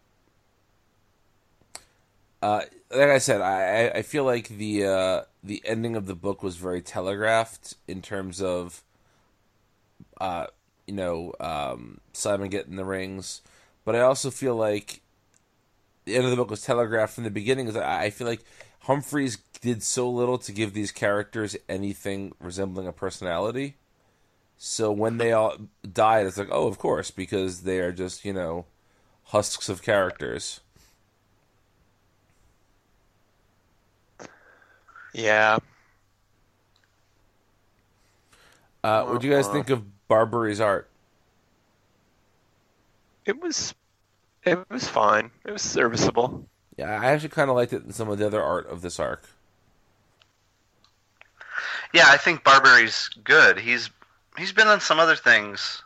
Uh, 2.40 2.62
like 2.90 3.08
I 3.10 3.18
said, 3.18 3.40
I 3.40 3.88
I- 3.88 3.98
I 3.98 4.02
feel 4.02 4.24
like 4.24 4.48
the 4.48 4.84
uh, 4.84 5.22
the 5.42 5.62
ending 5.64 5.96
of 5.96 6.06
the 6.06 6.14
book 6.14 6.42
was 6.42 6.56
very 6.56 6.80
telegraphed 6.82 7.74
in 7.88 8.00
terms 8.02 8.40
of, 8.40 8.82
uh, 10.20 10.46
you 10.86 10.94
know, 10.94 11.32
um, 11.40 12.00
Simon 12.12 12.48
getting 12.48 12.76
the 12.76 12.84
rings, 12.84 13.42
but 13.88 13.96
I 13.96 14.00
also 14.00 14.30
feel 14.30 14.54
like 14.54 15.00
the 16.04 16.14
end 16.14 16.26
of 16.26 16.30
the 16.30 16.36
book 16.36 16.50
was 16.50 16.60
telegraphed 16.60 17.14
from 17.14 17.24
the 17.24 17.30
beginning. 17.30 17.68
Is 17.68 17.74
I 17.74 18.02
I 18.02 18.10
feel 18.10 18.26
like 18.26 18.44
Humphries 18.80 19.38
did 19.62 19.82
so 19.82 20.10
little 20.10 20.36
to 20.36 20.52
give 20.52 20.74
these 20.74 20.92
characters 20.92 21.56
anything 21.70 22.34
resembling 22.38 22.86
a 22.86 22.92
personality. 22.92 23.76
So 24.58 24.92
when 24.92 25.16
they 25.16 25.32
all 25.32 25.56
died, 25.90 26.26
it's 26.26 26.36
like, 26.36 26.50
oh, 26.52 26.66
of 26.66 26.76
course, 26.76 27.10
because 27.10 27.62
they 27.62 27.78
are 27.78 27.90
just 27.90 28.26
you 28.26 28.34
know 28.34 28.66
husks 29.24 29.70
of 29.70 29.80
characters. 29.80 30.60
yeah. 35.14 35.56
Uh, 38.84 39.06
what 39.06 39.22
do 39.22 39.28
you 39.28 39.32
guys 39.32 39.48
think 39.48 39.70
of 39.70 39.82
Barberi's 40.08 40.60
art? 40.60 40.90
It 43.28 43.42
was 43.42 43.74
it 44.44 44.58
was 44.70 44.88
fine. 44.88 45.30
It 45.44 45.50
was 45.50 45.60
serviceable. 45.60 46.48
Yeah, 46.78 46.98
I 46.98 47.06
actually 47.06 47.28
kind 47.28 47.50
of 47.50 47.56
liked 47.56 47.74
it 47.74 47.84
in 47.84 47.92
some 47.92 48.08
of 48.08 48.16
the 48.16 48.26
other 48.26 48.42
art 48.42 48.66
of 48.68 48.80
this 48.80 48.98
arc. 48.98 49.28
Yeah, 51.92 52.06
I 52.06 52.16
think 52.16 52.42
Barberi's 52.42 53.10
good. 53.22 53.58
He's 53.58 53.90
he's 54.38 54.52
been 54.52 54.66
on 54.66 54.80
some 54.80 54.98
other 54.98 55.14
things. 55.14 55.82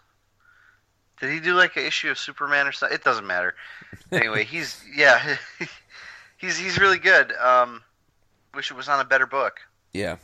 Did 1.20 1.32
he 1.32 1.40
do 1.40 1.55
like 1.55 1.76
an 1.76 1.84
issue 1.84 2.11
of 2.11 2.18
Superman 2.18 2.68
or 2.68 2.72
something? 2.72 2.95
It 2.95 3.05
doesn't 3.05 3.26
matter. 3.26 3.55
Anyway, 4.11 4.45
he's 4.45 4.82
yeah, 4.95 5.36
he's 6.38 6.57
he's 6.59 6.78
really 6.78 6.99
good. 6.99 7.32
Um, 7.32 7.82
wish 8.55 8.70
it 8.70 8.74
was 8.74 8.88
on 8.88 9.01
a 9.01 9.05
better 9.05 9.26
book. 9.26 9.61
Yeah. 9.93 10.16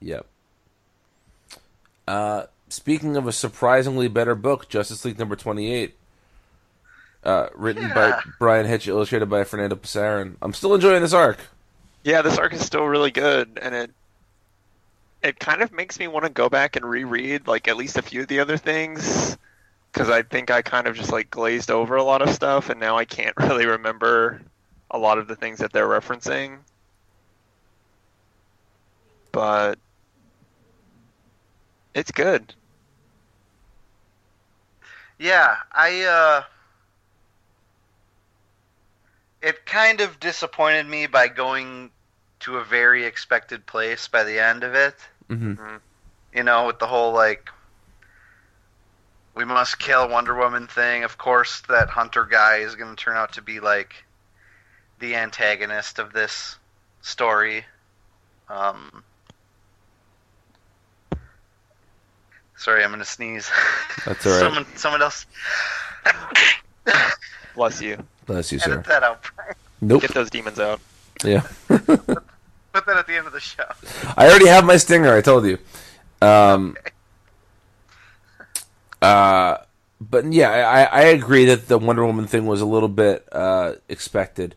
Yep. 0.00 0.26
Uh, 2.08 2.44
speaking 2.68 3.16
of 3.16 3.26
a 3.26 3.32
surprisingly 3.32 4.08
better 4.08 4.34
book, 4.34 4.68
Justice 4.68 5.04
League 5.04 5.18
number 5.18 5.36
twenty-eight, 5.36 5.96
uh, 7.24 7.48
written 7.54 7.92
by 7.92 8.14
Bryan 8.38 8.66
Hitch, 8.66 8.88
illustrated 8.88 9.26
by 9.26 9.44
Fernando 9.44 9.76
Pasarin. 9.76 10.36
I'm 10.42 10.52
still 10.54 10.74
enjoying 10.74 11.02
this 11.02 11.12
arc. 11.12 11.38
Yeah, 12.04 12.22
this 12.22 12.38
arc 12.38 12.52
is 12.54 12.64
still 12.64 12.86
really 12.86 13.10
good, 13.10 13.58
and 13.60 13.74
it 13.74 13.90
it 15.22 15.38
kind 15.38 15.62
of 15.62 15.72
makes 15.72 15.98
me 15.98 16.08
want 16.08 16.24
to 16.24 16.30
go 16.30 16.48
back 16.48 16.76
and 16.76 16.84
reread 16.88 17.46
like 17.48 17.68
at 17.68 17.76
least 17.76 17.98
a 17.98 18.02
few 18.02 18.22
of 18.22 18.28
the 18.28 18.40
other 18.40 18.56
things 18.56 19.36
because 19.92 20.10
I 20.10 20.22
think 20.22 20.50
I 20.50 20.62
kind 20.62 20.86
of 20.86 20.96
just 20.96 21.12
like 21.12 21.30
glazed 21.30 21.70
over 21.70 21.96
a 21.96 22.04
lot 22.04 22.22
of 22.22 22.30
stuff, 22.30 22.70
and 22.70 22.80
now 22.80 22.96
I 22.98 23.04
can't 23.04 23.36
really 23.38 23.66
remember 23.66 24.42
a 24.90 24.98
lot 24.98 25.18
of 25.18 25.28
the 25.28 25.36
things 25.36 25.58
that 25.60 25.72
they're 25.72 25.88
referencing. 25.88 26.58
but 29.32 29.78
it's 31.96 32.12
good. 32.12 32.54
Yeah, 35.18 35.56
I 35.72 36.02
uh 36.02 36.42
it 39.40 39.64
kind 39.64 40.00
of 40.00 40.20
disappointed 40.20 40.86
me 40.86 41.06
by 41.06 41.28
going 41.28 41.90
to 42.40 42.58
a 42.58 42.64
very 42.64 43.04
expected 43.04 43.64
place 43.64 44.08
by 44.08 44.24
the 44.24 44.38
end 44.38 44.62
of 44.62 44.74
it. 44.74 44.94
Mm-hmm. 45.30 45.76
You 46.34 46.42
know, 46.42 46.66
with 46.66 46.78
the 46.78 46.86
whole 46.86 47.12
like 47.12 47.48
we 49.34 49.46
must 49.46 49.78
kill 49.78 50.08
Wonder 50.08 50.34
Woman 50.34 50.66
thing. 50.66 51.02
Of 51.02 51.16
course, 51.16 51.62
that 51.68 51.88
Hunter 51.88 52.26
guy 52.26 52.58
is 52.58 52.74
going 52.74 52.94
to 52.94 53.02
turn 53.02 53.16
out 53.16 53.32
to 53.34 53.42
be 53.42 53.60
like 53.60 54.04
the 54.98 55.14
antagonist 55.14 55.98
of 55.98 56.12
this 56.12 56.56
story. 57.00 57.64
Um, 58.50 59.02
sorry, 62.56 62.82
I'm 62.82 62.90
going 62.90 63.00
to 63.00 63.04
sneeze. 63.04 63.50
That's 64.04 64.26
all 64.26 64.32
right. 64.32 64.40
someone, 64.40 64.66
someone 64.76 65.02
else. 65.02 65.26
Bless 67.54 67.80
you. 67.80 67.98
Bless 68.26 68.52
you, 68.52 68.58
sir. 68.58 68.72
Edit 68.72 68.84
that 68.86 69.02
out. 69.02 69.24
Nope. 69.80 70.02
Get 70.02 70.14
those 70.14 70.30
demons 70.30 70.58
out. 70.58 70.80
Yeah. 71.24 71.46
Put 71.68 72.84
that 72.86 72.96
at 72.98 73.06
the 73.06 73.16
end 73.16 73.26
of 73.26 73.32
the 73.32 73.40
show. 73.40 73.64
I 74.16 74.28
already 74.28 74.48
have 74.48 74.64
my 74.64 74.76
stinger. 74.76 75.14
I 75.14 75.22
told 75.22 75.46
you. 75.46 75.58
Um, 76.20 76.76
uh, 79.00 79.58
but 80.00 80.32
yeah, 80.32 80.50
I, 80.50 80.82
I 80.84 81.02
agree 81.04 81.46
that 81.46 81.68
the 81.68 81.78
Wonder 81.78 82.04
Woman 82.04 82.26
thing 82.26 82.46
was 82.46 82.60
a 82.60 82.66
little 82.66 82.88
bit 82.88 83.26
uh, 83.32 83.74
expected, 83.88 84.54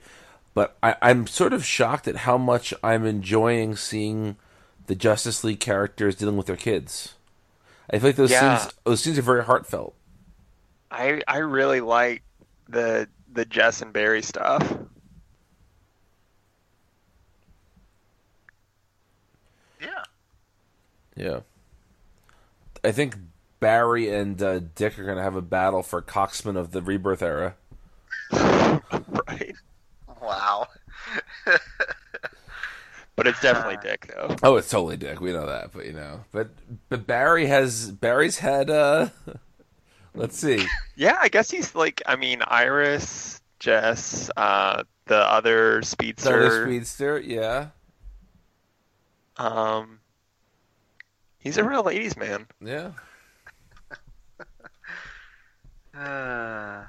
but 0.54 0.78
I, 0.84 0.96
I'm 1.02 1.28
sort 1.28 1.54
of 1.54 1.66
shocked 1.66 2.08
at 2.08 2.18
how 2.18 2.38
much 2.38 2.74
I'm 2.84 3.06
enjoying 3.06 3.76
seeing 3.76 4.36
the 4.88 4.96
Justice 4.96 5.44
League 5.44 5.60
characters 5.60 6.16
dealing 6.16 6.36
with 6.36 6.48
their 6.48 6.58
kids. 6.58 7.14
I 7.90 8.00
feel 8.00 8.10
like 8.10 8.16
those 8.16 8.32
Yeah. 8.32 8.58
scenes 8.58 8.74
those 8.84 9.02
scenes 9.02 9.18
are 9.18 9.24
very 9.24 9.44
heartfelt. 9.44 9.96
I 10.92 11.22
I 11.28 11.38
really 11.38 11.82
like 11.82 12.24
the 12.68 13.08
the 13.32 13.46
Jess 13.46 13.82
and 13.82 13.94
Barry 13.94 14.22
stuff. 14.22 14.78
Yeah. 19.82 20.04
Yeah. 21.16 21.40
I 22.84 22.92
think 22.92 23.16
Barry 23.60 24.14
and 24.14 24.42
uh, 24.42 24.60
Dick 24.60 24.98
are 25.00 25.04
going 25.04 25.18
to 25.18 25.24
have 25.24 25.36
a 25.36 25.42
battle 25.42 25.84
for 25.84 26.02
Coxman 26.02 26.56
of 26.58 26.72
the 26.72 26.82
Rebirth 26.82 27.22
era. 27.22 27.56
right. 28.32 29.56
Wow. 30.22 30.68
But 33.20 33.28
it's 33.28 33.42
definitely 33.42 33.78
Dick 33.84 34.12
though. 34.16 34.36
Oh, 34.44 34.56
it's 34.56 34.70
totally 34.70 34.96
Dick. 34.96 35.20
We 35.20 35.34
know 35.34 35.46
that, 35.46 35.74
but 35.74 35.86
you 35.86 35.92
know, 35.94 36.24
but 36.32 36.50
but 36.88 37.06
Barry 37.06 37.48
has 37.48 37.92
Barry's 37.92 38.38
had. 38.40 38.70
uh 38.70 39.10
Let's 40.16 40.38
see. 40.38 40.66
Yeah, 40.96 41.18
I 41.22 41.28
guess 41.30 41.52
he's 41.52 41.76
like 41.76 42.02
I 42.06 42.16
mean 42.16 42.42
Iris, 42.48 43.42
Jess, 43.60 44.30
uh 44.38 44.84
the 45.06 45.18
other 45.18 45.82
speedster. 45.82 46.50
Southern 46.50 46.66
Speedster, 46.68 47.20
yeah, 47.20 47.68
Um 49.38 50.00
He's 51.40 51.58
a 51.58 51.64
real 51.64 51.84
ladies 51.84 52.16
man. 52.18 52.48
yeah. 52.64 52.92
Uh, 55.98 56.84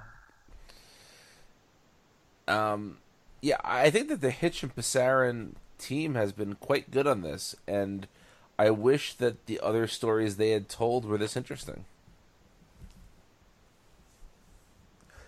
Um, 2.47 2.99
yeah, 3.43 3.57
I 3.65 3.91
think 3.91 4.09
that 4.09 4.21
the 4.21 4.31
Hitch 4.31 4.63
and 4.63 4.75
Pasarin 4.75 5.55
team 5.81 6.15
has 6.15 6.33
been 6.33 6.55
quite 6.55 6.91
good 6.91 7.07
on 7.07 7.23
this, 7.23 7.57
and 7.67 8.07
I 8.59 8.71
wish 8.71 9.15
that 9.15 9.47
the 9.47 9.59
other 9.61 9.87
stories 9.87 10.37
they 10.37 10.51
had 10.51 10.69
told 10.69 11.05
were 11.05 11.19
this 11.19 11.37
interesting. 11.37 11.85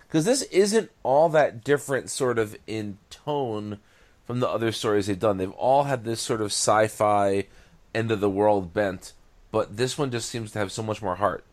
Because 0.06 0.24
this 0.24 0.42
isn't 0.42 0.90
all 1.02 1.28
that 1.30 1.64
different, 1.64 2.10
sort 2.10 2.38
of 2.38 2.56
in 2.66 2.98
tone, 3.10 3.78
from 4.26 4.40
the 4.40 4.48
other 4.48 4.70
stories 4.72 5.06
they've 5.06 5.18
done. 5.18 5.38
They've 5.38 5.50
all 5.52 5.84
had 5.84 6.04
this 6.04 6.20
sort 6.20 6.40
of 6.40 6.48
sci-fi, 6.52 7.46
end 7.94 8.10
of 8.10 8.20
the 8.20 8.30
world 8.30 8.72
bent, 8.74 9.14
but 9.50 9.76
this 9.76 9.98
one 9.98 10.10
just 10.10 10.28
seems 10.28 10.52
to 10.52 10.58
have 10.58 10.72
so 10.72 10.82
much 10.82 11.02
more 11.02 11.16
heart. 11.16 11.44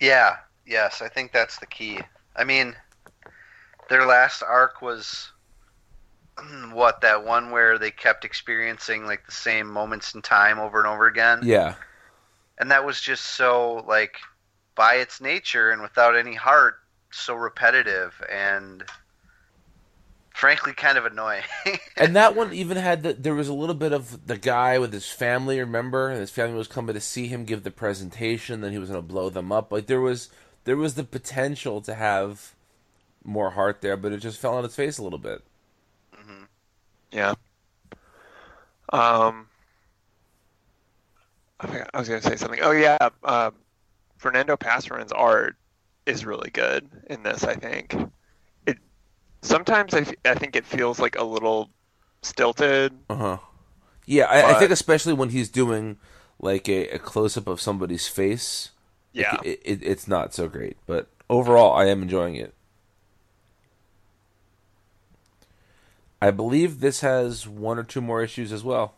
yeah. 0.00 0.36
Yes, 0.66 1.02
I 1.02 1.08
think 1.08 1.32
that's 1.32 1.58
the 1.58 1.66
key. 1.66 1.98
I 2.36 2.44
mean, 2.44 2.76
their 3.88 4.06
last 4.06 4.40
arc 4.40 4.80
was 4.80 5.32
what 6.72 7.00
that 7.02 7.24
one 7.24 7.50
where 7.50 7.78
they 7.78 7.90
kept 7.90 8.24
experiencing 8.24 9.06
like 9.06 9.26
the 9.26 9.32
same 9.32 9.68
moments 9.68 10.14
in 10.14 10.22
time 10.22 10.58
over 10.58 10.78
and 10.78 10.86
over 10.86 11.06
again. 11.06 11.40
Yeah, 11.42 11.74
and 12.58 12.70
that 12.70 12.84
was 12.84 13.00
just 13.00 13.24
so 13.24 13.84
like 13.88 14.16
by 14.74 14.94
its 14.94 15.20
nature 15.20 15.70
and 15.70 15.82
without 15.82 16.16
any 16.16 16.34
heart 16.34 16.76
so 17.10 17.34
repetitive 17.34 18.14
and 18.30 18.84
frankly 20.32 20.72
kind 20.72 20.96
of 20.96 21.04
annoying 21.04 21.42
And 21.96 22.16
that 22.16 22.34
one 22.36 22.52
even 22.54 22.76
had 22.76 23.02
the, 23.02 23.12
there 23.12 23.34
was 23.34 23.48
a 23.48 23.52
little 23.52 23.74
bit 23.74 23.92
of 23.92 24.26
the 24.26 24.38
guy 24.38 24.78
with 24.78 24.92
his 24.92 25.06
family, 25.06 25.58
remember? 25.58 26.08
And 26.08 26.18
his 26.18 26.30
family 26.30 26.56
was 26.56 26.68
coming 26.68 26.94
to 26.94 27.00
see 27.00 27.26
him 27.26 27.44
give 27.44 27.62
the 27.62 27.70
presentation, 27.70 28.60
then 28.60 28.72
he 28.72 28.78
was 28.78 28.88
going 28.88 29.02
to 29.02 29.06
blow 29.06 29.28
them 29.28 29.52
up. 29.52 29.70
Like 29.70 29.86
there 29.86 30.00
was 30.00 30.30
there 30.64 30.76
was 30.76 30.94
the 30.94 31.04
potential 31.04 31.80
to 31.82 31.94
have 31.94 32.54
more 33.24 33.50
heart 33.50 33.80
there, 33.80 33.96
but 33.96 34.12
it 34.12 34.18
just 34.18 34.40
fell 34.40 34.54
on 34.54 34.64
its 34.64 34.76
face 34.76 34.98
a 34.98 35.02
little 35.02 35.18
bit. 35.18 35.42
Yeah. 37.12 37.34
Um, 38.92 39.48
I, 41.60 41.84
I 41.94 41.98
was 41.98 42.08
going 42.08 42.20
to 42.20 42.26
say 42.28 42.36
something. 42.36 42.60
Oh 42.62 42.72
yeah, 42.72 42.98
uh, 43.22 43.50
Fernando 44.16 44.56
Pasarin's 44.56 45.12
art 45.12 45.56
is 46.06 46.24
really 46.24 46.50
good 46.50 46.88
in 47.08 47.22
this. 47.22 47.44
I 47.44 47.54
think 47.54 47.94
it. 48.66 48.78
Sometimes 49.42 49.94
I, 49.94 50.00
f- 50.00 50.14
I 50.24 50.34
think 50.34 50.56
it 50.56 50.66
feels 50.66 50.98
like 50.98 51.16
a 51.18 51.24
little 51.24 51.70
stilted. 52.22 52.92
Uh-huh. 53.08 53.38
Yeah, 54.06 54.24
I, 54.24 54.54
I 54.54 54.58
think 54.58 54.70
especially 54.72 55.12
when 55.12 55.28
he's 55.28 55.48
doing 55.48 55.98
like 56.40 56.68
a, 56.68 56.88
a 56.88 56.98
close 56.98 57.36
up 57.36 57.46
of 57.46 57.60
somebody's 57.60 58.08
face, 58.08 58.70
Yeah. 59.12 59.36
it, 59.44 59.60
it, 59.64 59.82
it's 59.82 60.08
not 60.08 60.34
so 60.34 60.48
great. 60.48 60.76
But 60.86 61.08
overall, 61.28 61.74
I 61.74 61.86
am 61.86 62.02
enjoying 62.02 62.34
it. 62.34 62.54
I 66.22 66.30
believe 66.30 66.80
this 66.80 67.00
has 67.00 67.48
one 67.48 67.78
or 67.78 67.82
two 67.82 68.00
more 68.00 68.22
issues 68.22 68.52
as 68.52 68.62
well. 68.62 68.94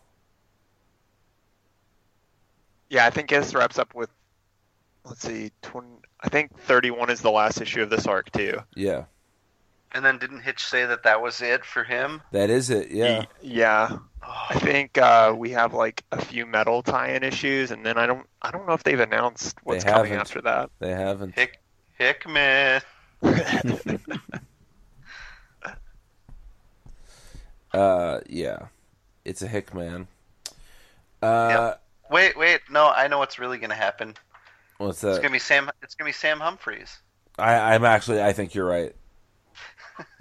Yeah, 2.90 3.06
I 3.06 3.10
think 3.10 3.30
this 3.30 3.54
wraps 3.54 3.78
up 3.78 3.94
with. 3.94 4.10
Let's 5.04 5.22
see, 5.22 5.50
20, 5.62 5.88
I 6.20 6.28
think 6.28 6.56
31 6.60 7.10
is 7.10 7.20
the 7.22 7.30
last 7.30 7.60
issue 7.60 7.82
of 7.82 7.90
this 7.90 8.06
arc 8.06 8.30
too. 8.30 8.58
Yeah, 8.76 9.04
and 9.92 10.04
then 10.04 10.18
didn't 10.18 10.40
hitch 10.42 10.64
say 10.64 10.86
that 10.86 11.02
that 11.04 11.20
was 11.20 11.40
it 11.42 11.64
for 11.64 11.82
him 11.84 12.22
that 12.30 12.50
is 12.50 12.70
it. 12.70 12.90
Yeah. 12.90 13.18
Y- 13.20 13.26
yeah. 13.42 13.98
I 14.22 14.56
think 14.60 14.98
uh, 14.98 15.34
we 15.36 15.50
have 15.50 15.74
like 15.74 16.04
a 16.12 16.24
few 16.24 16.46
metal 16.46 16.82
tie-in 16.84 17.24
issues, 17.24 17.72
and 17.72 17.84
then 17.84 17.98
I 17.98 18.06
don't, 18.06 18.24
I 18.40 18.52
don't 18.52 18.68
know 18.68 18.74
if 18.74 18.84
they've 18.84 19.00
announced 19.00 19.56
what's 19.64 19.82
coming 19.82 20.12
after 20.12 20.40
that. 20.42 20.70
They 20.78 20.92
haven't. 20.92 21.34
hick 21.34 21.60
hickman 21.98 22.82
Uh, 27.72 28.20
yeah, 28.28 28.66
it's 29.24 29.42
a 29.42 29.48
Hickman. 29.48 30.08
Uh, 31.22 31.74
wait 32.10 32.36
wait 32.36 32.60
no 32.68 32.88
i 32.90 33.06
know 33.06 33.18
what's 33.18 33.38
really 33.38 33.56
gonna 33.56 33.74
happen 33.76 34.12
what's 34.78 35.00
that? 35.00 35.10
it's 35.10 35.18
gonna 35.20 35.30
be 35.30 35.38
sam 35.38 35.70
it's 35.82 35.94
gonna 35.94 36.08
be 36.08 36.12
sam 36.12 36.40
Humphries 36.40 36.98
I, 37.38 37.74
I'm 37.74 37.84
actually. 37.84 38.20
I 38.22 38.32
think 38.34 38.54
you're 38.54 38.66
right. 38.66 38.94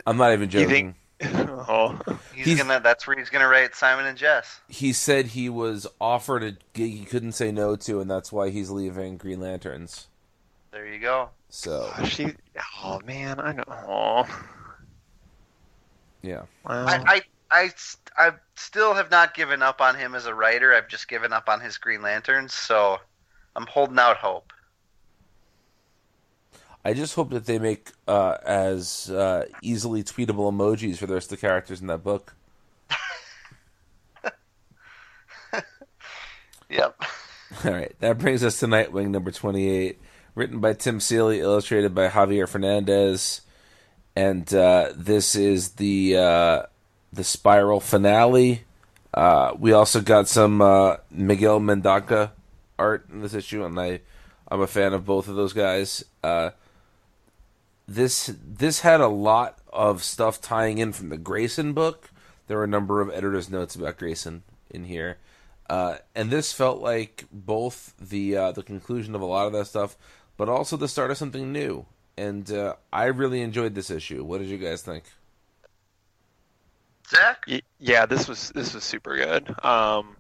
I'm 0.07 0.15
not 0.15 0.31
even 0.31 0.49
joking. 0.51 0.95
think- 1.19 1.29
oh, 1.67 1.99
he's, 2.33 2.45
He's- 2.45 2.57
gonna 2.57 2.79
that's 2.79 3.05
where 3.05 3.17
he's 3.17 3.29
gonna 3.29 3.47
write 3.47 3.75
simon 3.75 4.05
and 4.05 4.17
jess 4.17 4.61
He 4.69 4.93
said 4.93 5.25
he 5.27 5.49
was 5.49 5.85
offered 5.99 6.43
a 6.43 6.51
gig 6.73 6.93
he 6.93 7.03
couldn't 7.05 7.33
say 7.33 7.51
no 7.51 7.75
to, 7.75 7.99
and 7.99 8.09
that's 8.09 8.31
why 8.31 8.49
he's 8.49 8.69
leaving 8.69 9.17
Green 9.17 9.39
Lanterns. 9.41 10.07
there 10.71 10.87
you 10.87 10.99
go 10.99 11.29
So 11.49 11.91
she. 12.05 12.27
Oh 12.83 13.01
man, 13.05 13.39
I 13.39 13.51
know. 13.53 13.63
Oh, 13.67 14.45
yeah, 16.21 16.43
wow. 16.65 16.85
I, 16.85 17.03
I 17.15 17.21
I 17.51 17.71
I 18.17 18.31
still 18.55 18.93
have 18.93 19.11
not 19.11 19.33
given 19.33 19.61
up 19.61 19.81
on 19.81 19.95
him 19.95 20.15
as 20.15 20.25
a 20.25 20.33
writer. 20.33 20.73
I've 20.73 20.87
just 20.87 21.07
given 21.07 21.33
up 21.33 21.49
on 21.49 21.59
his 21.59 21.77
Green 21.77 22.01
Lanterns, 22.01 22.53
so 22.53 22.99
I'm 23.55 23.67
holding 23.67 23.99
out 23.99 24.17
hope. 24.17 24.53
I 26.83 26.93
just 26.93 27.13
hope 27.13 27.29
that 27.31 27.45
they 27.45 27.59
make 27.59 27.91
uh, 28.07 28.37
as 28.43 29.11
uh, 29.11 29.45
easily 29.61 30.03
tweetable 30.03 30.51
emojis 30.51 30.97
for 30.97 31.05
the 31.05 31.13
rest 31.13 31.31
of 31.31 31.39
the 31.39 31.45
characters 31.45 31.81
in 31.81 31.87
that 31.87 32.03
book. 32.03 32.33
Yep. 36.71 37.01
All 37.65 37.71
right, 37.71 37.93
that 37.99 38.17
brings 38.17 38.43
us 38.43 38.59
to 38.61 38.65
Nightwing 38.65 39.09
number 39.09 39.29
28, 39.29 39.99
written 40.35 40.59
by 40.59 40.73
Tim 40.73 40.99
Seeley, 40.99 41.41
illustrated 41.41 41.93
by 41.93 42.07
Javier 42.07 42.47
Fernandez, 42.47 43.41
and 44.15 44.51
uh, 44.53 44.91
this 44.95 45.35
is 45.35 45.71
the 45.71 46.17
uh, 46.17 46.63
the 47.11 47.23
Spiral 47.23 47.79
finale. 47.79 48.63
Uh, 49.13 49.53
we 49.59 49.71
also 49.73 50.01
got 50.01 50.27
some 50.27 50.61
uh, 50.61 50.97
Miguel 51.09 51.59
Mendonca 51.59 52.31
art 52.79 53.07
in 53.11 53.21
this 53.21 53.33
issue, 53.33 53.63
and 53.65 53.79
I, 53.79 54.01
I'm 54.47 54.61
a 54.61 54.67
fan 54.67 54.93
of 54.93 55.05
both 55.05 55.27
of 55.27 55.35
those 55.35 55.53
guys. 55.53 56.03
Uh, 56.23 56.51
this 57.87 58.33
this 58.41 58.81
had 58.81 59.01
a 59.01 59.07
lot 59.07 59.59
of 59.73 60.03
stuff 60.03 60.39
tying 60.39 60.77
in 60.77 60.93
from 60.93 61.09
the 61.09 61.17
Grayson 61.17 61.73
book. 61.73 62.09
There 62.47 62.57
were 62.57 62.63
a 62.63 62.67
number 62.67 63.01
of 63.01 63.09
editors' 63.09 63.49
notes 63.49 63.75
about 63.75 63.97
Grayson 63.97 64.43
in 64.69 64.85
here, 64.85 65.17
uh, 65.69 65.97
and 66.15 66.29
this 66.29 66.53
felt 66.53 66.81
like 66.81 67.25
both 67.31 67.93
the 67.99 68.37
uh, 68.37 68.51
the 68.53 68.63
conclusion 68.63 69.13
of 69.13 69.21
a 69.21 69.25
lot 69.25 69.47
of 69.47 69.53
that 69.53 69.67
stuff, 69.67 69.97
but 70.37 70.47
also 70.47 70.77
the 70.77 70.87
start 70.87 71.11
of 71.11 71.17
something 71.17 71.51
new. 71.51 71.85
And 72.17 72.51
uh, 72.51 72.75
I 72.93 73.05
really 73.05 73.41
enjoyed 73.41 73.73
this 73.73 73.89
issue. 73.89 74.23
What 74.23 74.39
did 74.39 74.47
you 74.49 74.57
guys 74.57 74.81
think? 74.81 75.05
Zach? 77.11 77.45
Yeah, 77.79 78.05
this 78.05 78.27
was 78.27 78.49
this 78.55 78.73
was 78.73 78.83
super 78.83 79.15
good. 79.15 79.53
Um, 79.63 80.15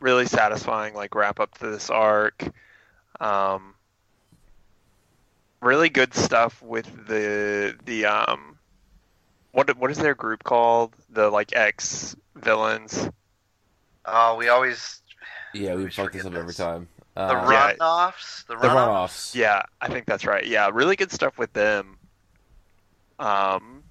really 0.00 0.26
satisfying, 0.26 0.94
like 0.94 1.14
wrap 1.14 1.40
up 1.40 1.56
to 1.58 1.68
this 1.68 1.88
arc. 1.88 2.42
Um, 3.20 3.74
really 5.60 5.88
good 5.88 6.14
stuff 6.14 6.60
with 6.62 7.06
the 7.06 7.76
the 7.84 8.06
um, 8.06 8.58
what 9.52 9.76
what 9.78 9.90
is 9.90 9.98
their 9.98 10.14
group 10.14 10.42
called? 10.44 10.94
The 11.10 11.30
like 11.30 11.54
ex 11.54 12.16
villains. 12.34 13.08
Oh, 14.04 14.36
we 14.36 14.48
always 14.48 15.00
Yeah, 15.54 15.74
we 15.74 15.90
fuck 15.90 16.12
this 16.12 16.24
up 16.26 16.34
every 16.34 16.54
time. 16.54 16.88
the 17.14 17.22
Uh, 17.22 17.50
Yeah. 17.50 17.66
Run-Offs. 17.68 18.42
The 18.44 18.54
the 18.54 18.56
Run-Offs. 18.58 18.76
Run-Offs. 18.76 19.34
Yeah, 19.34 19.62
I 19.80 19.88
think 19.88 20.06
that's 20.06 20.26
right. 20.26 20.46
Yeah, 20.46 20.70
really 20.72 20.96
good 20.96 21.10
stuff 21.10 21.38
with 21.38 21.52
them. 21.54 21.98
Um, 23.18 23.82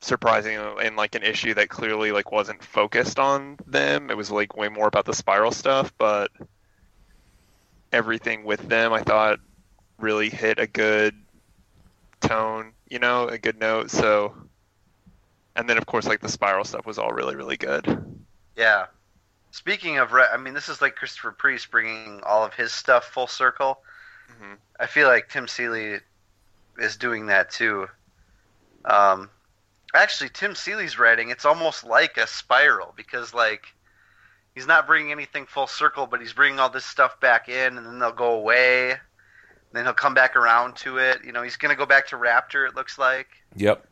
surprising 0.00 0.58
in 0.82 0.96
like 0.96 1.14
an 1.14 1.22
issue 1.22 1.54
that 1.54 1.68
clearly 1.68 2.12
like 2.12 2.32
wasn't 2.32 2.62
focused 2.64 3.18
on 3.18 3.58
them. 3.66 4.10
It 4.10 4.16
was 4.16 4.30
like 4.30 4.56
way 4.56 4.68
more 4.68 4.88
about 4.88 5.04
the 5.04 5.14
spiral 5.14 5.52
stuff, 5.52 5.92
but 5.98 6.30
everything 7.92 8.44
with 8.44 8.60
them 8.68 8.92
I 8.92 9.02
thought 9.02 9.40
really 9.98 10.30
hit 10.30 10.58
a 10.58 10.66
good 10.66 11.14
tone, 12.20 12.72
you 12.88 12.98
know, 12.98 13.28
a 13.28 13.38
good 13.38 13.58
note. 13.58 13.90
So, 13.90 14.34
and 15.54 15.68
then 15.68 15.76
of 15.76 15.86
course 15.86 16.06
like 16.06 16.20
the 16.20 16.28
spiral 16.28 16.64
stuff 16.64 16.86
was 16.86 16.98
all 16.98 17.12
really 17.12 17.36
really 17.36 17.56
good. 17.56 17.84
Yeah. 18.56 18.86
Speaking 19.52 19.98
of, 19.98 20.12
re- 20.12 20.28
I 20.32 20.36
mean, 20.36 20.54
this 20.54 20.68
is 20.68 20.80
like 20.80 20.94
Christopher 20.94 21.32
Priest 21.32 21.70
bringing 21.72 22.22
all 22.22 22.44
of 22.44 22.54
his 22.54 22.72
stuff 22.72 23.06
full 23.06 23.26
circle. 23.26 23.80
Mhm. 24.30 24.56
I 24.78 24.86
feel 24.86 25.08
like 25.08 25.28
Tim 25.28 25.48
Seeley 25.48 25.98
is 26.78 26.96
doing 26.96 27.26
that 27.26 27.50
too. 27.50 27.88
Um, 28.84 29.28
actually, 29.94 30.30
Tim 30.30 30.54
Seeley's 30.54 30.98
writing, 30.98 31.30
it's 31.30 31.44
almost 31.44 31.84
like 31.84 32.16
a 32.16 32.26
spiral 32.26 32.92
because, 32.96 33.34
like, 33.34 33.64
he's 34.54 34.66
not 34.66 34.86
bringing 34.86 35.12
anything 35.12 35.46
full 35.46 35.66
circle, 35.66 36.06
but 36.06 36.20
he's 36.20 36.32
bringing 36.32 36.58
all 36.58 36.70
this 36.70 36.84
stuff 36.84 37.20
back 37.20 37.48
in, 37.48 37.76
and 37.76 37.86
then 37.86 37.98
they'll 37.98 38.12
go 38.12 38.34
away. 38.34 38.94
Then 39.72 39.84
he'll 39.84 39.94
come 39.94 40.14
back 40.14 40.36
around 40.36 40.76
to 40.76 40.98
it. 40.98 41.24
You 41.24 41.32
know, 41.32 41.42
he's 41.42 41.56
going 41.56 41.70
to 41.70 41.78
go 41.78 41.86
back 41.86 42.08
to 42.08 42.16
Raptor, 42.16 42.68
it 42.68 42.74
looks 42.74 42.98
like. 42.98 43.28
Yep. 43.56 43.86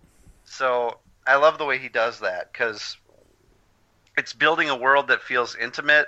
So 0.44 0.99
I 1.26 1.36
love 1.36 1.59
the 1.59 1.64
way 1.64 1.78
he 1.78 1.88
does 1.88 2.20
that 2.20 2.53
because 2.53 2.96
it's 4.16 4.32
building 4.32 4.68
a 4.68 4.76
world 4.76 5.09
that 5.09 5.22
feels 5.22 5.55
intimate. 5.55 6.07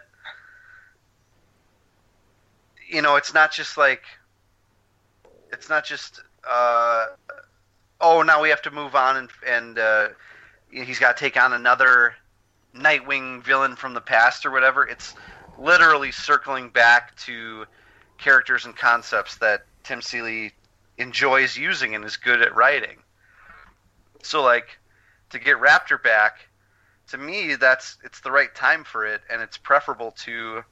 You 2.88 3.03
know, 3.03 3.16
it's 3.16 3.32
not 3.32 3.53
just 3.53 3.76
like 3.76 4.03
it's 5.53 5.68
not 5.68 5.84
just 5.84 6.22
uh, 6.49 7.07
oh 8.01 8.22
now 8.22 8.42
we 8.42 8.48
have 8.48 8.62
to 8.62 8.70
move 8.70 8.94
on 8.94 9.16
and 9.16 9.30
and 9.46 9.78
uh, 9.78 10.09
he's 10.70 10.98
got 10.98 11.16
to 11.16 11.20
take 11.24 11.40
on 11.40 11.53
another 11.53 12.14
Nightwing 12.74 13.42
villain 13.42 13.74
from 13.74 13.94
the 13.94 14.01
past 14.01 14.46
or 14.46 14.51
whatever. 14.51 14.86
It's 14.86 15.14
literally 15.59 16.12
circling 16.12 16.70
back 16.70 17.16
to 17.16 17.66
characters 18.18 18.64
and 18.64 18.76
concepts 18.76 19.36
that 19.38 19.64
Tim 19.82 20.01
Seeley 20.03 20.53
enjoys 20.98 21.57
using 21.57 21.94
and 21.94 22.05
is 22.05 22.16
good 22.16 22.42
at 22.42 22.55
writing. 22.55 22.98
So 24.22 24.42
like 24.42 24.78
to 25.30 25.38
get 25.38 25.57
Raptor 25.57 26.01
back, 26.01 26.46
to 27.09 27.18
me 27.18 27.57
that's 27.57 27.98
it's 28.05 28.20
the 28.20 28.30
right 28.30 28.55
time 28.55 28.84
for 28.84 29.05
it 29.05 29.20
and 29.28 29.42
it's 29.42 29.59
preferable 29.59 30.12
to 30.12 30.62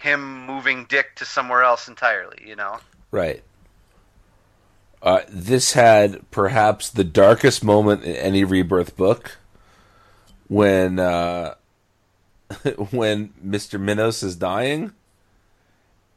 him 0.00 0.46
moving 0.46 0.84
Dick 0.84 1.16
to 1.16 1.24
somewhere 1.24 1.62
else 1.62 1.88
entirely, 1.88 2.38
you 2.46 2.56
know. 2.56 2.78
Right. 3.10 3.42
Uh, 5.02 5.20
this 5.28 5.72
had 5.72 6.30
perhaps 6.30 6.88
the 6.88 7.04
darkest 7.04 7.64
moment 7.64 8.04
in 8.04 8.14
any 8.14 8.44
rebirth 8.44 8.96
book 8.96 9.38
when 10.46 11.00
uh, 11.00 11.54
when 12.90 13.32
Mister 13.42 13.78
Minos 13.78 14.22
is 14.22 14.36
dying, 14.36 14.92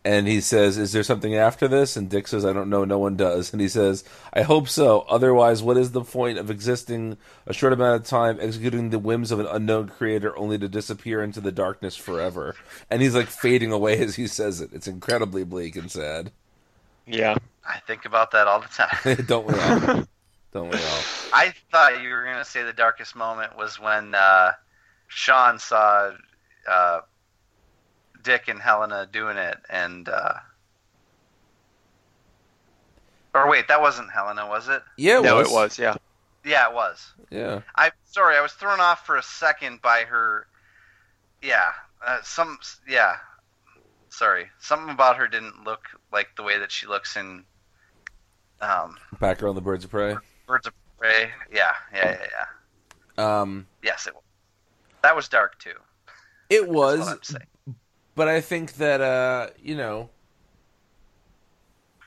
and 0.03 0.27
he 0.27 0.39
says, 0.39 0.77
"Is 0.77 0.91
there 0.91 1.01
something 1.01 1.33
after 1.33 1.67
this?" 1.67 1.97
And 1.97 2.11
Dick 2.11 2.27
says, 2.27 2.45
"I 2.45 2.53
don't 2.53 2.69
know. 2.69 2.86
No 2.86 2.99
one 2.99 3.15
does." 3.15 3.51
And 3.51 3.59
he 3.59 3.67
says, 3.67 4.03
"I 4.33 4.43
hope 4.43 4.69
so. 4.69 5.05
Otherwise, 5.09 5.63
what 5.63 5.77
is 5.77 5.91
the 5.91 6.03
point 6.03 6.38
of 6.38 6.51
existing 6.51 7.17
a 7.47 7.53
short 7.53 7.73
amount 7.73 8.01
of 8.01 8.07
time, 8.07 8.38
executing 8.39 8.91
the 8.91 8.99
whims 8.99 9.31
of 9.31 9.39
an 9.39 9.47
unknown 9.47 9.89
creator, 9.89 10.38
only 10.38 10.59
to 10.59 10.67
disappear 10.67 11.23
into 11.23 11.41
the 11.41 11.51
darkness 11.51 11.95
forever?" 11.95 12.55
And 12.91 13.01
he's 13.01 13.15
like 13.15 13.29
fading 13.29 13.71
away 13.71 13.97
as 13.99 14.15
he 14.15 14.27
says 14.27 14.61
it. 14.61 14.69
It's 14.73 14.88
incredibly 14.88 15.43
bleak 15.43 15.75
and 15.75 15.89
sad. 15.89 16.31
Yeah. 17.08 17.36
I 17.68 17.80
think 17.80 18.06
about 18.06 18.32
that 18.32 18.47
all 18.47 18.62
the 18.62 18.68
time. 18.68 19.26
Don't 19.28 19.47
we 19.47 19.53
all? 19.53 20.03
Don't 20.53 20.70
we 20.70 20.78
all? 20.78 21.01
I 21.34 21.53
thought 21.72 22.01
you 22.01 22.10
were 22.10 22.24
going 22.24 22.38
to 22.38 22.45
say 22.45 22.64
the 22.64 22.74
darkest 22.74 23.16
moment 23.16 23.58
was 23.58 23.80
when 23.80 24.16
uh, 24.16 24.53
Shawn 25.08 25.59
saw 25.59 26.12
uh, 26.70 27.01
Dick 28.24 28.47
and 28.47 28.59
Helena 28.59 29.08
doing 29.12 29.38
it, 29.38 29.58
and 29.70 30.08
uh, 30.08 30.34
or 33.34 33.50
wait, 33.50 33.67
that 33.67 33.82
wasn't 33.82 34.12
Helena, 34.12 34.47
was 34.47 34.70
it? 34.70 34.82
Yeah, 34.97 35.20
it 35.20 35.24
no, 35.24 35.36
was. 35.38 35.50
it 35.50 35.54
was. 35.54 35.79
Yeah. 35.79 35.96
Yeah, 36.46 36.70
it 36.70 36.75
was. 36.75 37.12
Yeah. 37.32 37.62
I 37.75 37.92
sorry, 38.05 38.38
I 38.38 38.42
was 38.42 38.54
thrown 38.54 38.79
off 38.79 39.05
for 39.05 39.17
a 39.17 39.24
second 39.24 39.82
by 39.82 40.01
her. 40.01 40.47
Yeah, 41.42 41.71
uh, 42.05 42.20
some 42.24 42.58
yeah. 42.88 43.16
Sorry, 44.09 44.46
something 44.59 44.89
about 44.89 45.17
her 45.17 45.28
didn't 45.28 45.66
look 45.66 45.82
like 46.16 46.36
the 46.36 46.43
way 46.43 46.58
that 46.58 46.71
she 46.71 46.87
looks 46.87 47.16
in 47.17 47.43
um, 48.62 48.96
Backer 49.20 49.47
on 49.47 49.54
the 49.54 49.62
Birds 49.62 49.83
of 49.83 49.92
Prey. 49.92 50.16
Birds 50.47 50.66
of 50.66 50.74
Prey. 50.97 51.29
Yeah, 51.54 51.74
yeah, 51.93 52.17
yeah, 52.20 52.28
yeah. 53.17 53.42
Um, 53.42 53.67
Yes, 53.83 54.08
it 54.08 54.16
was. 54.16 54.24
That 55.04 55.16
was 55.16 55.28
dark 55.28 55.59
too. 55.59 55.75
it 56.50 56.67
was, 56.67 57.36
but 58.16 58.28
I 58.28 58.42
think 58.42 58.74
that 58.78 59.01
uh, 59.01 59.50
you 59.62 59.75
know, 59.75 60.09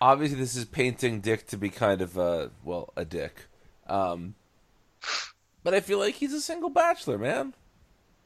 obviously 0.00 0.38
this 0.38 0.56
is 0.56 0.64
painting 0.64 1.20
Dick 1.20 1.46
to 1.48 1.56
be 1.56 1.68
kind 1.70 2.00
of 2.00 2.16
a 2.16 2.50
well 2.64 2.92
a 2.96 3.04
dick, 3.04 3.44
um, 3.86 4.34
but 5.62 5.74
I 5.74 5.80
feel 5.80 5.98
like 5.98 6.14
he's 6.16 6.32
a 6.32 6.40
single 6.40 6.70
bachelor, 6.70 7.18
man. 7.18 7.54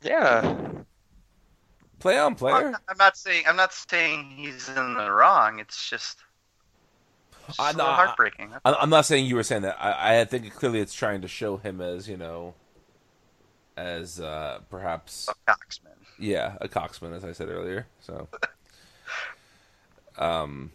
Yeah. 0.01 0.59
Play 2.03 2.19
on, 2.19 2.35
player. 2.35 2.67
I'm 2.67 2.77
I'm 2.89 2.97
not 2.99 3.17
saying 3.17 3.45
I'm 3.47 3.55
not 3.55 3.73
saying 3.73 4.33
he's 4.35 4.69
in 4.69 4.75
the 4.95 5.09
wrong. 5.09 5.61
It's 5.61 5.89
just, 5.89 6.19
it's 7.49 7.61
I- 7.61 7.67
just 7.67 7.75
a 7.75 7.79
no, 7.79 7.85
little 7.85 8.01
I- 8.01 8.07
heartbreaking. 8.07 8.51
That's 8.51 8.61
I- 8.65 8.73
all. 8.73 8.79
I'm 8.81 8.91
not 8.91 9.07
saying 9.07 9.27
you 9.27 9.37
were 9.37 9.45
saying 9.45 9.63
that. 9.63 9.77
I, 9.81 10.19
I 10.21 10.25
think 10.25 10.53
clearly 10.53 10.81
it's 10.81 10.95
trying 10.95 11.21
to 11.21 11.29
show 11.29 11.59
him 11.59 11.81
as 11.81 12.09
you 12.09 12.17
know, 12.17 12.55
as 13.77 14.19
uh, 14.19 14.59
perhaps 14.69 15.29
a 15.29 15.51
coxman. 15.53 15.95
Yeah, 16.19 16.57
a 16.61 16.67
coxman, 16.67 17.15
as 17.15 17.25
I 17.25 17.31
said 17.31 17.49
earlier. 17.49 17.87
So, 18.01 18.27
um, 20.19 20.73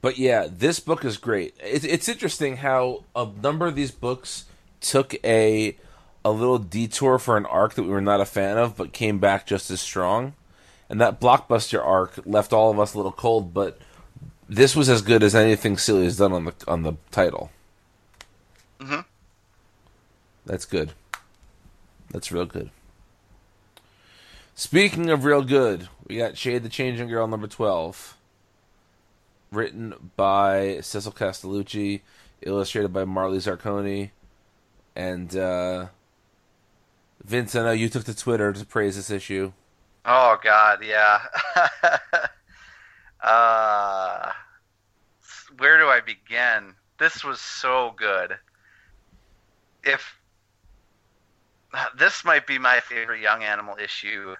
but 0.00 0.16
yeah, 0.16 0.46
this 0.50 0.80
book 0.80 1.04
is 1.04 1.18
great. 1.18 1.54
It's 1.62 1.84
it's 1.84 2.08
interesting 2.08 2.56
how 2.56 3.04
a 3.14 3.28
number 3.42 3.66
of 3.66 3.74
these 3.74 3.90
books 3.90 4.46
took 4.80 5.14
a 5.22 5.76
a 6.24 6.30
little 6.30 6.58
detour 6.58 7.18
for 7.18 7.36
an 7.36 7.46
arc 7.46 7.74
that 7.74 7.82
we 7.82 7.90
were 7.90 8.00
not 8.00 8.20
a 8.20 8.24
fan 8.24 8.56
of, 8.56 8.76
but 8.76 8.92
came 8.92 9.18
back 9.18 9.46
just 9.46 9.70
as 9.70 9.80
strong. 9.80 10.34
And 10.88 11.00
that 11.00 11.20
blockbuster 11.20 11.84
arc 11.84 12.18
left 12.24 12.52
all 12.52 12.70
of 12.70 12.78
us 12.78 12.94
a 12.94 12.96
little 12.96 13.12
cold, 13.12 13.52
but 13.52 13.78
this 14.48 14.76
was 14.76 14.88
as 14.88 15.02
good 15.02 15.22
as 15.22 15.34
anything 15.34 15.76
Seeley 15.76 16.04
has 16.04 16.16
done 16.16 16.32
on 16.32 16.44
the 16.44 16.54
on 16.68 16.82
the 16.82 16.94
title. 17.10 17.50
Mhm. 18.78 19.04
That's 20.46 20.64
good. 20.64 20.92
That's 22.10 22.30
real 22.30 22.44
good. 22.44 22.70
Speaking 24.54 25.10
of 25.10 25.24
real 25.24 25.42
good, 25.42 25.88
we 26.06 26.18
got 26.18 26.36
Shade 26.38 26.62
the 26.62 26.68
Changing 26.68 27.08
Girl 27.08 27.26
number 27.26 27.48
12. 27.48 28.16
Written 29.50 30.10
by 30.16 30.80
Cecil 30.80 31.12
Castellucci, 31.12 32.02
illustrated 32.42 32.92
by 32.92 33.04
Marley 33.04 33.38
Zarcone. 33.38 34.10
And, 34.94 35.34
uh, 35.36 35.86
Vince, 37.24 37.54
I 37.54 37.62
know 37.62 37.72
you 37.72 37.88
took 37.88 38.04
to 38.04 38.16
Twitter 38.16 38.52
to 38.52 38.66
praise 38.66 38.96
this 38.96 39.10
issue. 39.10 39.52
Oh 40.04 40.38
God, 40.42 40.84
yeah. 40.84 41.20
uh, 43.22 44.30
where 45.58 45.78
do 45.78 45.86
I 45.86 46.00
begin? 46.00 46.74
This 46.98 47.24
was 47.24 47.40
so 47.40 47.94
good. 47.96 48.36
If 49.82 50.14
this 51.98 52.24
might 52.24 52.46
be 52.46 52.58
my 52.58 52.80
favorite 52.80 53.20
Young 53.20 53.42
Animal 53.42 53.76
issue. 53.82 54.34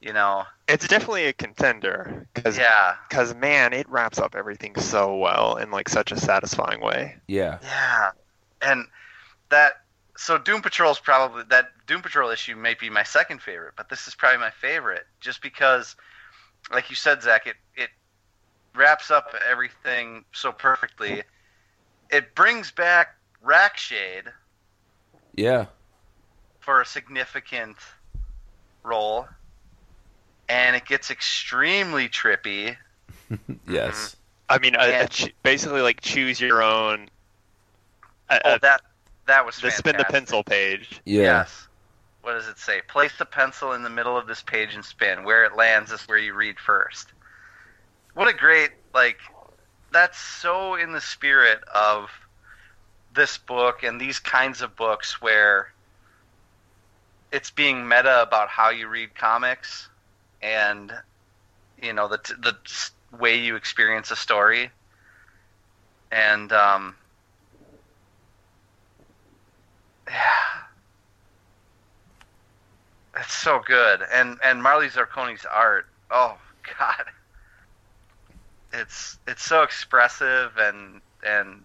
You 0.00 0.12
know, 0.12 0.44
It's 0.68 0.86
definitely 0.86 1.26
a 1.26 1.32
contender 1.32 2.26
because 2.34 2.58
yeah, 2.58 2.96
because 3.08 3.34
man, 3.34 3.72
it 3.72 3.88
wraps 3.88 4.18
up 4.18 4.34
everything 4.34 4.76
so 4.76 5.16
well 5.16 5.56
in 5.56 5.70
like 5.70 5.88
such 5.88 6.12
a 6.12 6.16
satisfying 6.18 6.82
way. 6.82 7.16
Yeah. 7.26 7.58
yeah, 7.62 8.10
and 8.60 8.84
that 9.48 9.83
so 10.16 10.38
Doom 10.38 10.62
Patrol 10.62 10.90
is 10.92 10.98
probably 10.98 11.44
that 11.50 11.68
Doom 11.86 12.02
Patrol 12.02 12.30
issue 12.30 12.56
may 12.56 12.74
be 12.74 12.88
my 12.90 13.02
second 13.02 13.42
favorite, 13.42 13.74
but 13.76 13.88
this 13.88 14.06
is 14.08 14.14
probably 14.14 14.38
my 14.38 14.50
favorite 14.50 15.04
just 15.20 15.42
because, 15.42 15.96
like 16.72 16.90
you 16.90 16.96
said, 16.96 17.22
Zach, 17.22 17.46
it 17.46 17.56
it 17.76 17.90
wraps 18.74 19.10
up 19.10 19.34
everything 19.48 20.24
so 20.32 20.52
perfectly. 20.52 21.22
It 22.10 22.34
brings 22.34 22.70
back 22.70 23.16
Rac 23.42 23.76
Shade 23.76 24.24
Yeah. 25.34 25.66
for 26.60 26.80
a 26.80 26.86
significant 26.86 27.76
role, 28.82 29.26
and 30.48 30.76
it 30.76 30.84
gets 30.86 31.10
extremely 31.10 32.08
trippy. 32.08 32.76
Yes. 33.66 34.16
I 34.48 34.58
mean, 34.58 34.76
a, 34.76 35.04
a 35.04 35.08
ch- 35.08 35.34
basically 35.42 35.80
like 35.80 36.00
choose 36.02 36.40
your 36.40 36.62
own. 36.62 37.08
Uh, 38.28 38.38
Oh, 38.44 38.50
uh, 38.52 38.58
that 38.58 38.82
that 39.26 39.46
was 39.46 39.56
the 39.58 39.70
spin 39.70 39.96
the 39.96 40.04
pencil 40.04 40.42
page. 40.42 41.00
Yeah. 41.04 41.22
Yes. 41.22 41.68
What 42.22 42.34
does 42.34 42.48
it 42.48 42.58
say? 42.58 42.80
Place 42.88 43.12
the 43.18 43.26
pencil 43.26 43.72
in 43.72 43.82
the 43.82 43.90
middle 43.90 44.16
of 44.16 44.26
this 44.26 44.42
page 44.42 44.74
and 44.74 44.84
spin. 44.84 45.24
Where 45.24 45.44
it 45.44 45.56
lands 45.56 45.92
is 45.92 46.02
where 46.02 46.18
you 46.18 46.34
read 46.34 46.58
first. 46.58 47.08
What 48.14 48.28
a 48.28 48.32
great 48.32 48.70
like 48.94 49.18
that's 49.92 50.18
so 50.18 50.74
in 50.74 50.92
the 50.92 51.00
spirit 51.00 51.60
of 51.74 52.10
this 53.14 53.38
book 53.38 53.82
and 53.82 54.00
these 54.00 54.18
kinds 54.18 54.60
of 54.60 54.74
books 54.76 55.20
where 55.20 55.72
it's 57.32 57.50
being 57.50 57.86
meta 57.88 58.22
about 58.22 58.48
how 58.48 58.70
you 58.70 58.88
read 58.88 59.14
comics 59.14 59.88
and 60.42 60.92
you 61.82 61.92
know 61.92 62.08
the 62.08 62.18
the 62.38 62.56
way 63.18 63.36
you 63.36 63.56
experience 63.56 64.10
a 64.10 64.16
story 64.16 64.70
and 66.10 66.52
um 66.52 66.96
yeah 70.08 70.64
it's 73.18 73.34
so 73.34 73.60
good, 73.64 74.00
and 74.12 74.38
and 74.44 74.62
Marley 74.62 74.88
Zarcone's 74.88 75.46
art. 75.50 75.86
Oh 76.10 76.36
God, 76.78 77.04
it's 78.72 79.18
it's 79.26 79.44
so 79.44 79.62
expressive 79.62 80.52
and 80.58 81.00
and 81.26 81.62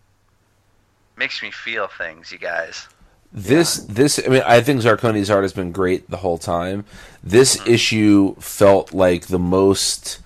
makes 1.18 1.42
me 1.42 1.52
feel 1.52 1.88
things. 1.88 2.32
You 2.32 2.38
guys, 2.38 2.88
This 3.32 3.78
this 3.78 4.20
I 4.24 4.30
mean 4.30 4.44
I 4.46 4.62
think 4.62 4.82
Zarcone's 4.82 5.30
art 5.30 5.44
has 5.44 5.54
been 5.54 5.72
great 5.72 6.10
the 6.10 6.18
whole 6.18 6.38
time. 6.38 6.86
This 7.24 7.66
issue 7.68 8.36
felt 8.36 8.94
like 8.94 9.28
the 9.28 9.40
most 9.40 10.20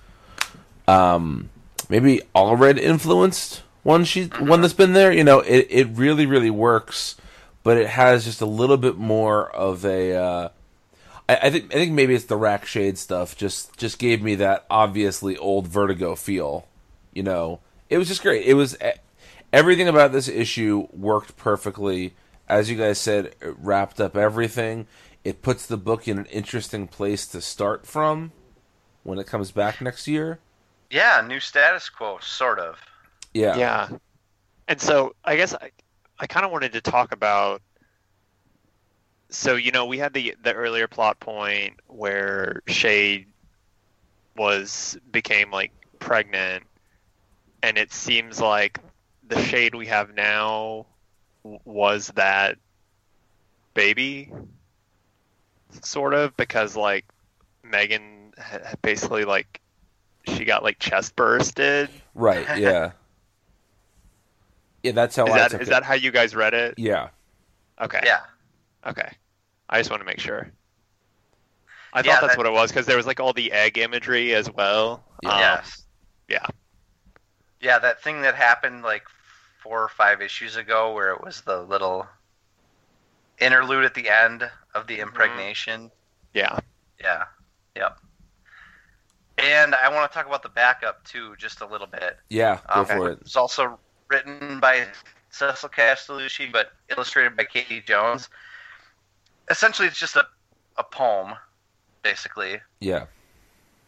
um 0.86 1.48
maybe 1.88 2.20
Allred 2.34 2.78
influenced 2.78 3.62
one 3.82 4.04
she 4.04 4.26
one 4.26 4.60
that's 4.60 4.74
been 4.74 4.92
there. 4.92 5.12
You 5.12 5.24
know, 5.24 5.40
it 5.40 5.66
it 5.70 5.88
really 5.92 6.26
really 6.26 6.50
works, 6.50 7.16
but 7.64 7.76
it 7.76 7.88
has 7.88 8.24
just 8.24 8.40
a 8.40 8.46
little 8.46 8.76
bit 8.76 8.96
more 8.96 9.50
of 9.50 9.84
a 9.84 10.14
uh 10.14 10.48
I, 11.28 11.36
I 11.42 11.50
think 11.50 11.74
I 11.74 11.78
think 11.78 11.92
maybe 11.92 12.14
it's 12.14 12.26
the 12.26 12.36
Rac 12.36 12.64
Shade 12.66 12.96
stuff 12.96 13.36
just 13.36 13.76
just 13.76 13.98
gave 13.98 14.22
me 14.22 14.36
that 14.36 14.64
obviously 14.70 15.36
old 15.36 15.66
Vertigo 15.66 16.14
feel. 16.14 16.68
You 17.12 17.24
know, 17.24 17.60
it 17.88 17.98
was 17.98 18.08
just 18.08 18.22
great. 18.22 18.46
It 18.46 18.54
was 18.54 18.76
everything 19.52 19.88
about 19.88 20.12
this 20.12 20.28
issue 20.28 20.86
worked 20.92 21.36
perfectly. 21.36 22.14
As 22.48 22.70
you 22.70 22.76
guys 22.76 22.98
said, 22.98 23.34
it 23.40 23.56
wrapped 23.58 24.00
up 24.00 24.16
everything. 24.16 24.86
It 25.24 25.40
puts 25.40 25.64
the 25.64 25.78
book 25.78 26.06
in 26.06 26.18
an 26.18 26.26
interesting 26.26 26.86
place 26.86 27.26
to 27.28 27.40
start 27.40 27.86
from 27.86 28.32
when 29.02 29.18
it 29.18 29.26
comes 29.26 29.50
back 29.50 29.80
next 29.80 30.06
year. 30.06 30.40
yeah, 30.90 31.24
new 31.26 31.40
status 31.40 31.88
quo, 31.88 32.18
sort 32.20 32.58
of. 32.58 32.76
Yeah, 33.32 33.56
Yeah. 33.56 33.88
And 34.68 34.80
so 34.80 35.14
I 35.24 35.36
guess 35.36 35.54
I, 36.18 36.26
kind 36.26 36.46
of 36.46 36.52
wanted 36.52 36.72
to 36.72 36.80
talk 36.80 37.12
about. 37.12 37.62
So 39.30 39.56
you 39.56 39.72
know 39.72 39.86
we 39.86 39.98
had 39.98 40.12
the 40.12 40.34
the 40.42 40.52
earlier 40.52 40.86
plot 40.86 41.18
point 41.20 41.74
where 41.86 42.62
Shade 42.66 43.26
was 44.36 44.96
became 45.10 45.50
like 45.50 45.72
pregnant, 45.98 46.64
and 47.62 47.78
it 47.78 47.92
seems 47.92 48.40
like 48.40 48.78
the 49.26 49.40
Shade 49.42 49.74
we 49.74 49.86
have 49.86 50.14
now 50.14 50.86
was 51.64 52.08
that 52.14 52.58
baby, 53.74 54.30
sort 55.82 56.14
of 56.14 56.36
because 56.36 56.76
like 56.76 57.04
Megan 57.62 58.32
basically 58.82 59.24
like 59.24 59.60
she 60.26 60.44
got 60.44 60.62
like 60.62 60.78
chest 60.78 61.16
bursted. 61.16 61.88
right. 62.14 62.58
Yeah, 62.58 62.92
yeah. 64.84 64.92
That's 64.92 65.16
how 65.16 65.26
Is 65.26 65.32
I 65.32 65.38
that 65.38 65.50
took 65.50 65.62
is 65.62 65.68
it. 65.68 65.70
that 65.72 65.82
how 65.82 65.94
you 65.94 66.10
guys 66.12 66.34
read 66.36 66.54
it? 66.54 66.74
yeah, 66.78 67.08
Okay. 67.80 68.00
Yeah, 68.04 68.20
Okay. 68.86 69.10
I 69.68 69.78
just 69.80 69.90
want 69.90 70.00
to 70.00 70.04
make 70.06 70.20
sure. 70.20 70.50
I 71.92 72.00
Yeah, 72.00 72.12
thought 72.14 72.20
that's 72.20 72.32
that- 72.34 72.38
what 72.38 72.46
it 72.46 72.52
was 72.52 72.70
because 72.70 72.86
there 72.86 72.96
was 72.96 73.06
like 73.06 73.18
all 73.20 73.32
the 73.32 73.50
egg 73.52 73.78
imagery 73.78 74.34
as 74.34 74.50
well. 74.50 75.04
Um, 75.24 75.38
yes, 75.38 75.82
yeah. 76.28 76.46
yeah. 77.60 77.78
That 77.78 78.02
thing 78.02 78.22
that 78.22 78.34
happened 78.34 78.82
like 78.82 79.04
four 79.62 79.82
or 79.82 79.88
five 79.88 80.20
issues 80.20 80.56
ago, 80.56 80.92
where 80.92 81.10
it 81.12 81.22
was 81.24 81.40
the 81.40 81.62
little 81.62 82.06
interlude 83.40 83.84
at 83.84 83.94
the 83.94 84.08
end 84.08 84.48
of 84.74 84.86
the 84.86 85.00
impregnation. 85.00 85.90
Yeah. 86.34 86.58
Yeah. 87.00 87.24
Yep. 87.76 87.98
And 89.38 89.74
I 89.74 89.88
want 89.88 90.10
to 90.10 90.16
talk 90.16 90.26
about 90.26 90.42
the 90.42 90.48
backup 90.48 91.04
too, 91.04 91.34
just 91.38 91.60
a 91.60 91.66
little 91.66 91.86
bit. 91.88 92.18
yeah. 92.28 92.58
Go 92.72 92.80
Um, 92.80 92.86
for 92.86 93.10
it. 93.10 93.18
It's 93.22 93.36
also 93.36 93.78
written 94.08 94.60
by 94.60 94.86
Cecil 95.30 95.68
Castellucci, 95.68 96.52
but 96.52 96.72
illustrated 96.90 97.36
by 97.36 97.44
Katie 97.44 97.80
Jones. 97.80 98.28
Essentially, 99.50 99.88
it's 99.88 99.98
just 99.98 100.16
a, 100.16 100.26
a 100.76 100.84
poem, 100.84 101.34
basically. 102.02 102.60
Yeah, 102.80 103.06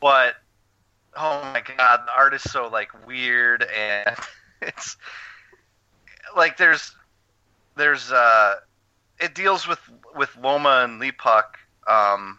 But 0.00 0.34
oh 1.16 1.40
my 1.52 1.62
god, 1.76 2.00
the 2.06 2.12
art 2.16 2.34
is 2.34 2.42
so 2.42 2.68
like 2.68 3.06
weird, 3.06 3.62
and 3.64 4.16
it's 4.62 4.96
like 6.36 6.56
there's 6.56 6.94
there's 7.76 8.12
uh, 8.12 8.56
it 9.20 9.34
deals 9.34 9.66
with 9.66 9.80
with 10.14 10.36
Loma 10.36 10.82
and 10.84 11.00
Lepuk, 11.00 11.44
um, 11.86 12.38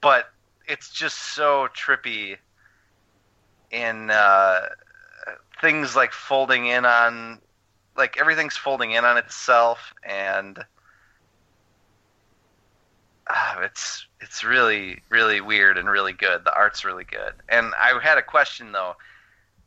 but 0.00 0.30
it's 0.66 0.90
just 0.90 1.34
so 1.34 1.68
trippy 1.76 2.36
in 3.70 4.10
uh, 4.10 4.60
things 5.60 5.96
like 5.96 6.12
folding 6.12 6.66
in 6.66 6.84
on 6.84 7.38
like 7.96 8.18
everything's 8.18 8.56
folding 8.56 8.92
in 8.92 9.04
on 9.04 9.16
itself 9.16 9.94
and 10.02 10.58
ah, 13.28 13.60
it's 13.60 14.06
it's 14.20 14.42
really 14.44 15.00
really 15.08 15.40
weird 15.40 15.78
and 15.78 15.88
really 15.88 16.12
good. 16.12 16.44
The 16.44 16.54
art's 16.54 16.84
really 16.84 17.04
good. 17.04 17.34
And 17.48 17.72
i 17.80 17.98
had 18.02 18.18
a 18.18 18.22
question 18.22 18.72
though. 18.72 18.96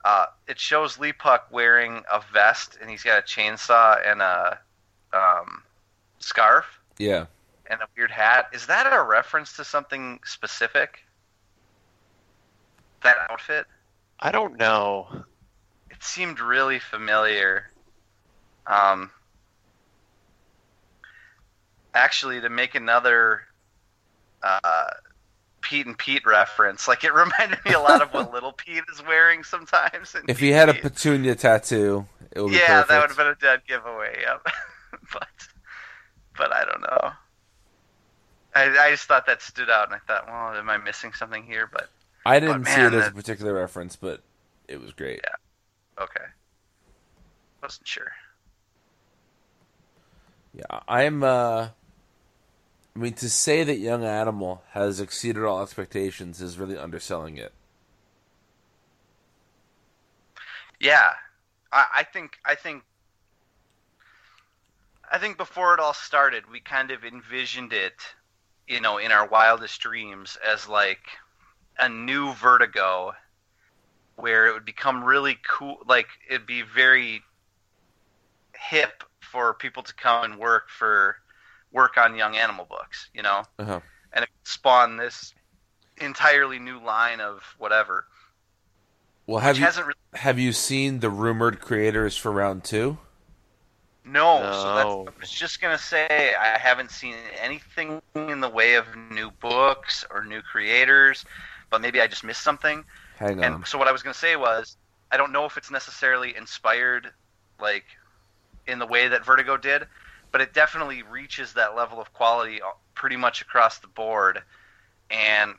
Uh, 0.06 0.28
it 0.48 0.60
shows 0.60 0.98
Lepuk 0.98 1.42
wearing 1.52 2.04
a 2.12 2.22
vest 2.32 2.78
and 2.80 2.90
he's 2.90 3.04
got 3.04 3.20
a 3.20 3.22
chainsaw 3.22 4.00
and 4.10 4.22
a 4.22 4.58
um, 5.12 5.64
scarf? 6.20 6.66
Yeah. 6.98 7.26
and 7.70 7.82
a 7.82 7.88
weird 7.98 8.12
hat. 8.12 8.48
Is 8.54 8.66
that 8.68 8.92
a 8.92 9.04
reference 9.04 9.56
to 9.58 9.64
something 9.64 10.20
specific? 10.26 11.00
That 13.04 13.18
outfit? 13.30 13.66
I 14.20 14.32
don't 14.32 14.58
know. 14.58 15.08
It 15.98 16.04
seemed 16.04 16.40
really 16.40 16.78
familiar. 16.78 17.72
Um, 18.68 19.10
actually, 21.96 22.40
to 22.42 22.50
make 22.50 22.76
another 22.76 23.42
uh, 24.44 24.92
Pete 25.62 25.88
and 25.88 25.98
Pete 25.98 26.24
reference, 26.26 26.88
like 26.88 27.04
it 27.04 27.14
reminded 27.16 27.58
me 27.66 27.74
a 27.74 27.80
lot 27.80 28.04
of 28.04 28.14
what 28.14 28.32
Little 28.34 28.54
Pete 28.54 28.84
is 28.94 29.04
wearing 29.04 29.44
sometimes. 29.44 30.16
If 30.28 30.40
he 30.40 30.52
had 30.52 30.70
a 30.70 30.74
Pete. 30.74 30.84
petunia 30.84 31.34
tattoo, 31.34 32.06
it 32.32 32.42
would 32.42 32.54
be 32.54 32.58
yeah, 32.58 32.84
that 32.88 33.00
would 33.02 33.10
have 33.10 33.18
been 33.18 33.28
a 33.28 33.36
dead 33.36 33.62
giveaway. 33.68 34.20
Yep. 34.22 34.48
but 35.14 35.28
but 36.38 36.54
I 36.54 36.64
don't 36.66 36.82
know. 36.82 37.12
I, 38.54 38.88
I 38.88 38.92
just 38.92 39.06
thought 39.06 39.26
that 39.26 39.42
stood 39.42 39.70
out, 39.70 39.88
and 39.88 39.96
I 39.96 40.00
thought, 40.08 40.28
well, 40.28 40.56
am 40.56 40.70
I 40.70 40.78
missing 40.78 41.14
something 41.14 41.44
here? 41.44 41.68
But 41.72 41.90
I 42.24 42.40
didn't 42.40 42.64
But 42.64 42.72
see 42.72 42.82
it 42.82 42.94
as 42.94 43.08
a 43.08 43.12
particular 43.12 43.54
reference, 43.54 43.96
but 43.96 44.22
it 44.68 44.80
was 44.80 44.92
great. 44.94 45.22
Okay, 46.00 46.26
wasn't 47.62 47.88
sure. 47.88 48.12
Yeah, 50.54 50.80
I'm. 50.88 51.24
uh 51.24 51.70
I 52.96 53.00
mean, 53.00 53.14
to 53.14 53.30
say 53.30 53.64
that 53.64 53.78
Young 53.78 54.04
Animal 54.04 54.64
has 54.72 55.00
exceeded 55.00 55.44
all 55.44 55.62
expectations 55.62 56.42
is 56.42 56.58
really 56.58 56.76
underselling 56.76 57.38
it. 57.38 57.54
Yeah, 60.80 61.12
I, 61.72 61.86
I 61.98 62.04
think 62.04 62.40
I 62.44 62.56
think 62.56 62.84
I 65.12 65.20
think 65.20 65.38
before 65.38 65.76
it 65.76 65.80
all 65.80 65.94
started, 65.94 66.50
we 66.52 66.60
kind 66.60 66.90
of 66.90 67.06
envisioned 67.06 67.72
it, 67.72 67.94
you 68.68 68.82
know, 68.82 68.98
in 68.98 69.12
our 69.12 69.28
wildest 69.28 69.80
dreams 69.80 70.38
as 70.46 70.68
like 70.68 71.08
a 71.78 71.88
new 71.88 72.34
Vertigo, 72.34 73.14
where 74.18 74.48
it 74.48 74.54
would 74.54 74.66
become 74.66 75.04
really 75.04 75.38
cool. 75.48 75.78
Like 75.88 76.08
it'd 76.30 76.46
be 76.46 76.64
very 76.64 77.22
hip 78.56 79.04
for 79.22 79.54
people 79.54 79.84
to 79.84 79.94
come 79.94 80.24
and 80.26 80.40
work 80.40 80.70
for 80.70 81.18
work 81.72 81.98
on 81.98 82.16
young 82.16 82.36
animal 82.36 82.66
books, 82.66 83.10
you 83.14 83.22
know, 83.22 83.44
Uh-huh. 83.60 83.80
and 84.14 84.24
it 84.24 84.30
spawn 84.44 84.98
this 84.98 85.34
entirely 85.98 86.60
new 86.60 86.80
line 86.80 87.22
of 87.22 87.44
whatever. 87.58 88.08
Well, 89.26 89.40
have 89.40 89.58
you 89.58 89.66
hasn't 89.66 89.86
really 89.88 89.98
have 90.14 90.40
you 90.40 90.52
seen 90.54 91.00
the 91.00 91.10
rumored 91.10 91.60
creators 91.60 92.18
for 92.18 92.32
round 92.32 92.64
two? 92.64 92.98
No, 94.06 94.40
so 94.54 94.76
that's, 94.76 95.18
I 95.18 95.20
was 95.20 95.30
just 95.30 95.60
gonna 95.60 95.78
say 95.78 96.34
I 96.34 96.58
haven't 96.58 96.92
seen 96.92 97.16
anything 97.42 98.02
in 98.16 98.40
the 98.40 98.50
way 98.50 98.76
of 98.76 98.86
new 99.12 99.32
books 99.32 100.06
or 100.10 100.24
new 100.24 100.42
creators, 100.42 101.26
but 101.70 101.82
maybe 101.82 102.00
I 102.00 102.08
just 102.08 102.24
missed 102.24 102.42
something. 102.42 102.86
Hang 103.18 103.40
on. 103.40 103.44
And 103.44 103.68
so 103.68 103.78
what 103.78 103.88
I 103.88 103.92
was 103.92 104.04
gonna 104.04 104.14
say 104.14 104.36
was 104.36 104.78
I 105.12 105.18
don't 105.18 105.32
know 105.32 105.46
if 105.46 105.58
it's 105.58 105.72
necessarily 105.72 106.36
inspired, 106.36 107.12
like 107.60 107.86
in 108.68 108.80
the 108.80 108.86
way 108.86 109.08
that 109.08 109.26
Vertigo 109.26 109.58
did, 109.58 109.88
but 110.32 110.42
it 110.42 110.54
definitely 110.54 111.04
reaches 111.04 111.54
that 111.54 111.76
level 111.76 112.00
of 112.00 112.14
quality 112.14 112.62
uh, 112.62 112.72
pretty 112.94 113.16
much 113.16 113.42
across 113.42 113.80
the 113.80 113.88
board, 113.88 114.42
and 115.10 115.54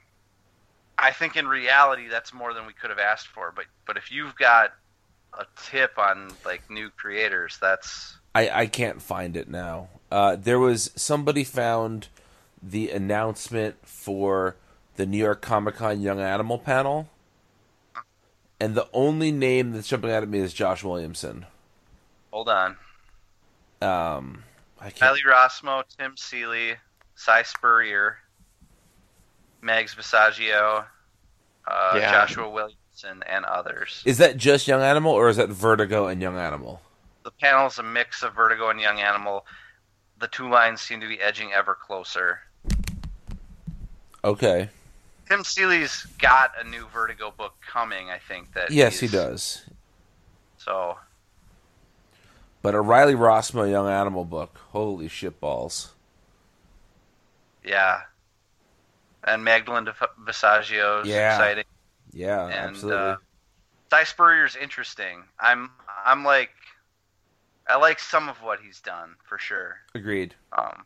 I 0.98 1.12
think 1.12 1.36
in 1.36 1.47
reality 1.47 2.09
that's 2.09 2.35
more 2.35 2.52
than 2.52 2.66
we 2.66 2.72
could 2.72 2.90
have 2.90 2.98
asked 2.98 3.28
for. 3.28 3.52
But 3.55 3.66
but 3.86 3.97
if 3.97 4.10
you've 4.12 4.36
got 4.36 4.72
a 5.39 5.47
tip 5.64 5.98
on 5.98 6.30
like 6.44 6.68
new 6.70 6.90
creators, 6.90 7.59
that's 7.60 8.18
I, 8.35 8.51
I 8.51 8.66
can't 8.66 9.01
find 9.01 9.36
it 9.36 9.48
now. 9.48 9.89
Uh, 10.10 10.36
there 10.36 10.59
was 10.59 10.90
somebody 10.94 11.44
found 11.44 12.09
the 12.62 12.90
announcement 12.90 13.76
for 13.82 14.56
the 14.97 15.06
New 15.06 15.18
York 15.18 15.40
Comic 15.40 15.76
Con 15.76 16.01
Young 16.01 16.20
Animal 16.20 16.59
panel, 16.59 17.09
and 18.60 18.74
the 18.74 18.89
only 18.93 19.30
name 19.32 19.72
that's 19.72 19.89
jumping 19.89 20.10
out 20.10 20.22
at 20.22 20.28
me 20.28 20.39
is 20.39 20.52
Josh 20.52 20.82
Williamson. 20.85 21.47
hold 22.32 22.48
on. 22.48 22.76
Um, 23.80 24.43
I 24.80 24.90
can't. 24.90 25.02
Riley 25.02 25.22
Rossmo, 25.26 25.82
Tim 25.98 26.16
Seeley, 26.16 26.74
Si 27.14 27.43
Spurrier, 27.44 28.18
Megs 29.62 29.94
Visaggio, 29.94 30.85
uh, 31.66 31.93
Yeah. 31.97 32.10
Joshua 32.12 32.48
Williamson, 32.51 33.22
and 33.26 33.44
others. 33.44 34.02
Is 34.05 34.18
that 34.18 34.36
just 34.36 34.66
Young 34.66 34.82
Animal, 34.82 35.12
or 35.12 35.28
is 35.28 35.36
that 35.36 35.48
Vertigo 35.48 36.06
and 36.09 36.20
Young 36.20 36.36
Animal? 36.36 36.80
The 37.24 37.30
panel's 37.30 37.78
a 37.78 37.82
mix 37.82 38.22
of 38.22 38.35
Vertigo 38.35 38.70
and 38.70 38.80
Young 38.80 38.98
Animal. 39.01 39.47
The 40.18 40.28
two 40.28 40.48
lines 40.51 40.80
seem 40.80 41.01
to 41.01 41.06
be 41.09 41.20
edging 41.20 41.52
ever 41.52 41.74
closer. 41.74 42.40
Okay. 44.24 44.68
Tim 45.28 45.44
Seeley's 45.44 46.06
got 46.18 46.52
a 46.59 46.64
new 46.64 46.86
Vertigo 46.88 47.30
book 47.36 47.55
coming, 47.66 48.10
I 48.10 48.18
think. 48.18 48.55
That 48.55 48.70
Yes, 48.70 48.98
he 49.00 49.09
does. 49.09 49.64
So 50.59 50.96
But 52.62 52.74
a 52.74 52.80
Riley 52.80 53.14
Rossmo 53.14 53.68
Young 53.70 53.88
Animal 53.88 54.24
book. 54.24 54.59
Holy 54.70 55.09
shit 55.09 55.38
balls. 55.40 55.92
yeah, 57.64 58.02
and 59.24 59.44
Magdalene 59.44 59.84
De- 59.84 59.94
Visaggio's 60.24 61.06
Yeah. 61.06 61.34
exciting. 61.34 61.64
Yeah, 62.12 62.44
and 62.46 62.55
absolutely. 62.70 62.98
uh, 63.00 63.16
Si 63.92 64.05
Spurrier's 64.06 64.56
interesting. 64.56 65.24
I'm 65.38 65.70
I'm 66.05 66.24
like 66.24 66.50
I 67.66 67.76
like 67.76 67.98
some 67.98 68.30
of 68.30 68.40
what 68.42 68.60
he's 68.60 68.80
done 68.80 69.16
for 69.24 69.36
sure. 69.38 69.76
Agreed. 69.94 70.34
Um, 70.56 70.84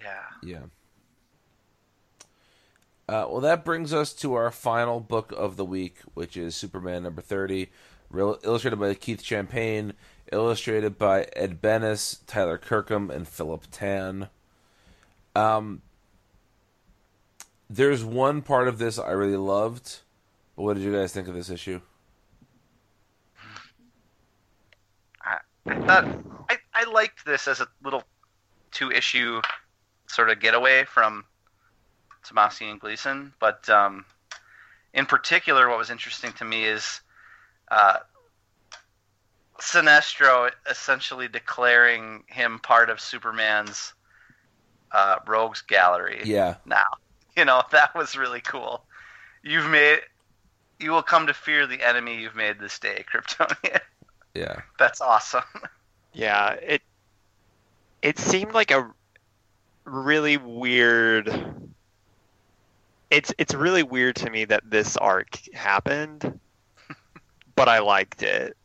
yeah, 0.00 0.22
Yeah. 0.42 0.62
Uh, 3.14 3.28
well, 3.28 3.40
that 3.40 3.64
brings 3.64 3.92
us 3.92 4.12
to 4.12 4.34
our 4.34 4.50
final 4.50 4.98
book 4.98 5.32
of 5.36 5.56
the 5.56 5.64
week, 5.64 5.98
which 6.14 6.36
is 6.36 6.56
Superman 6.56 7.04
number 7.04 7.22
30, 7.22 7.70
real, 8.10 8.40
illustrated 8.42 8.80
by 8.80 8.92
Keith 8.94 9.22
Champagne, 9.22 9.92
illustrated 10.32 10.98
by 10.98 11.28
Ed 11.36 11.62
Benes, 11.62 12.22
Tyler 12.26 12.58
Kirkham, 12.58 13.12
and 13.12 13.28
Philip 13.28 13.66
Tan. 13.70 14.30
Um, 15.36 15.82
there's 17.70 18.04
one 18.04 18.42
part 18.42 18.66
of 18.66 18.78
this 18.78 18.98
I 18.98 19.12
really 19.12 19.36
loved. 19.36 20.00
What 20.56 20.74
did 20.74 20.82
you 20.82 20.92
guys 20.92 21.12
think 21.12 21.28
of 21.28 21.34
this 21.34 21.50
issue? 21.50 21.82
I, 25.22 25.38
thought 25.86 26.18
I, 26.50 26.56
I 26.74 26.90
liked 26.90 27.24
this 27.24 27.46
as 27.46 27.60
a 27.60 27.68
little 27.84 28.02
two 28.72 28.90
issue 28.90 29.40
sort 30.08 30.30
of 30.30 30.40
getaway 30.40 30.82
from 30.82 31.24
Tomasi 32.24 32.70
and 32.70 32.80
Gleason, 32.80 33.32
but 33.40 33.68
um, 33.68 34.04
in 34.92 35.06
particular, 35.06 35.68
what 35.68 35.78
was 35.78 35.90
interesting 35.90 36.32
to 36.34 36.44
me 36.44 36.64
is 36.64 37.00
uh, 37.70 37.98
Sinestro 39.60 40.50
essentially 40.68 41.28
declaring 41.28 42.24
him 42.26 42.58
part 42.58 42.90
of 42.90 43.00
Superman's 43.00 43.92
uh, 44.92 45.16
rogues 45.26 45.62
gallery. 45.62 46.22
Yeah. 46.24 46.56
now. 46.66 46.84
You 47.36 47.44
know, 47.44 47.64
that 47.72 47.96
was 47.96 48.16
really 48.16 48.40
cool. 48.40 48.84
You've 49.42 49.68
made 49.68 49.98
you 50.78 50.92
will 50.92 51.02
come 51.02 51.26
to 51.26 51.34
fear 51.34 51.66
the 51.66 51.82
enemy 51.82 52.20
you've 52.20 52.36
made 52.36 52.60
this 52.60 52.78
day, 52.78 53.04
Kryptonian. 53.12 53.80
Yeah. 54.34 54.60
That's 54.78 55.00
awesome. 55.00 55.42
Yeah, 56.12 56.50
it 56.52 56.82
it 58.02 58.20
seemed 58.20 58.52
like 58.54 58.70
a 58.70 58.88
really 59.84 60.36
weird. 60.36 61.26
It's 63.14 63.32
it's 63.38 63.54
really 63.54 63.82
weird 63.82 64.16
to 64.16 64.30
me 64.30 64.44
that 64.46 64.68
this 64.68 64.96
arc 64.96 65.38
happened, 65.54 66.40
but 67.54 67.68
I 67.68 67.78
liked 67.78 68.22
it. 68.22 68.56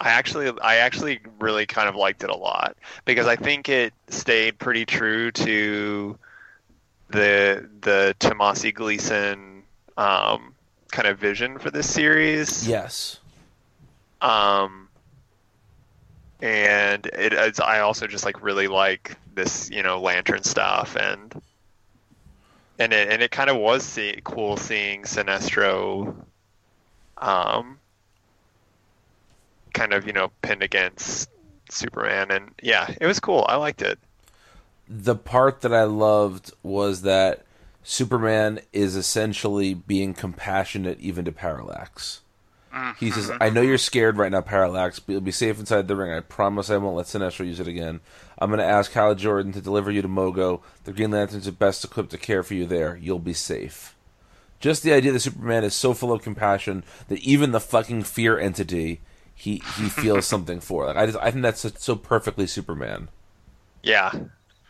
I 0.00 0.10
actually 0.10 0.52
I 0.60 0.76
actually 0.76 1.20
really 1.40 1.66
kind 1.66 1.88
of 1.88 1.96
liked 1.96 2.22
it 2.22 2.30
a 2.30 2.36
lot 2.36 2.76
because 3.04 3.26
I 3.26 3.36
think 3.36 3.68
it 3.68 3.92
stayed 4.08 4.58
pretty 4.58 4.84
true 4.84 5.32
to 5.32 6.18
the 7.08 7.68
the 7.80 8.14
Tomasi 8.20 8.72
Gleason 8.72 9.62
um, 9.96 10.54
kind 10.92 11.08
of 11.08 11.18
vision 11.18 11.58
for 11.58 11.70
this 11.70 11.92
series. 11.92 12.68
Yes. 12.68 13.18
Um, 14.20 14.88
and 16.40 17.06
it, 17.06 17.32
it's, 17.32 17.60
I 17.60 17.80
also 17.80 18.06
just 18.06 18.24
like 18.24 18.42
really 18.42 18.68
like 18.68 19.16
this, 19.34 19.70
you 19.70 19.82
know, 19.82 20.00
lantern 20.00 20.42
stuff, 20.42 20.96
and 20.96 21.34
and 22.78 22.92
it 22.92 23.08
and 23.10 23.22
it 23.22 23.30
kind 23.30 23.50
of 23.50 23.56
was 23.56 23.84
see, 23.84 24.20
cool 24.24 24.56
seeing 24.56 25.02
Sinestro, 25.02 26.14
um, 27.18 27.78
kind 29.74 29.92
of 29.92 30.06
you 30.06 30.12
know 30.12 30.30
pinned 30.42 30.62
against 30.62 31.30
Superman, 31.70 32.30
and 32.30 32.50
yeah, 32.62 32.92
it 33.00 33.06
was 33.06 33.20
cool. 33.20 33.44
I 33.48 33.56
liked 33.56 33.82
it. 33.82 33.98
the 34.88 35.16
part 35.16 35.60
that 35.62 35.72
I 35.72 35.84
loved 35.84 36.52
was 36.62 37.02
that 37.02 37.44
Superman 37.82 38.60
is 38.72 38.96
essentially 38.96 39.74
being 39.74 40.14
compassionate 40.14 40.98
even 41.00 41.24
to 41.24 41.32
Parallax. 41.32 42.22
He 42.98 43.10
says, 43.10 43.28
mm-hmm. 43.28 43.42
I 43.42 43.50
know 43.50 43.62
you're 43.62 43.78
scared 43.78 44.16
right 44.16 44.30
now, 44.30 44.40
Parallax, 44.40 44.98
but 44.98 45.12
you'll 45.12 45.20
be 45.20 45.30
safe 45.30 45.58
inside 45.58 45.88
the 45.88 45.96
ring. 45.96 46.12
I 46.12 46.20
promise 46.20 46.70
I 46.70 46.76
won't 46.76 46.96
let 46.96 47.06
Sinestro 47.06 47.46
use 47.46 47.60
it 47.60 47.68
again. 47.68 48.00
I'm 48.38 48.50
going 48.50 48.58
to 48.58 48.66
ask 48.66 48.92
Hal 48.92 49.14
Jordan 49.14 49.52
to 49.52 49.60
deliver 49.60 49.90
you 49.90 50.02
to 50.02 50.08
Mogo. 50.08 50.60
The 50.84 50.92
Green 50.92 51.10
Lanterns 51.10 51.48
are 51.48 51.52
best 51.52 51.84
equipped 51.84 52.10
to 52.10 52.18
care 52.18 52.42
for 52.42 52.54
you 52.54 52.66
there. 52.66 52.96
You'll 52.96 53.18
be 53.18 53.32
safe. 53.32 53.94
Just 54.60 54.82
the 54.82 54.92
idea 54.92 55.12
that 55.12 55.20
Superman 55.20 55.64
is 55.64 55.74
so 55.74 55.94
full 55.94 56.12
of 56.12 56.22
compassion 56.22 56.82
that 57.08 57.20
even 57.20 57.52
the 57.52 57.60
fucking 57.60 58.04
fear 58.04 58.38
entity 58.38 59.00
he 59.34 59.62
he 59.76 59.88
feels 59.88 60.26
something 60.26 60.60
for. 60.60 60.86
Like 60.86 60.96
I 60.96 61.06
just 61.06 61.18
I 61.18 61.30
think 61.30 61.42
that's 61.42 61.60
so, 61.60 61.70
so 61.76 61.94
perfectly 61.94 62.46
Superman. 62.46 63.08
Yeah, 63.82 64.10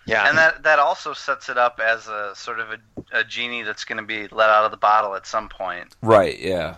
yeah, 0.06 0.28
and 0.28 0.38
that 0.38 0.62
that 0.62 0.78
also 0.78 1.12
sets 1.12 1.48
it 1.48 1.58
up 1.58 1.80
as 1.80 2.06
a 2.06 2.32
sort 2.34 2.60
of 2.60 2.70
a, 2.70 3.18
a 3.20 3.24
genie 3.24 3.62
that's 3.62 3.84
going 3.84 3.98
to 3.98 4.04
be 4.04 4.28
let 4.28 4.50
out 4.50 4.64
of 4.64 4.70
the 4.70 4.76
bottle 4.76 5.14
at 5.16 5.26
some 5.26 5.48
point. 5.48 5.96
Right, 6.00 6.38
yeah. 6.38 6.76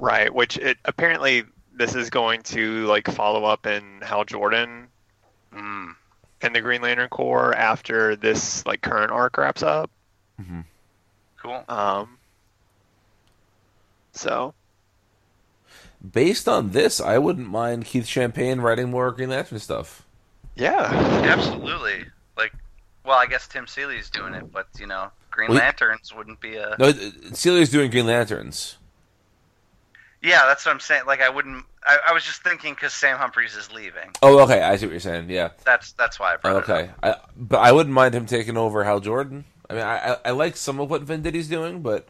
Right. 0.00 0.32
Which 0.34 0.56
it 0.56 0.78
apparently 0.84 1.44
this 1.74 1.94
is 1.94 2.10
going 2.10 2.42
to 2.44 2.86
like 2.86 3.06
follow 3.08 3.44
up 3.44 3.66
in 3.66 4.00
Hal 4.02 4.24
Jordan 4.24 4.88
Mm. 5.54 5.94
and 6.42 6.54
the 6.54 6.60
Green 6.60 6.80
Lantern 6.80 7.08
Corps 7.08 7.52
after 7.54 8.14
this 8.16 8.64
like 8.66 8.82
current 8.82 9.10
arc 9.10 9.36
wraps 9.36 9.62
up. 9.62 9.90
Cool. 11.42 11.64
Um, 11.68 12.18
so 14.12 14.54
Based 16.12 16.48
on 16.48 16.70
this, 16.70 16.98
I 17.00 17.18
wouldn't 17.18 17.48
mind 17.48 17.84
Keith 17.84 18.06
Champagne 18.06 18.60
writing 18.62 18.90
more 18.90 19.10
Green 19.12 19.28
Lantern 19.28 19.58
stuff. 19.58 20.06
yeah, 20.56 20.88
Absolutely. 21.24 22.06
Like, 22.38 22.52
well, 23.04 23.18
I 23.18 23.26
guess 23.26 23.46
Tim 23.46 23.66
Seeley's 23.66 24.08
doing 24.08 24.32
it, 24.34 24.50
but 24.50 24.66
you 24.78 24.86
know, 24.86 25.10
Green 25.30 25.48
Well, 25.50 25.58
he- 25.58 25.64
Lanterns 25.64 26.14
wouldn't 26.14 26.40
be 26.40 26.56
a. 26.56 26.74
No, 26.78 26.92
Seeley's 27.34 27.70
doing 27.70 27.90
Green 27.90 28.06
Lanterns. 28.06 28.76
Yeah, 30.22 30.44
that's 30.46 30.66
what 30.66 30.72
I'm 30.72 30.80
saying. 30.80 31.02
Like, 31.06 31.22
I 31.22 31.28
wouldn't. 31.30 31.64
I, 31.84 31.98
I 32.08 32.12
was 32.12 32.24
just 32.24 32.42
thinking 32.42 32.74
because 32.74 32.92
Sam 32.92 33.16
Humphries 33.16 33.56
is 33.56 33.72
leaving. 33.72 34.10
Oh, 34.22 34.40
okay. 34.40 34.60
I 34.60 34.76
see 34.76 34.86
what 34.86 34.90
you're 34.92 35.00
saying. 35.00 35.30
Yeah. 35.30 35.50
That's 35.64 35.92
that's 35.92 36.20
why 36.20 36.34
I 36.34 36.36
brought 36.36 36.56
it 36.68 36.70
Okay. 36.70 36.90
up. 37.02 37.24
I, 37.24 37.28
but 37.36 37.58
I 37.58 37.72
wouldn't 37.72 37.94
mind 37.94 38.14
him 38.14 38.26
taking 38.26 38.56
over 38.58 38.84
Hal 38.84 39.00
Jordan. 39.00 39.44
I 39.68 39.72
mean, 39.74 39.82
I, 39.82 40.12
I, 40.12 40.16
I 40.26 40.30
like 40.32 40.56
some 40.56 40.78
of 40.80 40.90
what 40.90 41.04
Venditti's 41.04 41.48
doing, 41.48 41.80
but 41.80 42.06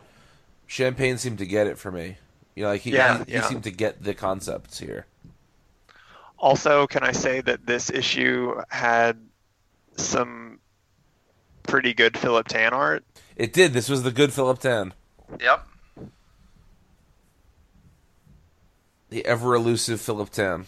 Champagne 0.66 1.18
seemed 1.18 1.38
to 1.38 1.46
get 1.46 1.66
it 1.68 1.78
for 1.78 1.92
me. 1.92 2.16
You 2.56 2.64
know, 2.64 2.70
like 2.70 2.80
he, 2.80 2.90
Yeah, 2.92 3.22
he, 3.24 3.32
yeah. 3.32 3.42
he 3.42 3.46
seemed 3.46 3.62
to 3.64 3.70
get 3.70 4.02
the 4.02 4.14
concepts 4.14 4.78
here. 4.80 5.06
Also, 6.38 6.86
can 6.86 7.04
I 7.04 7.12
say 7.12 7.40
that 7.42 7.66
this 7.66 7.90
issue 7.90 8.60
had 8.70 9.18
some 9.96 10.58
pretty 11.62 11.92
good 11.94 12.16
Philip 12.16 12.48
Tan 12.48 12.72
art? 12.72 13.04
It 13.36 13.52
did. 13.52 13.72
This 13.72 13.88
was 13.88 14.02
the 14.02 14.10
good 14.10 14.32
Philip 14.32 14.58
Tan, 14.58 14.94
Yep. 15.40 15.66
The 19.10 19.26
ever 19.26 19.54
elusive 19.54 20.00
Philip 20.00 20.30
Tan. 20.30 20.66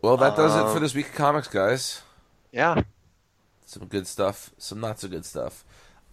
well, 0.00 0.16
that 0.16 0.36
does 0.36 0.54
it 0.54 0.72
for 0.72 0.80
this 0.80 0.94
week 0.94 1.08
of 1.08 1.14
comics, 1.14 1.48
guys. 1.48 2.02
Yeah. 2.52 2.82
some 3.66 3.86
good 3.86 4.06
stuff, 4.06 4.50
some 4.58 4.80
not 4.80 5.00
so 5.00 5.08
good 5.08 5.24
stuff. 5.24 5.64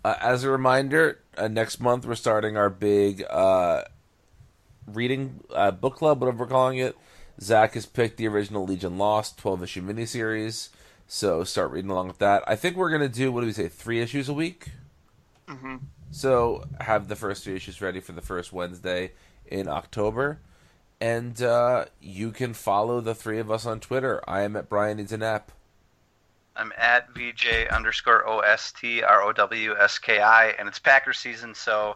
Uh, 0.03 0.15
as 0.21 0.43
a 0.43 0.49
reminder, 0.49 1.19
uh, 1.37 1.47
next 1.47 1.79
month 1.79 2.05
we're 2.05 2.15
starting 2.15 2.55
our 2.57 2.69
big 2.69 3.23
uh, 3.29 3.83
reading 4.87 5.41
uh, 5.53 5.71
book 5.71 5.95
club, 5.95 6.21
whatever 6.21 6.39
we're 6.39 6.47
calling 6.49 6.77
it. 6.77 6.97
Zach 7.41 7.73
has 7.73 7.85
picked 7.85 8.17
the 8.17 8.27
original 8.27 8.65
Legion 8.65 8.97
Lost 8.97 9.37
12 9.37 9.63
issue 9.63 9.81
miniseries, 9.81 10.69
so 11.07 11.43
start 11.43 11.71
reading 11.71 11.91
along 11.91 12.07
with 12.07 12.17
that. 12.19 12.43
I 12.47 12.55
think 12.55 12.75
we're 12.75 12.89
going 12.89 13.01
to 13.01 13.09
do, 13.09 13.31
what 13.31 13.41
do 13.41 13.47
we 13.47 13.53
say, 13.53 13.67
three 13.67 14.01
issues 14.01 14.27
a 14.29 14.33
week? 14.33 14.69
hmm 15.47 15.77
So 16.11 16.65
have 16.79 17.07
the 17.07 17.15
first 17.15 17.43
three 17.43 17.55
issues 17.55 17.81
ready 17.81 17.99
for 17.99 18.11
the 18.13 18.21
first 18.21 18.51
Wednesday 18.51 19.11
in 19.45 19.67
October. 19.67 20.39
And 21.01 21.41
uh, 21.41 21.85
you 22.01 22.31
can 22.31 22.53
follow 22.53 22.99
the 22.99 23.15
three 23.15 23.39
of 23.39 23.49
us 23.49 23.65
on 23.65 23.79
Twitter. 23.79 24.21
I 24.27 24.41
am 24.41 24.55
at 24.55 24.67
Brian 24.67 24.97
Needs 24.97 25.13
a 25.13 25.17
Nap. 25.17 25.51
I'm 26.55 26.73
at 26.77 27.09
VJ 27.13 27.67
underscore 27.71 28.27
O 28.27 28.39
S 28.39 28.73
T 28.73 29.01
R 29.01 29.23
O 29.23 29.31
W 29.31 29.75
S 29.77 29.97
K 29.97 30.19
I, 30.19 30.47
and 30.59 30.67
it's 30.67 30.77
Packer 30.77 31.13
season, 31.13 31.55
so 31.55 31.95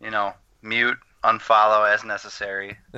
you 0.00 0.10
know, 0.10 0.32
mute, 0.60 0.98
unfollow 1.22 1.88
as 1.88 2.02
necessary. 2.02 2.76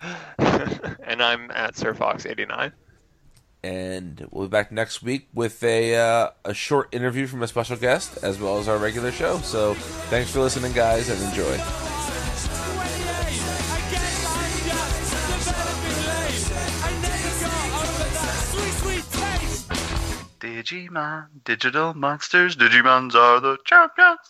and 0.00 1.22
I'm 1.22 1.50
at 1.50 1.74
SirFox89. 1.74 2.72
And 3.62 4.26
we'll 4.30 4.46
be 4.46 4.50
back 4.50 4.72
next 4.72 5.02
week 5.02 5.28
with 5.34 5.62
a 5.62 5.94
uh, 5.96 6.30
a 6.44 6.54
short 6.54 6.88
interview 6.94 7.26
from 7.26 7.42
a 7.42 7.48
special 7.48 7.76
guest 7.76 8.18
as 8.22 8.38
well 8.40 8.58
as 8.58 8.68
our 8.68 8.78
regular 8.78 9.12
show. 9.12 9.38
So 9.38 9.74
thanks 10.08 10.30
for 10.30 10.40
listening, 10.40 10.72
guys, 10.72 11.08
and 11.10 11.20
enjoy. 11.22 11.56
28, 11.56 13.10
I 13.70 13.80
get 13.90 14.06
lined 14.24 14.68
up, 14.72 14.90
developing 15.40 16.00
late. 16.08 16.46
I 16.82 16.90
never 17.02 17.32
got 17.44 17.60
over 17.80 18.08
that 18.14 18.38
sweet, 18.50 18.74
sweet 18.80 19.06
taste. 19.12 19.68
Digimon, 20.40 21.26
digital 21.44 21.92
monsters, 21.94 22.56
Digimons 22.56 23.14
are 23.14 23.40
the 23.40 23.58
champions. 23.64 24.20